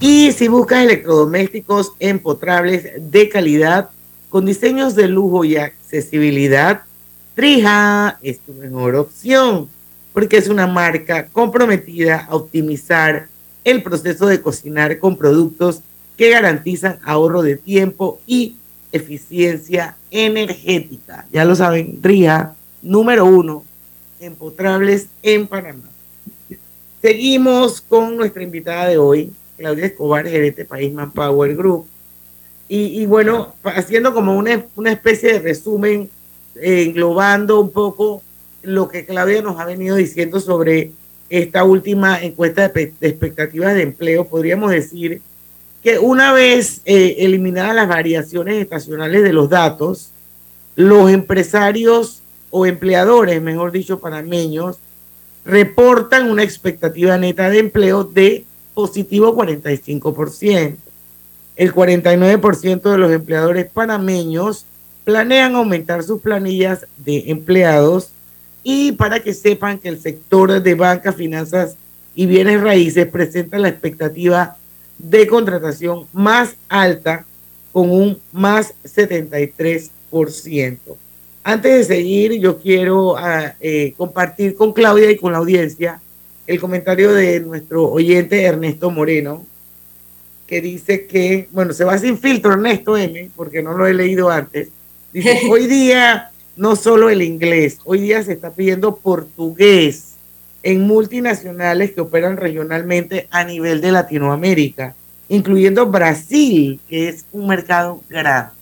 Y 0.00 0.30
si 0.30 0.46
buscas 0.46 0.84
electrodomésticos 0.84 1.92
empotrables 1.98 2.86
de 3.10 3.28
calidad, 3.28 3.90
con 4.28 4.46
diseños 4.46 4.94
de 4.94 5.08
lujo 5.08 5.44
y 5.44 5.56
accesibilidad, 5.56 6.82
Trija 7.34 8.18
es 8.22 8.38
tu 8.40 8.52
mejor 8.52 8.94
opción, 8.94 9.68
porque 10.12 10.36
es 10.36 10.48
una 10.48 10.66
marca 10.66 11.26
comprometida 11.28 12.26
a 12.28 12.36
optimizar 12.36 13.26
el 13.64 13.82
proceso 13.82 14.26
de 14.26 14.40
cocinar 14.40 14.98
con 14.98 15.16
productos 15.16 15.80
que 16.16 16.30
garantizan 16.30 16.98
ahorro 17.04 17.42
de 17.42 17.56
tiempo 17.56 18.20
y 18.26 18.56
eficiencia 18.92 19.96
energética. 20.10 21.26
Ya 21.32 21.44
lo 21.44 21.56
saben, 21.56 21.98
RIA, 22.02 22.54
número 22.82 23.24
uno, 23.24 23.64
empotrables 24.20 25.08
en 25.22 25.46
Panamá. 25.46 25.88
Seguimos 27.02 27.80
con 27.80 28.16
nuestra 28.16 28.42
invitada 28.42 28.88
de 28.88 28.98
hoy, 28.98 29.32
Claudia 29.58 29.86
Escobar, 29.86 30.26
gerente 30.26 30.64
País 30.64 30.92
Manpower 30.92 31.54
Group. 31.54 31.86
Y, 32.68 33.02
y 33.02 33.06
bueno, 33.06 33.54
haciendo 33.64 34.14
como 34.14 34.36
una, 34.36 34.64
una 34.76 34.92
especie 34.92 35.34
de 35.34 35.38
resumen, 35.40 36.08
eh, 36.56 36.84
englobando 36.84 37.60
un 37.60 37.70
poco 37.70 38.22
lo 38.62 38.88
que 38.88 39.04
Claudia 39.04 39.42
nos 39.42 39.60
ha 39.60 39.64
venido 39.64 39.96
diciendo 39.96 40.40
sobre 40.40 40.92
esta 41.28 41.64
última 41.64 42.22
encuesta 42.22 42.68
de, 42.68 42.92
de 42.98 43.08
expectativas 43.08 43.74
de 43.74 43.82
empleo, 43.82 44.26
podríamos 44.26 44.70
decir 44.70 45.20
que 45.82 45.98
una 45.98 46.32
vez 46.32 46.80
eh, 46.84 47.16
eliminadas 47.18 47.74
las 47.74 47.88
variaciones 47.88 48.56
estacionales 48.56 49.22
de 49.22 49.32
los 49.32 49.48
datos, 49.48 50.10
los 50.74 51.10
empresarios 51.10 52.22
o 52.50 52.66
empleadores, 52.66 53.40
mejor 53.42 53.72
dicho, 53.72 54.00
panameños, 54.00 54.78
reportan 55.44 56.30
una 56.30 56.42
expectativa 56.42 57.16
neta 57.16 57.48
de 57.50 57.58
empleo 57.58 58.04
de 58.04 58.44
positivo 58.78 59.34
45%. 59.34 60.76
El 61.56 61.74
49% 61.74 62.92
de 62.92 62.96
los 62.96 63.10
empleadores 63.10 63.66
panameños 63.68 64.66
planean 65.02 65.56
aumentar 65.56 66.04
sus 66.04 66.20
planillas 66.20 66.86
de 66.96 67.24
empleados 67.26 68.10
y 68.62 68.92
para 68.92 69.18
que 69.18 69.34
sepan 69.34 69.80
que 69.80 69.88
el 69.88 70.00
sector 70.00 70.62
de 70.62 70.74
banca, 70.76 71.12
finanzas 71.12 71.74
y 72.14 72.26
bienes 72.26 72.60
raíces 72.60 73.08
presenta 73.08 73.58
la 73.58 73.68
expectativa 73.68 74.56
de 74.96 75.26
contratación 75.26 76.06
más 76.12 76.54
alta 76.68 77.26
con 77.72 77.90
un 77.90 78.20
más 78.30 78.74
73%. 78.84 80.78
Antes 81.42 81.78
de 81.78 81.96
seguir, 81.96 82.34
yo 82.34 82.58
quiero 82.58 83.16
ah, 83.16 83.56
eh, 83.58 83.92
compartir 83.96 84.54
con 84.54 84.72
Claudia 84.72 85.10
y 85.10 85.16
con 85.16 85.32
la 85.32 85.38
audiencia 85.38 86.00
el 86.48 86.58
comentario 86.58 87.12
de 87.12 87.40
nuestro 87.40 87.84
oyente 87.84 88.42
Ernesto 88.42 88.90
Moreno, 88.90 89.44
que 90.46 90.62
dice 90.62 91.06
que, 91.06 91.46
bueno, 91.52 91.74
se 91.74 91.84
va 91.84 91.98
sin 91.98 92.16
filtro 92.16 92.54
Ernesto 92.54 92.96
M, 92.96 93.30
porque 93.36 93.62
no 93.62 93.76
lo 93.76 93.86
he 93.86 93.92
leído 93.92 94.30
antes. 94.30 94.70
Dice, 95.12 95.42
hoy 95.50 95.66
día 95.66 96.30
no 96.56 96.74
solo 96.74 97.10
el 97.10 97.20
inglés, 97.20 97.78
hoy 97.84 98.00
día 98.00 98.22
se 98.22 98.32
está 98.32 98.50
pidiendo 98.50 98.96
portugués 98.96 100.14
en 100.62 100.86
multinacionales 100.86 101.92
que 101.92 102.00
operan 102.00 102.38
regionalmente 102.38 103.28
a 103.30 103.44
nivel 103.44 103.82
de 103.82 103.92
Latinoamérica, 103.92 104.96
incluyendo 105.28 105.84
Brasil, 105.84 106.80
que 106.88 107.10
es 107.10 107.26
un 107.30 107.46
mercado 107.46 108.02
grande. 108.08 108.52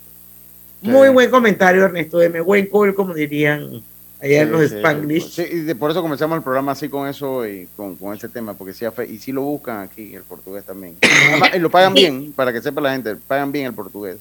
Muy 0.82 1.09
buen 1.11 1.30
comentario, 1.30 1.84
Ernesto 1.84 2.20
M. 2.20 2.41
Buen 2.41 2.66
call, 2.66 2.97
como 2.97 3.14
dirían 3.14 3.80
allá 4.27 4.43
en 4.43 4.53
los 4.53 4.62
Spanglish. 4.70 5.31
sí, 5.31 5.43
y 5.43 5.61
de- 5.61 5.74
por 5.74 5.91
eso 5.91 6.03
comenzamos 6.03 6.37
el 6.37 6.43
programa 6.43 6.72
así 6.72 6.89
con 6.89 7.09
eso 7.09 7.47
y 7.47 7.68
con, 7.77 7.97
con 7.97 8.14
ese 8.14 8.29
tema, 8.29 8.55
porque 8.55 8.72
sí, 8.74 8.85
y 9.09 9.18
sí 9.18 9.33
lo 9.33 9.43
buscan 9.43 9.81
aquí, 9.81 10.14
el 10.14 10.22
portugués 10.22 10.64
también. 10.64 10.97
Además, 11.31 11.51
y 11.55 11.59
lo 11.59 11.70
pagan 11.70 11.95
bien, 11.95 12.33
para 12.33 12.53
que 12.53 12.61
sepa 12.62 12.81
la 12.81 12.93
gente, 12.93 13.16
pagan 13.16 13.51
bien 13.53 13.66
el 13.66 13.74
portugués. 13.74 14.18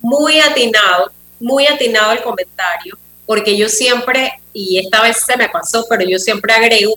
muy 0.00 0.38
atinado, 0.40 1.10
muy 1.40 1.66
atinado 1.66 2.12
el 2.12 2.22
comentario, 2.22 2.96
porque 3.26 3.56
yo 3.56 3.68
siempre, 3.68 4.32
y 4.52 4.78
esta 4.78 5.02
vez 5.02 5.18
se 5.24 5.36
me 5.36 5.48
pasó, 5.48 5.84
pero 5.88 6.04
yo 6.04 6.18
siempre 6.18 6.52
agrego 6.52 6.94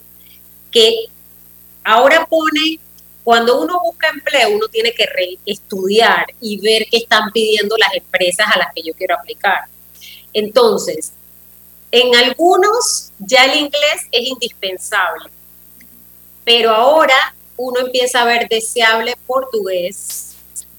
que 0.70 1.06
ahora 1.84 2.26
pone, 2.26 2.78
cuando 3.24 3.60
uno 3.60 3.80
busca 3.82 4.08
empleo, 4.08 4.50
uno 4.50 4.68
tiene 4.68 4.92
que 4.92 5.04
re- 5.06 5.38
estudiar 5.46 6.26
y 6.40 6.60
ver 6.60 6.86
qué 6.90 6.98
están 6.98 7.30
pidiendo 7.32 7.76
las 7.76 7.94
empresas 7.94 8.46
a 8.54 8.58
las 8.58 8.72
que 8.74 8.82
yo 8.82 8.92
quiero 8.94 9.14
aplicar. 9.16 9.64
Entonces, 10.32 11.12
en 12.00 12.14
algunos 12.14 13.12
ya 13.18 13.44
el 13.46 13.58
inglés 13.58 14.06
es 14.12 14.28
indispensable, 14.28 15.30
pero 16.44 16.70
ahora 16.70 17.34
uno 17.56 17.80
empieza 17.80 18.20
a 18.20 18.26
ver 18.26 18.48
deseable 18.48 19.16
portugués, 19.26 20.34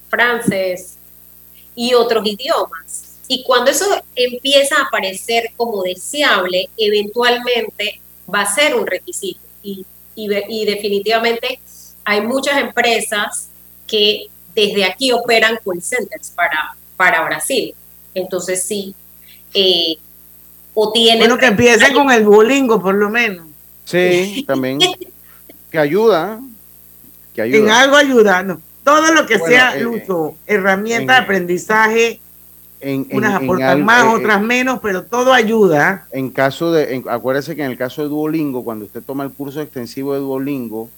francés, 0.08 0.96
y 1.74 1.94
otros 1.94 2.26
idiomas. 2.26 3.18
Y 3.28 3.44
cuando 3.44 3.70
eso 3.70 3.84
empieza 4.14 4.76
a 4.76 4.82
aparecer 4.82 5.50
como 5.56 5.82
deseable, 5.82 6.68
eventualmente 6.76 8.00
va 8.32 8.42
a 8.42 8.54
ser 8.54 8.74
un 8.74 8.86
requisito. 8.86 9.40
Y, 9.62 9.84
definitivamente 10.66 11.60
hay 12.04 12.20
muchas 12.22 12.58
empresas 12.58 13.48
que 13.86 14.26
desde 14.52 14.84
aquí 14.84 15.12
operan 15.12 15.58
call 15.64 15.80
centers 15.80 16.30
para, 16.30 16.76
para 16.96 17.24
Brasil. 17.24 17.74
Entonces 18.14 18.64
sí, 18.64 18.94
eh, 19.54 19.98
o 20.80 20.92
tienen... 20.92 21.18
Bueno, 21.18 21.38
que 21.38 21.46
empiecen 21.46 21.92
con 21.92 22.10
el 22.10 22.24
Duolingo, 22.24 22.80
por 22.80 22.94
lo 22.94 23.10
menos. 23.10 23.46
Sí, 23.84 24.44
también. 24.46 24.78
Que 25.70 25.78
ayuda, 25.78 26.40
que 27.34 27.42
ayuda. 27.42 27.58
En 27.58 27.68
algo 27.70 27.96
ayudarnos. 27.96 28.58
Todo 28.82 29.12
lo 29.12 29.26
que 29.26 29.36
Bueno, 29.36 29.54
sea, 29.54 29.76
eh, 29.76 29.82
Lucho, 29.82 30.34
herramienta 30.46 31.02
en- 31.02 31.06
de 31.18 31.24
aprendizaje, 31.24 32.20
En- 32.80 33.06
unas 33.12 33.38
en 33.38 33.44
aportan 33.44 33.84
más, 33.84 34.04
eh, 34.04 34.08
otras 34.16 34.40
menos, 34.40 34.80
pero 34.82 35.02
todo 35.02 35.30
ayuda. 35.34 36.06
En 36.10 36.30
caso 36.30 36.72
de, 36.72 36.94
en- 36.94 37.04
acuérdese 37.06 37.54
que 37.54 37.64
en 37.64 37.72
el 37.72 37.76
caso 37.76 38.00
de 38.02 38.08
Duolingo, 38.08 38.64
cuando 38.64 38.86
usted 38.86 39.02
toma 39.02 39.24
el 39.24 39.30
curso 39.30 39.60
extensivo 39.60 40.14
de 40.14 40.20
Duolingo 40.20 40.88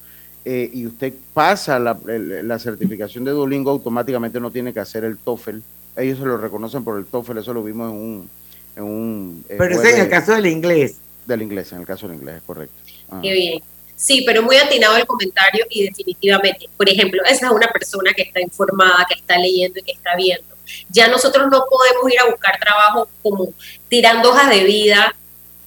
eh, 0.45 0.71
y 0.73 0.87
usted 0.87 1.13
pasa 1.35 1.81
la, 1.81 1.99
el- 2.07 2.47
la 2.47 2.61
certificación 2.61 3.25
de 3.25 3.33
Duolingo, 3.33 3.73
automáticamente 3.73 4.39
no 4.39 4.53
tiene 4.53 4.73
que 4.73 4.79
hacer 4.79 5.03
el 5.03 5.17
TOEFL. 5.19 5.57
Ellos 5.97 6.19
se 6.21 6.25
lo 6.27 6.37
reconocen 6.37 6.85
por 6.85 6.97
el 6.97 7.07
TOEFL, 7.07 7.39
eso 7.39 7.53
lo 7.53 7.65
vimos 7.65 7.91
en 7.91 7.97
un... 7.97 8.31
En 8.77 8.83
un 8.85 9.45
Pero 9.49 9.65
ese 9.81 9.91
en 9.97 10.01
el 10.03 10.09
caso 10.09 10.33
del 10.33 10.47
inglés. 10.47 10.97
Del 11.27 11.43
inglés, 11.43 11.73
en 11.73 11.81
el 11.81 11.87
caso 11.87 12.07
del 12.09 12.17
inglés, 12.17 12.37
es 12.37 12.43
correcto. 12.43 12.75
Ah. 13.11 13.21
Qué 13.23 13.33
bien. 13.33 13.63
Sí, 13.97 14.23
pero 14.25 14.43
muy 14.43 14.57
atinado 14.57 14.97
el 14.97 15.07
comentario 15.07 15.67
y 15.69 15.85
definitivamente, 15.85 16.67
por 16.77 16.89
ejemplo, 16.89 17.23
esa 17.25 17.47
es 17.47 17.53
una 17.53 17.69
persona 17.69 18.13
que 18.15 18.23
está 18.23 18.41
informada, 18.41 19.07
que 19.07 19.15
está 19.21 19.37
leyendo 19.37 19.79
y 19.79 19.83
que 19.83 19.93
está 19.93 20.17
viendo. 20.17 20.57
Ya 20.89 21.09
nosotros 21.09 21.49
no 21.51 21.65
podemos 21.69 22.11
ir 22.11 22.19
a 22.21 22.31
buscar 22.31 22.59
trabajo 22.59 23.09
como 23.23 23.53
tirando 23.89 24.31
hojas 24.31 24.49
de 24.49 24.65
vida, 24.65 25.15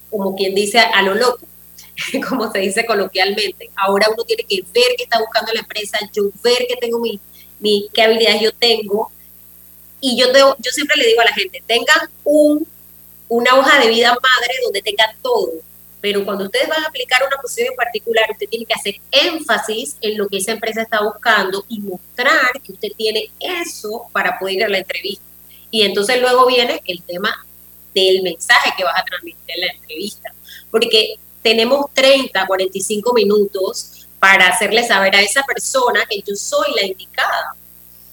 como 0.10 0.36
quien 0.36 0.56
dice 0.56 0.80
a 0.80 1.02
lo 1.04 1.14
loco, 1.14 1.46
como 2.28 2.52
se 2.52 2.60
dice 2.60 2.86
coloquialmente. 2.88 3.70
Ahora 3.76 4.08
uno 4.12 4.24
tiene 4.24 4.44
que 4.46 4.62
ver 4.74 4.96
qué 4.98 5.04
está 5.04 5.20
buscando 5.20 5.54
la 5.54 5.60
empresa, 5.60 6.00
yo 6.12 6.24
ver 6.44 6.66
qué 6.68 6.76
tengo 6.82 7.00
mi, 7.00 7.20
mi 7.60 7.88
qué 7.94 8.02
habilidades 8.02 8.42
yo 8.42 8.52
tengo. 8.54 9.12
Y 10.02 10.18
yo, 10.20 10.34
debo- 10.34 10.56
yo 10.60 10.72
siempre 10.72 10.98
le 10.98 11.06
digo 11.06 11.22
a 11.22 11.26
la 11.26 11.34
gente, 11.34 11.64
tengan 11.68 12.10
un, 12.24 12.66
una 13.36 13.56
hoja 13.56 13.80
de 13.80 13.90
vida 13.90 14.10
madre 14.10 14.54
donde 14.64 14.82
tengan 14.82 15.16
todo 15.22 15.52
pero 16.04 16.26
cuando 16.26 16.44
ustedes 16.44 16.68
van 16.68 16.84
a 16.84 16.88
aplicar 16.88 17.24
una 17.26 17.38
posición 17.38 17.70
en 17.70 17.78
particular, 17.78 18.26
usted 18.30 18.50
tiene 18.50 18.66
que 18.66 18.74
hacer 18.74 18.96
énfasis 19.10 19.96
en 20.02 20.18
lo 20.18 20.28
que 20.28 20.36
esa 20.36 20.52
empresa 20.52 20.82
está 20.82 21.02
buscando 21.02 21.64
y 21.70 21.80
mostrar 21.80 22.52
que 22.62 22.74
usted 22.74 22.90
tiene 22.98 23.32
eso 23.40 24.08
para 24.12 24.38
poder 24.38 24.56
ir 24.56 24.64
a 24.66 24.68
la 24.68 24.80
entrevista. 24.80 25.24
Y 25.72 25.84
entonces 25.84 26.20
luego 26.20 26.46
viene 26.46 26.82
el 26.86 27.02
tema 27.04 27.46
del 27.96 28.22
mensaje 28.22 28.74
que 28.76 28.84
vas 28.84 29.00
a 29.00 29.06
transmitir 29.06 29.46
en 29.48 29.62
la 29.62 29.72
entrevista, 29.72 30.34
porque 30.70 31.16
tenemos 31.42 31.86
30, 31.94 32.48
45 32.48 33.14
minutos 33.14 34.06
para 34.20 34.48
hacerle 34.48 34.86
saber 34.86 35.16
a 35.16 35.22
esa 35.22 35.44
persona 35.44 36.06
que 36.10 36.22
yo 36.22 36.36
soy 36.36 36.74
la 36.76 36.86
indicada. 36.86 37.56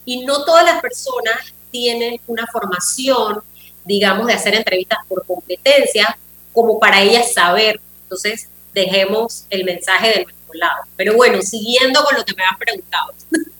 Y 0.05 0.25
no 0.25 0.45
todas 0.45 0.65
las 0.65 0.81
personas 0.81 1.53
tienen 1.73 2.21
una 2.29 2.47
formación, 2.47 3.43
digamos, 3.91 4.29
de 4.29 4.35
hacer 4.35 4.55
entrevistas 4.55 5.01
por 5.09 5.27
competencia, 5.27 6.17
como 6.53 6.79
para 6.79 7.03
ellas 7.03 7.33
saber. 7.33 7.81
Entonces, 8.05 8.49
dejemos 8.73 9.47
el 9.51 9.65
mensaje 9.65 10.09
de 10.11 10.23
nuestro 10.23 10.55
lado. 10.55 10.85
Pero 10.95 11.17
bueno, 11.17 11.43
siguiendo 11.43 12.05
con 12.05 12.17
lo 12.17 12.25
que 12.25 12.35
me 12.35 12.45
has 12.45 12.57
preguntado. 12.57 13.13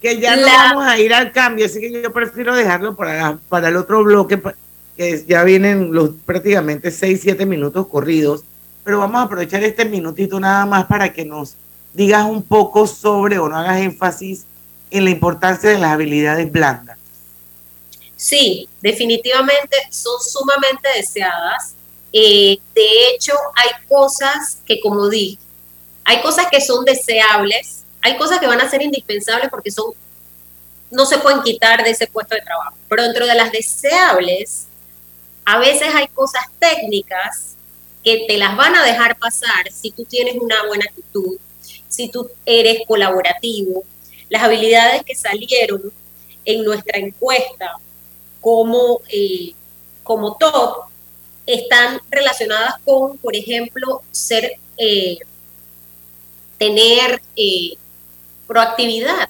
Que 0.00 0.18
ya 0.18 0.34
no 0.34 0.46
vamos 0.46 0.86
a 0.86 0.98
ir 0.98 1.12
al 1.12 1.30
cambio, 1.30 1.66
así 1.66 1.78
que 1.78 1.92
yo 1.92 2.10
prefiero 2.10 2.56
dejarlo 2.56 2.96
para, 2.96 3.38
para 3.50 3.68
el 3.68 3.76
otro 3.76 4.02
bloque, 4.02 4.40
que 4.96 5.22
ya 5.28 5.44
vienen 5.44 5.92
los 5.92 6.12
prácticamente 6.24 6.90
6, 6.90 7.20
7 7.22 7.44
minutos 7.44 7.86
corridos. 7.86 8.42
Pero 8.82 8.98
vamos 8.98 9.20
a 9.20 9.24
aprovechar 9.24 9.62
este 9.62 9.84
minutito 9.84 10.40
nada 10.40 10.64
más 10.64 10.86
para 10.86 11.12
que 11.12 11.26
nos 11.26 11.54
digas 11.92 12.24
un 12.24 12.42
poco 12.42 12.86
sobre 12.86 13.38
o 13.38 13.50
no 13.50 13.58
hagas 13.58 13.82
énfasis 13.82 14.46
en 14.90 15.04
la 15.04 15.10
importancia 15.10 15.68
de 15.68 15.78
las 15.78 15.92
habilidades 15.92 16.50
blandas. 16.50 16.96
Sí, 18.20 18.68
definitivamente 18.82 19.78
son 19.88 20.20
sumamente 20.20 20.90
deseadas. 20.94 21.72
Eh, 22.12 22.58
de 22.74 23.08
hecho, 23.08 23.32
hay 23.54 23.70
cosas 23.88 24.58
que, 24.66 24.78
como 24.78 25.08
dije, 25.08 25.38
hay 26.04 26.20
cosas 26.20 26.48
que 26.50 26.60
son 26.60 26.84
deseables, 26.84 27.84
hay 28.02 28.18
cosas 28.18 28.38
que 28.38 28.46
van 28.46 28.60
a 28.60 28.68
ser 28.68 28.82
indispensables 28.82 29.48
porque 29.48 29.70
son, 29.70 29.94
no 30.90 31.06
se 31.06 31.16
pueden 31.16 31.40
quitar 31.40 31.82
de 31.82 31.92
ese 31.92 32.08
puesto 32.08 32.34
de 32.34 32.42
trabajo. 32.42 32.76
Pero 32.90 33.04
dentro 33.04 33.26
de 33.26 33.34
las 33.34 33.52
deseables, 33.52 34.66
a 35.46 35.56
veces 35.56 35.88
hay 35.94 36.08
cosas 36.08 36.44
técnicas 36.58 37.54
que 38.04 38.26
te 38.28 38.36
las 38.36 38.54
van 38.54 38.76
a 38.76 38.84
dejar 38.84 39.16
pasar 39.16 39.72
si 39.72 39.92
tú 39.92 40.04
tienes 40.04 40.36
una 40.38 40.66
buena 40.66 40.84
actitud, 40.84 41.38
si 41.88 42.10
tú 42.10 42.30
eres 42.44 42.82
colaborativo. 42.86 43.82
Las 44.28 44.42
habilidades 44.42 45.04
que 45.06 45.14
salieron 45.14 45.90
en 46.44 46.64
nuestra 46.64 46.98
encuesta 46.98 47.78
como, 48.40 49.00
eh, 49.08 49.52
como 50.02 50.36
top 50.36 50.84
están 51.46 52.00
relacionadas 52.10 52.74
con, 52.84 53.18
por 53.18 53.34
ejemplo, 53.36 54.02
ser, 54.12 54.52
eh, 54.76 55.18
tener 56.58 57.20
eh, 57.36 57.74
proactividad, 58.46 59.28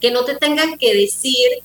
que 0.00 0.10
no 0.10 0.24
te 0.24 0.36
tengan 0.36 0.78
que 0.78 0.94
decir 0.94 1.62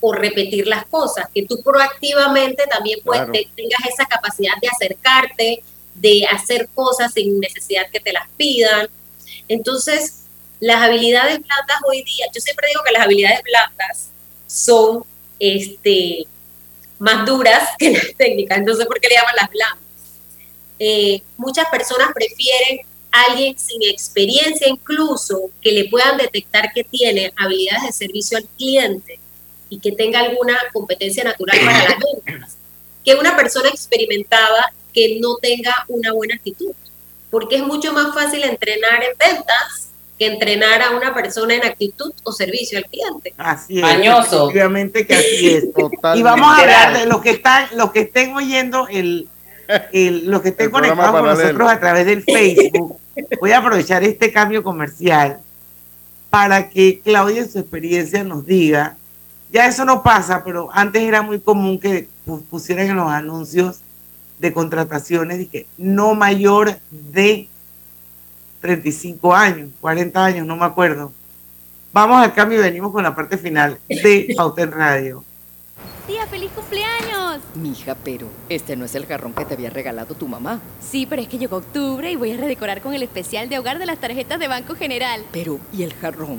o 0.00 0.12
repetir 0.12 0.66
las 0.66 0.84
cosas, 0.86 1.26
que 1.34 1.44
tú 1.44 1.62
proactivamente 1.62 2.66
también 2.66 3.00
pues, 3.04 3.18
Claro. 3.20 3.32
te- 3.32 3.48
tengas 3.54 3.80
esa 3.88 4.06
capacidad 4.06 4.52
de 4.60 4.68
acercarte, 4.68 5.62
de 5.94 6.26
hacer 6.30 6.68
cosas 6.74 7.12
sin 7.12 7.38
necesidad 7.40 7.90
que 7.90 8.00
te 8.00 8.12
las 8.12 8.28
pidan. 8.36 8.88
Entonces, 9.48 10.24
las 10.58 10.82
habilidades 10.82 11.38
blandas 11.40 11.78
hoy 11.88 12.02
día, 12.02 12.26
yo 12.34 12.40
siempre 12.40 12.68
digo 12.68 12.82
que 12.84 12.92
las 12.92 13.02
habilidades 13.02 13.42
blandas 13.42 14.08
son 14.46 15.04
este, 15.40 16.26
más 17.00 17.26
duras 17.26 17.70
que 17.78 17.90
las 17.90 18.14
técnicas, 18.16 18.58
entonces, 18.58 18.86
¿por 18.86 19.00
qué 19.00 19.08
le 19.08 19.16
llaman 19.16 19.34
las 19.36 19.50
blandas? 19.50 19.84
Eh, 20.78 21.22
muchas 21.36 21.66
personas 21.68 22.10
prefieren 22.14 22.86
a 23.10 23.24
alguien 23.24 23.58
sin 23.58 23.82
experiencia 23.82 24.68
incluso 24.68 25.50
que 25.60 25.72
le 25.72 25.88
puedan 25.88 26.16
detectar 26.16 26.72
que 26.72 26.84
tiene 26.84 27.32
habilidades 27.36 27.82
de 27.86 27.92
servicio 27.92 28.38
al 28.38 28.46
cliente 28.56 29.18
y 29.68 29.78
que 29.78 29.92
tenga 29.92 30.20
alguna 30.20 30.58
competencia 30.72 31.24
natural 31.24 31.58
para 31.64 31.88
las 31.88 31.98
ventas, 32.24 32.56
que 33.04 33.14
una 33.14 33.36
persona 33.36 33.68
experimentada 33.68 34.72
que 34.92 35.18
no 35.20 35.36
tenga 35.36 35.84
una 35.88 36.12
buena 36.12 36.34
actitud, 36.34 36.72
porque 37.30 37.56
es 37.56 37.62
mucho 37.62 37.92
más 37.92 38.14
fácil 38.14 38.42
entrenar 38.42 39.02
en 39.02 39.16
ventas 39.18 39.89
que 40.20 40.26
entrenar 40.26 40.82
a 40.82 40.90
una 40.90 41.14
persona 41.14 41.54
en 41.54 41.64
actitud 41.64 42.12
o 42.24 42.30
servicio 42.32 42.76
al 42.76 42.84
cliente. 42.84 43.32
Así 43.38 43.78
es. 43.78 43.82
Mañoso. 43.82 44.44
Efectivamente 44.44 45.06
que 45.06 45.14
así 45.14 45.48
es. 45.48 45.64
Y 46.14 46.22
vamos 46.22 46.46
a 46.52 46.60
hablar 46.60 46.98
de 46.98 47.06
los 47.06 47.22
que 47.22 47.30
están, 47.30 47.66
los 47.74 47.90
que 47.90 48.00
estén 48.00 48.36
oyendo 48.36 48.86
el, 48.88 49.28
el- 49.92 50.30
los 50.30 50.42
que 50.42 50.50
estén 50.50 50.66
El 50.66 50.72
conectados 50.72 51.12
con 51.12 51.24
nosotros 51.24 51.70
a 51.70 51.80
través 51.80 52.04
del 52.04 52.22
Facebook. 52.22 52.98
Voy 53.40 53.52
a 53.52 53.58
aprovechar 53.58 54.04
este 54.04 54.30
cambio 54.30 54.62
comercial 54.62 55.38
para 56.28 56.68
que 56.68 57.00
Claudia 57.02 57.40
en 57.40 57.50
su 57.50 57.58
experiencia 57.58 58.22
nos 58.22 58.44
diga, 58.44 58.96
ya 59.50 59.66
eso 59.66 59.86
no 59.86 60.02
pasa, 60.02 60.44
pero 60.44 60.68
antes 60.72 61.02
era 61.02 61.22
muy 61.22 61.40
común 61.40 61.80
que 61.80 62.08
pu- 62.26 62.42
pusieran 62.50 62.88
en 62.90 62.96
los 62.96 63.10
anuncios 63.10 63.78
de 64.38 64.52
contrataciones 64.52 65.40
y 65.40 65.46
que 65.46 65.66
no 65.78 66.14
mayor 66.14 66.76
de 66.90 67.48
35 68.60 69.34
años, 69.34 69.70
40 69.80 70.24
años, 70.24 70.46
no 70.46 70.56
me 70.56 70.64
acuerdo. 70.64 71.12
Vamos 71.92 72.22
al 72.22 72.32
cambio 72.34 72.58
y 72.58 72.62
venimos 72.62 72.92
con 72.92 73.02
la 73.02 73.14
parte 73.14 73.36
final 73.36 73.78
de 73.88 74.32
Pauta 74.36 74.62
en 74.62 74.72
Radio. 74.72 75.24
Tía, 76.06 76.26
feliz 76.26 76.50
cumpleaños. 76.54 77.40
Mija, 77.54 77.96
pero 78.04 78.28
este 78.48 78.76
no 78.76 78.84
es 78.84 78.94
el 78.94 79.06
jarrón 79.06 79.32
que 79.32 79.44
te 79.44 79.54
había 79.54 79.70
regalado 79.70 80.14
tu 80.14 80.28
mamá. 80.28 80.60
Sí, 80.80 81.06
pero 81.06 81.22
es 81.22 81.28
que 81.28 81.38
llegó 81.38 81.56
octubre 81.56 82.10
y 82.10 82.16
voy 82.16 82.32
a 82.32 82.36
redecorar 82.36 82.80
con 82.80 82.94
el 82.94 83.02
especial 83.02 83.48
de 83.48 83.58
hogar 83.58 83.78
de 83.78 83.86
las 83.86 83.98
tarjetas 83.98 84.38
de 84.38 84.48
Banco 84.48 84.74
General. 84.74 85.24
Pero, 85.32 85.58
¿y 85.72 85.82
el 85.82 85.94
jarrón? 85.94 86.38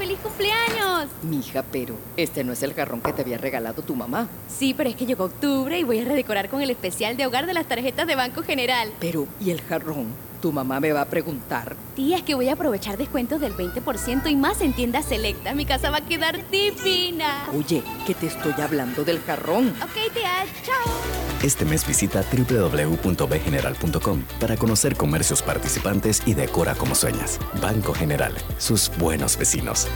Feliz 0.00 0.18
cumpleaños. 0.22 1.10
Mija, 1.22 1.62
pero 1.70 1.94
este 2.16 2.42
no 2.42 2.54
es 2.54 2.62
el 2.62 2.72
jarrón 2.72 3.02
que 3.02 3.12
te 3.12 3.20
había 3.20 3.36
regalado 3.36 3.82
tu 3.82 3.94
mamá. 3.94 4.28
Sí, 4.48 4.72
pero 4.72 4.88
es 4.88 4.96
que 4.96 5.04
llegó 5.04 5.24
octubre 5.24 5.78
y 5.78 5.84
voy 5.84 5.98
a 5.98 6.06
redecorar 6.06 6.48
con 6.48 6.62
el 6.62 6.70
especial 6.70 7.18
de 7.18 7.26
hogar 7.26 7.44
de 7.44 7.52
las 7.52 7.66
tarjetas 7.66 8.06
de 8.06 8.16
Banco 8.16 8.42
General. 8.42 8.90
Pero, 8.98 9.26
¿y 9.42 9.50
el 9.50 9.60
jarrón? 9.60 10.06
Tu 10.40 10.52
mamá 10.52 10.80
me 10.80 10.92
va 10.92 11.02
a 11.02 11.04
preguntar. 11.04 11.76
Tía, 11.96 12.16
es 12.16 12.22
que 12.22 12.34
voy 12.34 12.48
a 12.48 12.54
aprovechar 12.54 12.96
descuentos 12.96 13.42
del 13.42 13.54
20% 13.54 14.30
y 14.30 14.36
más 14.36 14.62
en 14.62 14.72
tiendas 14.72 15.04
selectas. 15.04 15.54
Mi 15.54 15.66
casa 15.66 15.90
va 15.90 15.98
a 15.98 16.06
quedar 16.06 16.48
divina. 16.50 17.50
Oye, 17.54 17.82
que 18.06 18.14
te 18.14 18.28
estoy 18.28 18.54
hablando 18.58 19.04
del 19.04 19.20
jarrón. 19.20 19.68
Ok, 19.82 20.14
tía, 20.14 20.46
chao. 20.64 20.94
Este 21.42 21.66
mes 21.66 21.86
visita 21.86 22.22
www.bgeneral.com 22.22 24.22
para 24.38 24.56
conocer 24.56 24.96
comercios 24.96 25.42
participantes 25.42 26.22
y 26.24 26.32
decora 26.32 26.74
como 26.74 26.94
sueñas. 26.94 27.38
Banco 27.60 27.92
General, 27.92 28.32
sus 28.56 28.90
buenos 28.96 29.36
vecinos. 29.36 29.86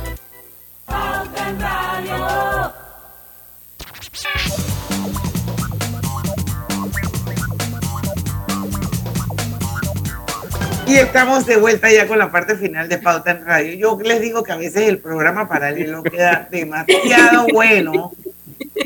Y 10.86 10.96
estamos 10.96 11.44
de 11.46 11.56
vuelta 11.56 11.90
ya 11.90 12.06
con 12.06 12.18
la 12.18 12.30
parte 12.30 12.56
final 12.56 12.88
de 12.88 12.98
Pauta 12.98 13.32
en 13.32 13.44
Radio. 13.44 13.74
Yo 13.74 13.98
les 14.00 14.20
digo 14.20 14.44
que 14.44 14.52
a 14.52 14.56
veces 14.56 14.88
el 14.88 14.98
programa 14.98 15.48
paralelo 15.48 16.02
queda 16.04 16.46
demasiado 16.50 17.46
bueno 17.52 18.12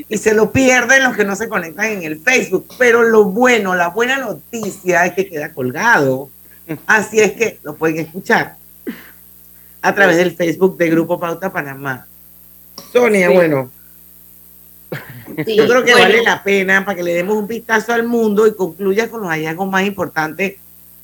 y 0.09 0.17
se 0.17 0.33
lo 0.33 0.51
pierden 0.51 1.03
los 1.03 1.15
que 1.15 1.25
no 1.25 1.37
se 1.37 1.49
conectan 1.49 1.87
en 1.87 2.05
el 2.05 2.19
Facebook. 2.19 2.67
Pero 2.79 3.03
lo 3.03 3.25
bueno, 3.25 3.75
la 3.75 3.89
buena 3.89 4.17
noticia 4.17 5.05
es 5.05 5.13
que 5.13 5.29
queda 5.29 5.53
colgado. 5.53 6.31
Así 6.87 7.21
es 7.21 7.33
que 7.33 7.59
lo 7.63 7.75
pueden 7.75 7.99
escuchar 7.99 8.57
a 9.83 9.95
través 9.95 10.17
del 10.17 10.35
Facebook 10.35 10.77
de 10.77 10.91
Grupo 10.91 11.19
Pauta 11.19 11.53
Panamá. 11.53 12.07
Sonia, 12.93 13.29
Sí. 13.29 13.35
bueno, 13.35 13.71
Yo 15.47 15.69
creo 15.69 15.85
que 15.85 15.95
vale 15.95 16.23
la 16.23 16.43
pena 16.43 16.85
para 16.85 16.97
que 16.97 17.03
le 17.03 17.13
demos 17.15 17.37
un 17.37 17.47
vistazo 17.47 17.93
al 17.93 18.05
mundo 18.05 18.47
y 18.47 18.55
concluya 18.55 19.11
con 19.11 19.21
los 19.21 19.29
hallazgos 19.31 19.69
más 19.69 19.85
importantes 19.85 20.57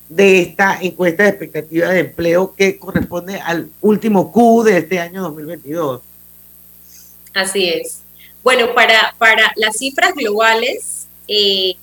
de 0.08 0.40
esta 0.40 0.78
encuesta 0.80 1.24
de 1.24 1.28
expectativa 1.30 1.88
de 1.88 2.00
empleo 2.00 2.54
que 2.54 2.78
corresponde 2.78 3.38
al 3.40 3.68
último 3.80 4.32
Q 4.32 4.64
de 4.64 4.78
este 4.78 4.98
año 4.98 5.22
2022. 5.22 6.00
Así 7.34 7.68
es. 7.68 8.00
Bueno, 8.42 8.74
para, 8.74 9.14
para 9.18 9.52
las 9.56 9.76
cifras 9.76 10.14
globales, 10.14 11.06
eh, 11.28 11.76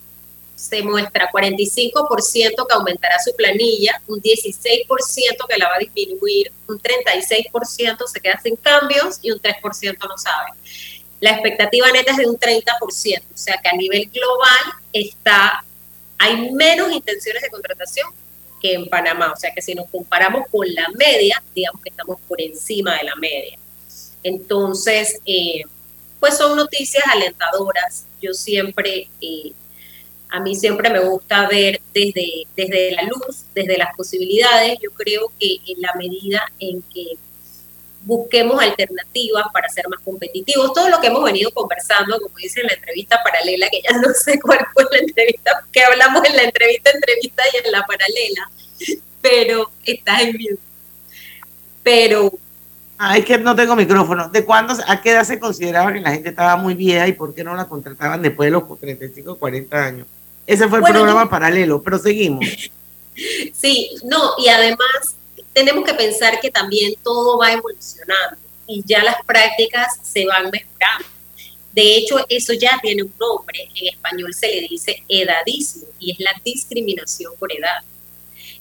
se 0.61 0.83
muestra 0.83 1.27
45% 1.31 2.67
que 2.67 2.73
aumentará 2.75 3.17
su 3.17 3.35
planilla, 3.35 3.99
un 4.07 4.21
16% 4.21 4.85
que 5.49 5.57
la 5.57 5.67
va 5.67 5.75
a 5.75 5.79
disminuir, 5.79 6.51
un 6.67 6.79
36% 6.79 8.05
se 8.05 8.19
queda 8.19 8.39
sin 8.43 8.55
cambios 8.57 9.17
y 9.23 9.31
un 9.31 9.39
3% 9.39 9.97
no 10.07 10.17
sabe. 10.19 10.51
La 11.19 11.31
expectativa 11.31 11.91
neta 11.91 12.11
es 12.11 12.17
de 12.17 12.27
un 12.27 12.37
30%, 12.37 13.23
o 13.33 13.37
sea 13.37 13.57
que 13.57 13.69
a 13.69 13.75
nivel 13.75 14.07
global 14.11 14.73
está, 14.93 15.65
hay 16.19 16.51
menos 16.51 16.91
intenciones 16.91 17.41
de 17.41 17.49
contratación 17.49 18.07
que 18.61 18.75
en 18.75 18.87
Panamá, 18.87 19.33
o 19.35 19.39
sea 19.39 19.51
que 19.55 19.63
si 19.63 19.73
nos 19.73 19.89
comparamos 19.89 20.45
con 20.51 20.71
la 20.75 20.89
media, 20.89 21.41
digamos 21.55 21.81
que 21.81 21.89
estamos 21.89 22.19
por 22.27 22.39
encima 22.39 22.97
de 22.97 23.03
la 23.05 23.15
media. 23.15 23.57
Entonces, 24.21 25.19
eh, 25.25 25.63
pues 26.19 26.37
son 26.37 26.55
noticias 26.55 27.03
alentadoras. 27.07 28.05
Yo 28.21 28.35
siempre 28.35 29.09
eh, 29.19 29.53
a 30.31 30.39
mí 30.39 30.55
siempre 30.55 30.89
me 30.89 30.99
gusta 30.99 31.47
ver 31.47 31.81
desde, 31.93 32.47
desde 32.55 32.91
la 32.91 33.03
luz, 33.03 33.43
desde 33.53 33.77
las 33.77 33.95
posibilidades. 33.95 34.79
Yo 34.81 34.91
creo 34.91 35.31
que 35.37 35.57
en 35.67 35.81
la 35.81 35.93
medida 35.95 36.41
en 36.57 36.81
que 36.83 37.17
busquemos 38.03 38.59
alternativas 38.61 39.45
para 39.53 39.67
ser 39.69 39.87
más 39.89 39.99
competitivos, 39.99 40.73
todo 40.73 40.89
lo 40.89 41.01
que 41.01 41.07
hemos 41.07 41.23
venido 41.23 41.51
conversando, 41.51 42.19
como 42.19 42.35
dice 42.37 42.61
en 42.61 42.67
la 42.67 42.73
entrevista 42.73 43.19
paralela, 43.23 43.67
que 43.69 43.81
ya 43.81 43.97
no 44.01 44.13
sé 44.13 44.39
cuál 44.39 44.65
fue 44.73 44.85
la 44.89 44.99
entrevista, 44.99 45.65
que 45.71 45.83
hablamos 45.83 46.23
en 46.25 46.37
la 46.37 46.43
entrevista, 46.43 46.91
entrevista 46.91 47.43
y 47.53 47.65
en 47.65 47.71
la 47.71 47.83
paralela, 47.85 48.49
pero 49.21 49.69
estás 49.83 50.21
en 50.21 50.33
mute. 50.33 50.61
Pero 51.83 52.31
Ah, 53.03 53.17
es 53.17 53.25
que 53.25 53.35
no 53.39 53.55
tengo 53.55 53.75
micrófono. 53.75 54.29
¿De 54.29 54.45
cuándo, 54.45 54.75
a 54.85 55.01
qué 55.01 55.09
edad 55.09 55.23
se 55.23 55.39
consideraba 55.39 55.91
que 55.91 55.99
la 56.01 56.11
gente 56.11 56.29
estaba 56.29 56.55
muy 56.55 56.75
vieja 56.75 57.07
y 57.07 57.13
por 57.13 57.33
qué 57.33 57.43
no 57.43 57.55
la 57.55 57.67
contrataban 57.67 58.21
después 58.21 58.45
de 58.45 58.51
los 58.51 58.79
35 58.79 59.31
o 59.31 59.39
40 59.39 59.83
años? 59.83 60.07
Ese 60.45 60.67
fue 60.67 60.79
el 60.79 60.85
programa 60.85 61.29
paralelo, 61.29 61.81
pero 61.81 61.97
seguimos. 61.97 62.45
Sí, 63.53 63.91
no, 64.05 64.33
y 64.37 64.47
además 64.47 65.15
tenemos 65.53 65.83
que 65.83 65.93
pensar 65.93 66.39
que 66.39 66.49
también 66.49 66.93
todo 67.03 67.37
va 67.37 67.51
evolucionando 67.51 68.37
y 68.65 68.81
ya 68.85 69.03
las 69.03 69.17
prácticas 69.25 69.99
se 70.01 70.25
van 70.25 70.49
mejorando. 70.49 71.05
De 71.73 71.97
hecho, 71.97 72.25
eso 72.29 72.53
ya 72.53 72.79
tiene 72.81 73.03
un 73.03 73.13
nombre. 73.19 73.69
En 73.75 73.87
español 73.87 74.33
se 74.33 74.47
le 74.47 74.67
dice 74.67 75.03
edadismo 75.07 75.87
y 75.99 76.11
es 76.11 76.19
la 76.19 76.31
discriminación 76.43 77.33
por 77.37 77.51
edad. 77.53 77.83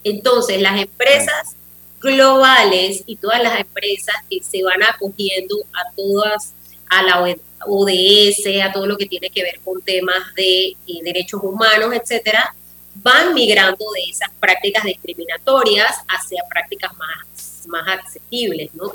Entonces, 0.04 0.60
las 0.60 0.80
empresas 0.80 1.56
globales 2.00 3.02
y 3.06 3.16
todas 3.16 3.42
las 3.42 3.60
empresas 3.60 4.14
que 4.28 4.42
se 4.42 4.62
van 4.62 4.82
acogiendo 4.82 5.56
a 5.72 5.92
todas, 5.94 6.54
a 6.90 7.02
la 7.04 7.20
ODS, 7.66 8.46
a 8.62 8.72
todo 8.72 8.86
lo 8.86 8.98
que 8.98 9.06
tiene 9.06 9.30
que 9.30 9.42
ver 9.42 9.60
con 9.60 9.80
temas 9.80 10.34
de 10.34 10.68
eh, 10.68 10.76
derechos 11.02 11.40
humanos, 11.42 11.94
etcétera, 11.94 12.54
van 12.96 13.32
migrando 13.32 13.84
de 13.92 14.10
esas 14.10 14.30
prácticas 14.40 14.84
discriminatorias 14.84 15.98
hacia 16.08 16.42
prácticas 16.50 16.94
más, 16.96 17.62
más 17.68 17.88
accesibles, 17.88 18.74
¿no? 18.74 18.92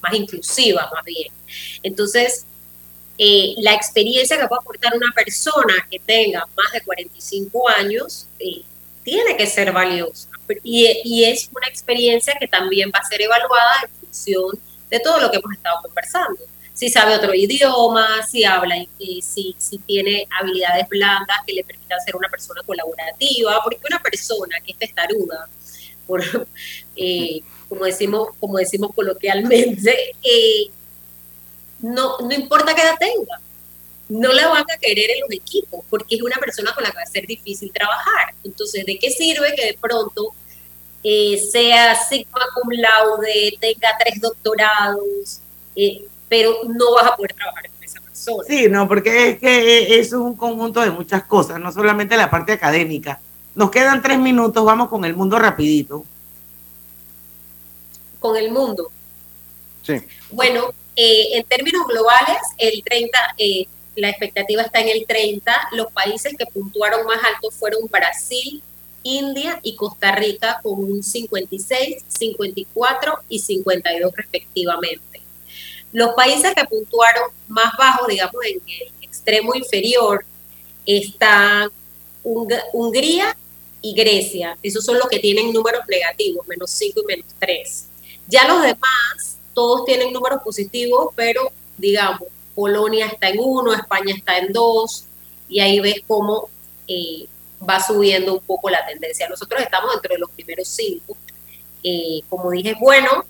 más, 0.00 0.14
inclusivas, 0.14 0.90
más 0.92 1.04
bien. 1.04 1.32
Entonces, 1.82 2.44
eh, 3.18 3.54
la 3.58 3.74
experiencia 3.74 4.36
que 4.38 4.48
puede 4.48 4.60
aportar 4.60 4.94
una 4.94 5.12
persona 5.14 5.74
que 5.90 6.00
tenga 6.00 6.44
más 6.56 6.72
de 6.72 6.82
45 6.82 7.68
años 7.68 8.26
eh, 8.40 8.62
tiene 9.04 9.36
que 9.36 9.46
ser 9.46 9.72
valiosa. 9.72 10.28
Y, 10.64 11.00
y, 11.04 11.24
es 11.24 11.48
una 11.54 11.68
experiencia 11.68 12.36
que 12.38 12.46
también 12.46 12.90
va 12.94 13.00
a 13.00 13.08
ser 13.08 13.22
evaluada 13.22 13.82
en 13.82 13.90
función 14.00 14.58
de 14.90 15.00
todo 15.00 15.20
lo 15.20 15.30
que 15.30 15.38
hemos 15.38 15.52
estado 15.52 15.80
conversando 15.82 16.38
si 16.76 16.90
sabe 16.90 17.16
otro 17.16 17.32
idioma, 17.32 18.22
si 18.30 18.44
habla, 18.44 18.76
y 18.98 19.22
si, 19.22 19.56
si 19.56 19.78
tiene 19.78 20.28
habilidades 20.38 20.86
blandas 20.90 21.38
que 21.46 21.54
le 21.54 21.64
permitan 21.64 21.98
ser 22.02 22.14
una 22.14 22.28
persona 22.28 22.60
colaborativa, 22.64 23.62
porque 23.64 23.80
una 23.88 23.98
persona 23.98 24.60
que 24.60 24.72
es 24.72 24.78
testaruda, 24.78 25.48
por, 26.06 26.22
eh, 26.96 27.40
como, 27.70 27.86
decimos, 27.86 28.28
como 28.38 28.58
decimos 28.58 28.90
coloquialmente, 28.94 30.12
eh, 30.22 30.70
no, 31.80 32.18
no 32.18 32.34
importa 32.34 32.74
qué 32.74 32.82
edad 32.82 32.98
tenga, 33.00 33.40
no 34.10 34.34
la 34.34 34.48
van 34.48 34.64
a 34.70 34.76
querer 34.78 35.12
en 35.12 35.20
los 35.20 35.32
equipos, 35.32 35.82
porque 35.88 36.16
es 36.16 36.20
una 36.20 36.36
persona 36.36 36.74
con 36.74 36.84
la 36.84 36.90
que 36.90 36.96
va 36.96 37.02
a 37.04 37.06
ser 37.06 37.26
difícil 37.26 37.72
trabajar. 37.72 38.34
Entonces, 38.44 38.84
¿de 38.84 38.98
qué 38.98 39.10
sirve 39.10 39.54
que 39.56 39.64
de 39.64 39.78
pronto 39.80 40.34
eh, 41.02 41.38
sea 41.38 41.94
sigma 41.94 42.42
cum 42.54 42.70
laude, 42.70 43.56
tenga 43.58 43.96
tres 43.98 44.20
doctorados? 44.20 45.40
Pero 46.28 46.52
no 46.64 46.94
vas 46.94 47.06
a 47.12 47.16
poder 47.16 47.34
trabajar 47.34 47.68
con 47.70 47.84
esa 47.84 48.00
persona. 48.00 48.44
Sí, 48.46 48.68
no, 48.68 48.88
porque 48.88 49.30
es 49.30 49.38
que 49.38 49.98
eso 49.98 50.16
es 50.16 50.22
un 50.22 50.36
conjunto 50.36 50.80
de 50.80 50.90
muchas 50.90 51.24
cosas, 51.24 51.60
no 51.60 51.72
solamente 51.72 52.16
la 52.16 52.30
parte 52.30 52.52
académica. 52.52 53.20
Nos 53.54 53.70
quedan 53.70 54.02
tres 54.02 54.18
minutos, 54.18 54.64
vamos 54.64 54.88
con 54.88 55.04
el 55.04 55.14
mundo 55.14 55.38
rapidito. 55.38 56.04
Con 58.20 58.36
el 58.36 58.50
mundo. 58.50 58.90
Sí. 59.82 59.94
Bueno, 60.30 60.72
eh, 60.96 61.36
en 61.36 61.44
términos 61.44 61.86
globales, 61.86 62.38
el 62.58 62.82
30, 62.82 63.18
eh, 63.38 63.66
la 63.94 64.10
expectativa 64.10 64.62
está 64.62 64.80
en 64.80 64.88
el 64.88 65.06
30. 65.06 65.68
Los 65.72 65.92
países 65.92 66.34
que 66.36 66.46
puntuaron 66.46 67.06
más 67.06 67.18
alto 67.24 67.50
fueron 67.50 67.86
Brasil, 67.90 68.62
India 69.02 69.60
y 69.62 69.76
Costa 69.76 70.12
Rica 70.12 70.60
con 70.62 70.82
un 70.82 71.02
56, 71.02 72.04
54 72.08 73.18
y 73.28 73.38
52 73.38 74.12
respectivamente. 74.16 75.05
Los 75.96 76.12
países 76.12 76.54
que 76.54 76.62
puntuaron 76.66 77.30
más 77.48 77.74
bajo, 77.78 78.06
digamos, 78.06 78.44
en 78.44 78.60
el 78.66 78.92
extremo 79.00 79.54
inferior, 79.54 80.26
están 80.84 81.70
Hungría 82.22 83.34
y 83.80 83.94
Grecia. 83.94 84.58
Esos 84.62 84.84
son 84.84 84.98
los 84.98 85.08
que 85.08 85.20
tienen 85.20 85.54
números 85.54 85.80
negativos, 85.88 86.46
menos 86.46 86.70
5 86.72 87.00
y 87.00 87.06
menos 87.06 87.26
3. 87.38 87.86
Ya 88.28 88.46
los 88.46 88.60
demás, 88.60 89.38
todos 89.54 89.86
tienen 89.86 90.12
números 90.12 90.42
positivos, 90.42 91.14
pero 91.16 91.50
digamos, 91.78 92.28
Polonia 92.54 93.06
está 93.06 93.30
en 93.30 93.38
1, 93.40 93.72
España 93.72 94.14
está 94.14 94.36
en 94.36 94.52
2, 94.52 95.04
y 95.48 95.60
ahí 95.60 95.80
ves 95.80 96.02
cómo 96.06 96.50
eh, 96.86 97.26
va 97.66 97.82
subiendo 97.82 98.34
un 98.34 98.40
poco 98.40 98.68
la 98.68 98.84
tendencia. 98.84 99.30
Nosotros 99.30 99.62
estamos 99.62 99.94
entre 99.94 100.18
los 100.18 100.28
primeros 100.32 100.68
5. 100.68 101.16
Eh, 101.82 102.20
como 102.28 102.50
dije, 102.50 102.74
bueno, 102.78 103.24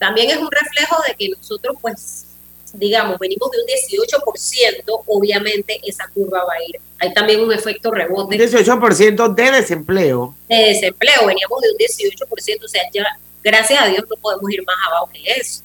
también 0.00 0.30
es 0.30 0.38
un 0.38 0.50
reflejo 0.50 0.96
de 1.06 1.14
que 1.14 1.28
nosotros, 1.28 1.76
pues, 1.80 2.24
digamos, 2.72 3.18
venimos 3.18 3.50
de 3.50 3.58
un 3.58 3.66
18%, 3.66 5.02
obviamente 5.06 5.78
esa 5.84 6.08
curva 6.08 6.42
va 6.42 6.54
a 6.54 6.64
ir. 6.66 6.80
Hay 6.98 7.12
también 7.12 7.40
un 7.40 7.52
efecto 7.52 7.90
rebote. 7.90 8.38
18% 8.38 9.34
de 9.34 9.50
desempleo. 9.50 10.34
De 10.48 10.56
desempleo, 10.56 11.26
veníamos 11.26 11.60
de 11.60 11.70
un 11.70 11.76
18%, 11.76 12.64
o 12.64 12.68
sea, 12.68 12.82
ya, 12.90 13.04
gracias 13.44 13.78
a 13.78 13.88
Dios, 13.88 14.06
no 14.08 14.16
podemos 14.16 14.50
ir 14.50 14.64
más 14.64 14.76
abajo 14.88 15.10
que 15.12 15.22
eso, 15.32 15.60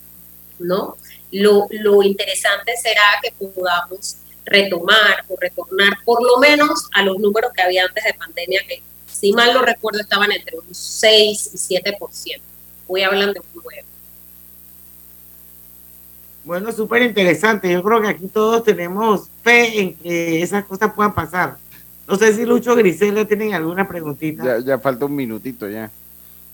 ¿no? 0.59 0.97
Lo, 1.31 1.67
lo 1.69 2.03
interesante 2.03 2.73
será 2.75 3.03
que 3.23 3.31
podamos 3.31 4.17
retomar 4.43 5.23
o 5.29 5.35
retornar 5.39 5.97
por 6.03 6.21
lo 6.21 6.37
menos 6.39 6.89
a 6.93 7.03
los 7.03 7.17
números 7.19 7.51
que 7.55 7.61
había 7.61 7.85
antes 7.85 8.03
de 8.03 8.13
pandemia, 8.15 8.61
que 8.67 8.83
si 9.07 9.31
mal 9.31 9.53
no 9.53 9.61
recuerdo 9.61 10.01
estaban 10.01 10.33
entre 10.33 10.57
un 10.57 10.75
6 10.75 11.51
y 11.53 11.75
7%. 11.75 12.41
Voy 12.85 13.01
hablando 13.01 13.33
de 13.33 13.39
un 13.39 13.63
9%. 13.63 13.94
Bueno, 16.45 16.71
súper 16.71 17.01
interesante. 17.01 17.69
Yo 17.71 17.83
creo 17.83 18.01
que 18.01 18.07
aquí 18.07 18.27
todos 18.27 18.63
tenemos 18.63 19.27
fe 19.43 19.81
en 19.81 19.95
que 19.95 20.41
esas 20.41 20.63
cosas 20.63 20.93
puedan 20.93 21.13
pasar. 21.13 21.57
No 22.07 22.15
sé 22.15 22.33
si 22.33 22.45
Lucho 22.45 22.71
o 22.73 22.75
Grisela 22.75 23.25
tienen 23.25 23.55
alguna 23.55 23.87
preguntita. 23.87 24.43
Ya, 24.43 24.59
ya 24.59 24.77
falta 24.79 25.05
un 25.05 25.15
minutito 25.15 25.67
ya. 25.67 25.89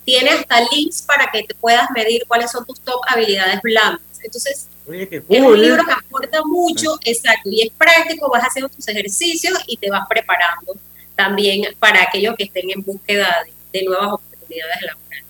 Tiene 0.05 0.31
hasta 0.31 0.61
links 0.73 1.03
para 1.03 1.31
que 1.31 1.43
te 1.45 1.55
puedas 1.55 1.91
medir 1.91 2.25
cuáles 2.27 2.51
son 2.51 2.65
tus 2.65 2.81
top 2.81 3.01
habilidades 3.07 3.61
blandas. 3.63 4.03
Entonces, 4.23 4.69
es 4.87 5.43
un 5.43 5.61
libro 5.61 5.83
que 5.85 5.93
aporta 5.93 6.43
mucho, 6.45 6.99
exacto, 7.05 7.51
y 7.51 7.63
es 7.63 7.71
práctico, 7.71 8.31
vas 8.31 8.43
haciendo 8.43 8.69
tus 8.69 8.87
ejercicios 8.89 9.59
y 9.67 9.77
te 9.77 9.91
vas 9.91 10.07
preparando 10.09 10.75
también 11.15 11.75
para 11.79 12.03
aquellos 12.03 12.35
que 12.37 12.45
estén 12.45 12.71
en 12.71 12.83
búsqueda 12.83 13.45
de, 13.45 13.79
de 13.79 13.85
nuevas 13.87 14.13
oportunidades 14.13 14.83
laborales. 14.83 15.25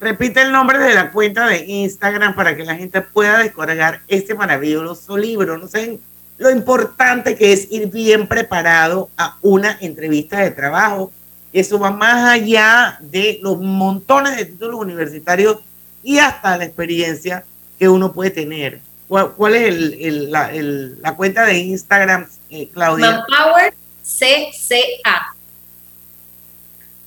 Repite 0.00 0.42
el 0.42 0.52
nombre 0.52 0.78
de 0.78 0.94
la 0.94 1.10
cuenta 1.12 1.46
de 1.46 1.64
Instagram 1.64 2.34
para 2.34 2.56
que 2.56 2.64
la 2.64 2.74
gente 2.74 3.00
pueda 3.00 3.38
descargar 3.38 4.02
este 4.08 4.34
maravilloso 4.34 5.16
libro. 5.16 5.58
No 5.58 5.68
sé 5.68 5.98
lo 6.38 6.50
importante 6.50 7.36
que 7.36 7.52
es 7.52 7.70
ir 7.70 7.86
bien 7.86 8.26
preparado 8.26 9.10
a 9.16 9.36
una 9.42 9.78
entrevista 9.80 10.40
de 10.40 10.50
trabajo. 10.50 11.12
Eso 11.52 11.78
va 11.78 11.90
más 11.90 12.30
allá 12.30 12.98
de 13.00 13.38
los 13.42 13.58
montones 13.60 14.36
de 14.36 14.46
títulos 14.46 14.80
universitarios 14.80 15.58
y 16.02 16.18
hasta 16.18 16.56
la 16.56 16.64
experiencia 16.64 17.44
que 17.78 17.88
uno 17.88 18.12
puede 18.12 18.30
tener. 18.30 18.80
¿Cuál, 19.08 19.54
es 19.54 19.68
el, 19.68 20.30
la, 20.30 20.50
la, 20.52 21.14
cuenta 21.14 21.44
de 21.44 21.58
Instagram, 21.58 22.26
eh, 22.48 22.70
Claudia? 22.72 23.24
Manpower 23.28 23.74
CCA. 24.02 25.34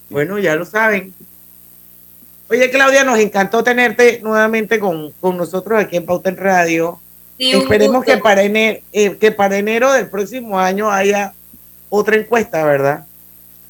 Bueno, 0.10 0.38
ya 0.38 0.56
lo 0.56 0.66
saben. 0.66 1.14
Oye, 2.48 2.70
Claudia, 2.70 3.04
nos 3.04 3.18
encantó 3.18 3.64
tenerte 3.64 4.20
nuevamente 4.22 4.80
con, 4.80 5.12
con 5.14 5.36
nosotros 5.36 5.80
aquí 5.80 5.98
en 5.98 6.06
Pauta 6.06 6.30
en 6.30 6.38
Radio. 6.38 7.00
Esperemos 7.40 8.06
que 8.06 8.18
para, 8.18 8.44
enero, 8.44 8.80
eh, 8.94 9.18
que 9.18 9.32
para 9.32 9.58
enero 9.58 9.92
del 9.92 10.08
próximo 10.08 10.60
año 10.60 10.92
haya 10.92 11.34
otra 11.90 12.16
encuesta, 12.16 12.64
¿verdad? 12.64 13.06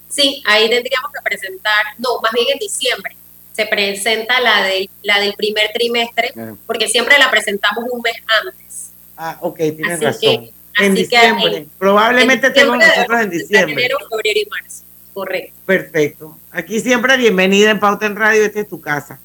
Sí, 0.10 0.42
ahí 0.46 0.70
tendríamos 0.70 1.12
que 1.12 1.22
presentar, 1.24 1.86
no, 1.98 2.20
más 2.22 2.32
bien 2.32 2.48
en 2.54 2.60
diciembre 2.60 3.16
se 3.56 3.66
presenta 3.68 4.42
la, 4.42 4.64
de, 4.64 4.90
la 5.02 5.20
del 5.20 5.34
primer 5.34 5.72
trimestre, 5.74 6.34
porque 6.68 6.90
siempre 6.90 7.18
la 7.18 7.32
presentamos 7.32 7.86
un 7.90 8.02
mes 8.02 8.16
antes. 8.44 8.90
Ah, 9.16 9.38
ok, 9.40 9.58
tienes 9.58 10.02
razón. 10.02 10.50
en 10.78 10.94
diciembre. 10.94 11.66
Probablemente 11.78 12.50
tenemos 12.50 12.78
nosotros 12.78 13.22
en 13.22 13.30
diciembre. 13.30 13.86
Enero, 13.86 13.98
febrero 14.10 14.40
y 14.42 14.50
marzo. 14.50 14.84
Correcto. 15.14 15.56
Perfecto. 15.66 16.40
Aquí 16.52 16.82
siempre 16.82 17.16
bienvenida 17.16 17.72
en 17.72 17.80
Pauta 17.80 18.06
en 18.06 18.18
Radio, 18.18 18.44
esta 18.44 18.60
es 18.60 18.68
tu 18.68 18.82
casa. 18.82 19.20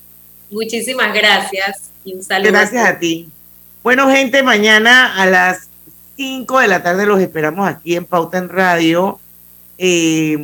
Muchísimas 0.49 1.13
gracias 1.13 1.91
y 2.05 2.15
un 2.15 2.23
saludo. 2.23 2.53
Gracias 2.53 2.87
a 2.87 2.99
ti. 3.01 3.29
Bueno, 3.83 4.09
gente, 4.09 4.45
mañana 4.45 5.21
a 5.21 5.27
las 5.27 5.69
5 6.17 6.61
de 6.61 6.69
la 6.69 6.85
tarde 6.85 7.07
los 7.07 7.21
esperamos 7.21 7.69
aquí 7.69 7.97
en 7.97 8.05
Pauta 8.05 8.39
en 8.39 8.49
Radio. 8.49 9.19
Eh, 9.83 10.37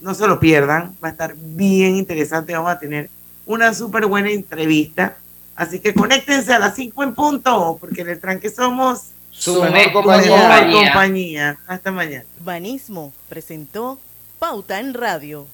no 0.00 0.14
se 0.14 0.28
lo 0.28 0.38
pierdan, 0.38 0.96
va 1.02 1.08
a 1.08 1.10
estar 1.10 1.34
bien 1.36 1.96
interesante. 1.96 2.52
Vamos 2.52 2.70
a 2.70 2.78
tener 2.78 3.10
una 3.44 3.74
súper 3.74 4.06
buena 4.06 4.30
entrevista. 4.30 5.16
Así 5.56 5.80
que 5.80 5.92
conéctense 5.92 6.52
a 6.52 6.60
las 6.60 6.76
5 6.76 7.02
en 7.02 7.14
punto, 7.14 7.78
porque 7.80 8.02
en 8.02 8.10
el 8.10 8.20
tranque 8.20 8.48
somos 8.48 9.06
su, 9.32 9.60
mejor, 9.64 9.92
compañía. 9.92 10.70
compañía. 10.72 11.58
Hasta 11.66 11.90
mañana. 11.90 12.24
Banismo 12.44 13.12
presentó 13.28 13.98
Pauta 14.38 14.78
en 14.78 14.94
Radio. 14.94 15.48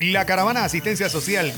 La 0.00 0.24
caravana 0.24 0.64
asistencia 0.64 1.10
social 1.10 1.52